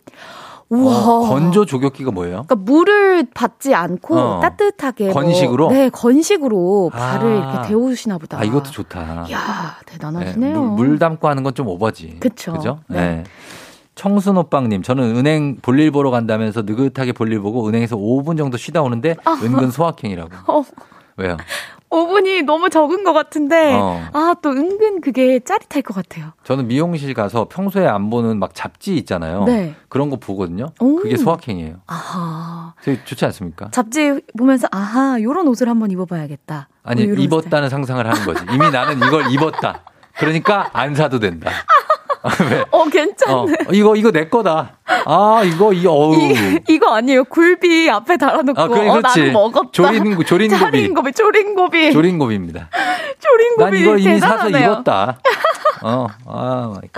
우와. 0.69 0.93
어, 1.07 1.19
건조 1.29 1.65
조격기가 1.65 2.11
뭐예요? 2.11 2.43
그러니까 2.47 2.55
물을 2.55 3.25
받지 3.33 3.73
않고 3.75 4.17
어. 4.17 4.39
따뜻하게 4.41 5.05
뭐 5.05 5.13
건식으로 5.13 5.65
뭐, 5.67 5.73
네 5.73 5.89
건식으로 5.89 6.89
발을 6.93 7.41
아. 7.43 7.51
이렇게 7.53 7.67
데우시나 7.69 8.17
보다. 8.17 8.39
아 8.39 8.43
이것도 8.43 8.71
좋다. 8.71 9.31
야 9.31 9.77
대단하시네요. 9.85 10.53
네, 10.53 10.59
물, 10.59 10.87
물, 10.89 10.99
담고 10.99 11.27
하는 11.27 11.43
건 11.43 11.53
좀 11.55 11.67
오버지. 11.67 12.17
그렇죠. 12.19 12.53
그죠? 12.53 12.79
네. 12.87 12.99
네. 12.99 13.23
청순오빵님, 13.95 14.81
저는 14.81 15.15
은행 15.15 15.55
볼일 15.61 15.91
보러 15.91 16.11
간다면서 16.11 16.63
느긋하게 16.63 17.13
볼일 17.13 17.39
보고 17.39 17.65
은행에서 17.67 17.95
5분 17.95 18.37
정도 18.37 18.57
쉬다 18.57 18.81
오는데 18.81 19.15
아. 19.23 19.39
은근 19.41 19.71
소확행이라고. 19.71 20.31
어. 20.51 20.63
왜요? 21.15 21.37
5분이 21.95 22.43
너무 22.43 22.69
적은 22.69 23.03
것 23.03 23.13
같은데 23.13 23.73
어. 23.73 24.03
아또 24.13 24.51
은근 24.51 25.01
그게 25.01 25.39
짜릿할 25.39 25.81
것 25.81 25.93
같아요. 25.95 26.33
저는 26.43 26.67
미용실 26.67 27.13
가서 27.13 27.47
평소에 27.49 27.87
안 27.87 28.09
보는 28.09 28.37
막 28.37 28.53
잡지 28.53 28.95
있잖아요. 28.97 29.45
네. 29.45 29.75
그런 29.87 30.09
거 30.09 30.17
보거든요. 30.17 30.67
오. 30.79 30.97
그게 30.97 31.15
소확행이에요. 31.17 31.77
아하. 31.87 32.73
되게 32.83 33.03
좋지 33.03 33.23
않습니까? 33.25 33.69
잡지 33.71 34.19
보면서 34.37 34.67
아하 34.71 35.21
요런 35.21 35.47
옷을 35.47 35.69
한번 35.69 35.89
입어봐야겠다. 35.91 36.67
아니 36.83 37.07
뭐 37.07 37.15
입었다는 37.15 37.69
스타일. 37.69 37.69
상상을 37.69 38.05
하는 38.05 38.25
거지. 38.25 38.43
이미 38.53 38.69
나는 38.69 38.97
이걸 38.97 39.31
입었다. 39.31 39.83
그러니까 40.17 40.69
안 40.73 40.95
사도 40.95 41.19
된다. 41.19 41.49
왜? 42.49 42.63
어, 42.71 42.85
괜찮네. 42.85 43.33
어, 43.33 43.71
이거, 43.71 43.95
이거 43.95 44.11
내 44.11 44.27
거다. 44.29 44.77
아, 45.05 45.41
이거, 45.45 45.73
이, 45.73 45.85
어우. 45.85 46.15
이, 46.67 46.79
거 46.79 46.95
아니에요. 46.95 47.23
굴비 47.25 47.89
앞에 47.89 48.17
달아놓고. 48.17 48.59
아, 48.61 48.67
그래, 48.67 48.87
어, 48.89 48.99
나는 49.01 49.33
먹었다. 49.33 49.69
조린, 49.71 50.03
조린고비. 50.23 50.25
조린고비, 50.25 51.11
조린고비. 51.13 51.91
조린고비입니다. 51.93 52.69
조린고비. 53.19 53.63
난 53.71 53.75
이걸 53.75 53.99
이미 53.99 54.13
대단하네요. 54.15 54.51
사서 54.51 54.59
입었다. 54.73 55.19
어, 55.83 56.07
아, 56.25 56.71
마이. 56.73 56.89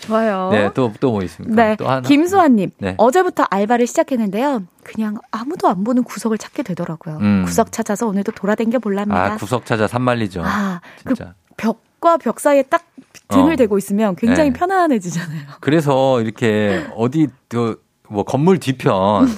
좋아요. 0.00 0.50
네, 0.52 0.70
또, 0.72 0.92
또 1.00 1.10
뭐 1.10 1.22
있습니까? 1.24 1.54
네. 1.56 1.76
또 1.76 1.88
하나. 1.88 2.00
김수환님. 2.02 2.70
네. 2.78 2.94
어제부터 2.96 3.44
알바를 3.50 3.86
시작했는데요. 3.88 4.62
그냥 4.84 5.18
아무도 5.32 5.66
안 5.68 5.82
보는 5.82 6.04
구석을 6.04 6.38
찾게 6.38 6.62
되더라고요. 6.62 7.18
음. 7.20 7.42
구석 7.44 7.72
찾아서 7.72 8.06
오늘도 8.06 8.32
돌아댕겨 8.32 8.78
볼랍니다. 8.78 9.32
아, 9.32 9.36
구석 9.36 9.66
찾아 9.66 9.88
삼만리죠. 9.88 10.42
아, 10.44 10.80
그 11.04 11.14
진짜. 11.14 11.34
그 11.56 11.72
벽과 12.00 12.18
벽 12.18 12.38
사이에 12.38 12.62
딱 12.62 12.84
등을 13.28 13.54
어. 13.54 13.56
대고 13.56 13.78
있으면 13.78 14.16
굉장히 14.16 14.50
네. 14.50 14.58
편안해지잖아요. 14.58 15.40
그래서 15.60 16.20
이렇게 16.20 16.84
어디 16.94 17.28
뭐 18.08 18.22
건물 18.24 18.58
뒤편 18.58 19.28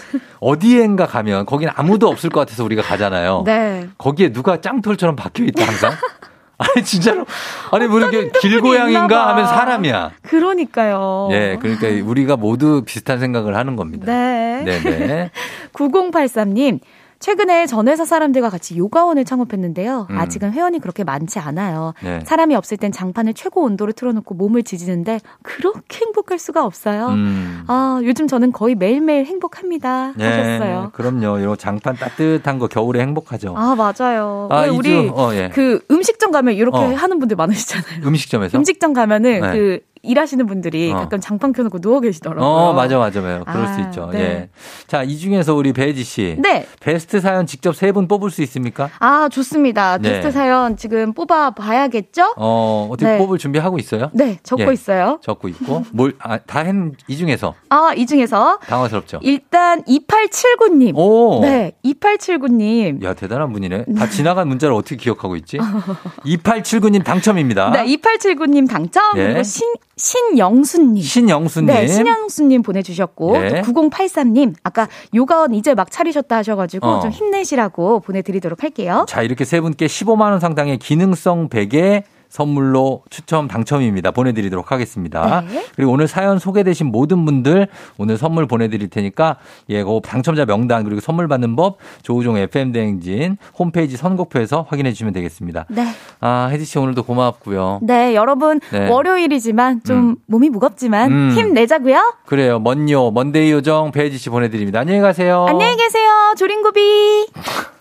어디엔가 0.40 1.06
가면 1.06 1.46
거기는 1.46 1.72
아무도 1.74 2.08
없을 2.08 2.30
것 2.30 2.40
같아서 2.40 2.64
우리가 2.64 2.82
가잖아요. 2.82 3.42
네. 3.46 3.88
거기에 3.96 4.32
누가 4.32 4.60
짱돌처럼 4.60 5.16
박혀 5.16 5.44
있다 5.44 5.66
항상. 5.66 5.92
아니 6.58 6.84
진짜로 6.84 7.24
아니 7.70 7.86
뭐 7.86 8.00
이렇게 8.00 8.30
길고양인가 8.40 9.28
하면 9.28 9.46
사람이야. 9.46 10.10
그러니까요. 10.22 11.28
예, 11.30 11.56
그러니까 11.60 11.86
우리가 12.04 12.36
모두 12.36 12.82
비슷한 12.84 13.20
생각을 13.20 13.56
하는 13.56 13.76
겁니다. 13.76 14.06
네. 14.06 14.64
네, 14.64 14.80
네. 14.82 15.30
9083님 15.72 16.80
최근에 17.20 17.66
전 17.66 17.88
회사 17.88 18.04
사람들과 18.04 18.48
같이 18.48 18.76
요가원을 18.76 19.24
창업했는데요. 19.24 20.06
음. 20.10 20.18
아직은 20.18 20.52
회원이 20.52 20.78
그렇게 20.78 21.04
많지 21.04 21.38
않아요. 21.38 21.94
네. 22.02 22.20
사람이 22.24 22.54
없을 22.54 22.76
땐 22.76 22.92
장판을 22.92 23.34
최고 23.34 23.62
온도로 23.62 23.92
틀어놓고 23.92 24.34
몸을 24.34 24.62
지지는데 24.62 25.20
그렇게 25.42 26.04
행복할 26.04 26.38
수가 26.38 26.64
없어요. 26.64 27.08
음. 27.08 27.64
아 27.66 28.00
요즘 28.04 28.28
저는 28.28 28.52
거의 28.52 28.74
매일매일 28.74 29.26
행복합니다. 29.26 30.12
네. 30.16 30.24
하셨어요. 30.24 30.90
그럼요. 30.92 31.38
이 31.38 31.56
장판 31.58 31.96
따뜻한 31.96 32.58
거 32.58 32.68
겨울에 32.68 33.00
행복하죠. 33.00 33.54
아 33.56 33.74
맞아요. 33.74 34.48
아, 34.50 34.66
우리 34.66 35.08
어, 35.12 35.34
예. 35.34 35.50
그 35.52 35.84
음식점 35.90 36.30
가면 36.30 36.54
이렇게 36.54 36.78
어. 36.78 36.94
하는 36.94 37.18
분들 37.18 37.36
많으시잖아요. 37.36 38.06
음식점에서 38.06 38.56
음식점 38.58 38.92
가면은 38.92 39.40
네. 39.40 39.52
그 39.52 39.80
일하시는 40.02 40.46
분들이 40.46 40.92
어. 40.92 40.96
가끔 40.96 41.20
장판 41.20 41.52
켜놓고 41.52 41.80
누워 41.80 42.00
계시더라고요. 42.00 42.44
어, 42.48 42.72
맞아, 42.72 42.98
맞아, 42.98 43.20
맞아. 43.20 43.44
그럴 43.44 43.66
아, 43.66 43.72
수 43.74 43.80
있죠. 43.82 44.10
네. 44.12 44.18
예. 44.20 44.48
자, 44.86 45.02
이 45.02 45.16
중에서 45.18 45.54
우리 45.54 45.72
배지 45.72 46.04
씨. 46.04 46.36
네. 46.38 46.66
베스트 46.80 47.20
사연 47.20 47.46
직접 47.46 47.74
세 47.76 47.92
분 47.92 48.06
뽑을 48.08 48.30
수 48.30 48.42
있습니까? 48.42 48.90
아, 48.98 49.28
좋습니다. 49.30 49.98
네. 49.98 50.10
베스트 50.10 50.30
사연 50.30 50.76
지금 50.76 51.12
뽑아 51.14 51.50
봐야겠죠? 51.52 52.34
어, 52.36 52.88
어떻게 52.90 53.10
네. 53.12 53.18
뽑을 53.18 53.38
준비하고 53.38 53.78
있어요? 53.78 54.10
네, 54.12 54.38
적고 54.42 54.68
예. 54.68 54.72
있어요. 54.74 55.18
적고 55.22 55.48
있고. 55.48 55.84
뭘, 55.92 56.14
아, 56.18 56.38
다한 56.38 56.92
이 57.08 57.16
중에서. 57.16 57.54
아, 57.70 57.92
이 57.96 58.04
중에서. 58.06 58.58
당황스럽죠. 58.66 59.20
일단 59.22 59.82
2879님. 59.84 60.92
오. 60.96 61.40
네, 61.42 61.72
2879님. 61.84 63.02
야, 63.04 63.14
대단한 63.14 63.52
분이네. 63.52 63.78
다 63.96 64.04
네. 64.04 64.10
지나간 64.10 64.48
문자를 64.48 64.74
어떻게 64.74 64.96
기억하고 64.96 65.36
있지? 65.36 65.58
2879님 66.24 67.04
당첨입니다. 67.04 67.70
네, 67.70 67.84
2879님 67.96 68.68
당첨. 68.68 69.02
예. 69.16 69.26
그리고 69.28 69.42
신, 69.42 69.66
신영수님. 69.98 71.02
신영수님. 71.02 71.66
네, 71.66 71.86
신영수님 71.86 72.62
보내주셨고, 72.62 73.36
예. 73.36 73.62
9083님. 73.62 74.54
아까 74.62 74.88
요가원 75.14 75.54
이제 75.54 75.74
막 75.74 75.90
차리셨다 75.90 76.36
하셔가지고 76.36 76.86
어. 76.86 77.00
좀 77.00 77.10
힘내시라고 77.10 78.00
보내드리도록 78.00 78.62
할게요. 78.62 79.04
자, 79.08 79.22
이렇게 79.22 79.44
세 79.44 79.60
분께 79.60 79.86
15만원 79.86 80.40
상당의 80.40 80.78
기능성 80.78 81.48
베개, 81.48 82.04
선물로 82.28 83.02
추첨 83.10 83.48
당첨입니다. 83.48 84.10
보내드리도록 84.10 84.72
하겠습니다. 84.72 85.42
네. 85.48 85.64
그리고 85.74 85.92
오늘 85.92 86.08
사연 86.08 86.38
소개되신 86.38 86.86
모든 86.86 87.24
분들 87.24 87.68
오늘 87.96 88.18
선물 88.18 88.46
보내드릴 88.46 88.88
테니까 88.88 89.36
예, 89.70 89.82
그 89.82 90.00
당첨자 90.04 90.44
명단 90.44 90.84
그리고 90.84 91.00
선물 91.00 91.28
받는 91.28 91.56
법 91.56 91.78
조우종 92.02 92.36
FM 92.36 92.72
대행진 92.72 93.36
홈페이지 93.58 93.96
선곡표에서 93.96 94.66
확인해 94.68 94.92
주시면 94.92 95.12
되겠습니다. 95.14 95.66
네. 95.68 95.86
아 96.20 96.48
혜지 96.50 96.64
씨 96.64 96.78
오늘도 96.78 97.04
고맙고요. 97.04 97.80
네, 97.82 98.14
여러분 98.14 98.60
네. 98.70 98.88
월요일이지만 98.88 99.82
좀 99.84 99.96
음. 99.96 100.16
몸이 100.26 100.50
무겁지만 100.50 101.10
음. 101.10 101.32
힘 101.34 101.54
내자고요. 101.54 102.14
그래요. 102.26 102.58
먼요 102.58 103.10
먼데이 103.10 103.50
요정 103.50 103.92
배혜지 103.92 104.18
씨 104.18 104.30
보내드립니다. 104.30 104.80
안녕히 104.80 105.00
가세요. 105.00 105.46
안녕히 105.48 105.76
계세요. 105.76 106.34
조린고비. 106.36 107.28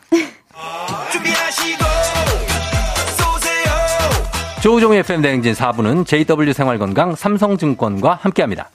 조우종의 4.62 5.00
FM 5.00 5.22
대행진 5.22 5.54
4부는 5.54 6.06
JW 6.06 6.52
생활건강 6.54 7.16
삼성증권과 7.16 8.16
함께합니다. 8.22 8.70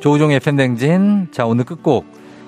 조우종의 0.00 0.36
FM 0.36 0.56
대행진. 0.56 1.28
자 1.30 1.46
오늘 1.46 1.64
끝곡. 1.64 2.04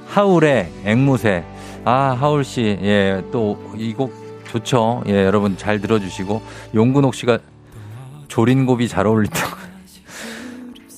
하울의 0.09 0.70
앵무새. 0.85 1.45
아 1.85 2.16
하울 2.19 2.45
씨. 2.45 2.78
예또 2.82 3.73
이 3.77 3.95
곡 3.95 4.12
좋죠. 4.49 5.05
예 5.07 5.24
여러분 5.24 5.57
잘 5.57 5.81
들어주시고. 5.81 6.43
용근옥 6.74 7.15
씨가 7.15 7.39
조린고비 8.28 8.89
잘 8.89 9.07
어울린다고 9.07 9.57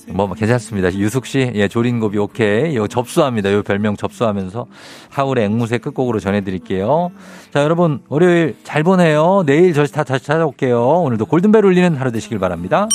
뭐 0.09 0.33
괜찮습니다. 0.33 0.93
유숙 0.93 1.25
씨, 1.25 1.51
예, 1.53 1.67
조린고비 1.67 2.17
오케이. 2.17 2.75
요 2.75 2.87
접수합니다. 2.87 3.51
요 3.53 3.61
별명 3.61 3.95
접수하면서 3.95 4.65
하울의 5.09 5.45
앵무새 5.45 5.77
끝곡으로 5.79 6.19
전해드릴게요. 6.19 7.11
자, 7.53 7.63
여러분 7.63 7.99
월요일 8.09 8.55
잘 8.63 8.83
보내요. 8.83 9.43
내일 9.45 9.73
저희 9.73 9.87
다 9.87 10.03
다시 10.03 10.25
찾아올게요. 10.25 10.81
오늘도 10.81 11.25
골든벨 11.25 11.65
울리는 11.65 11.95
하루 11.95 12.11
되시길 12.11 12.39
바랍니다. 12.39 12.87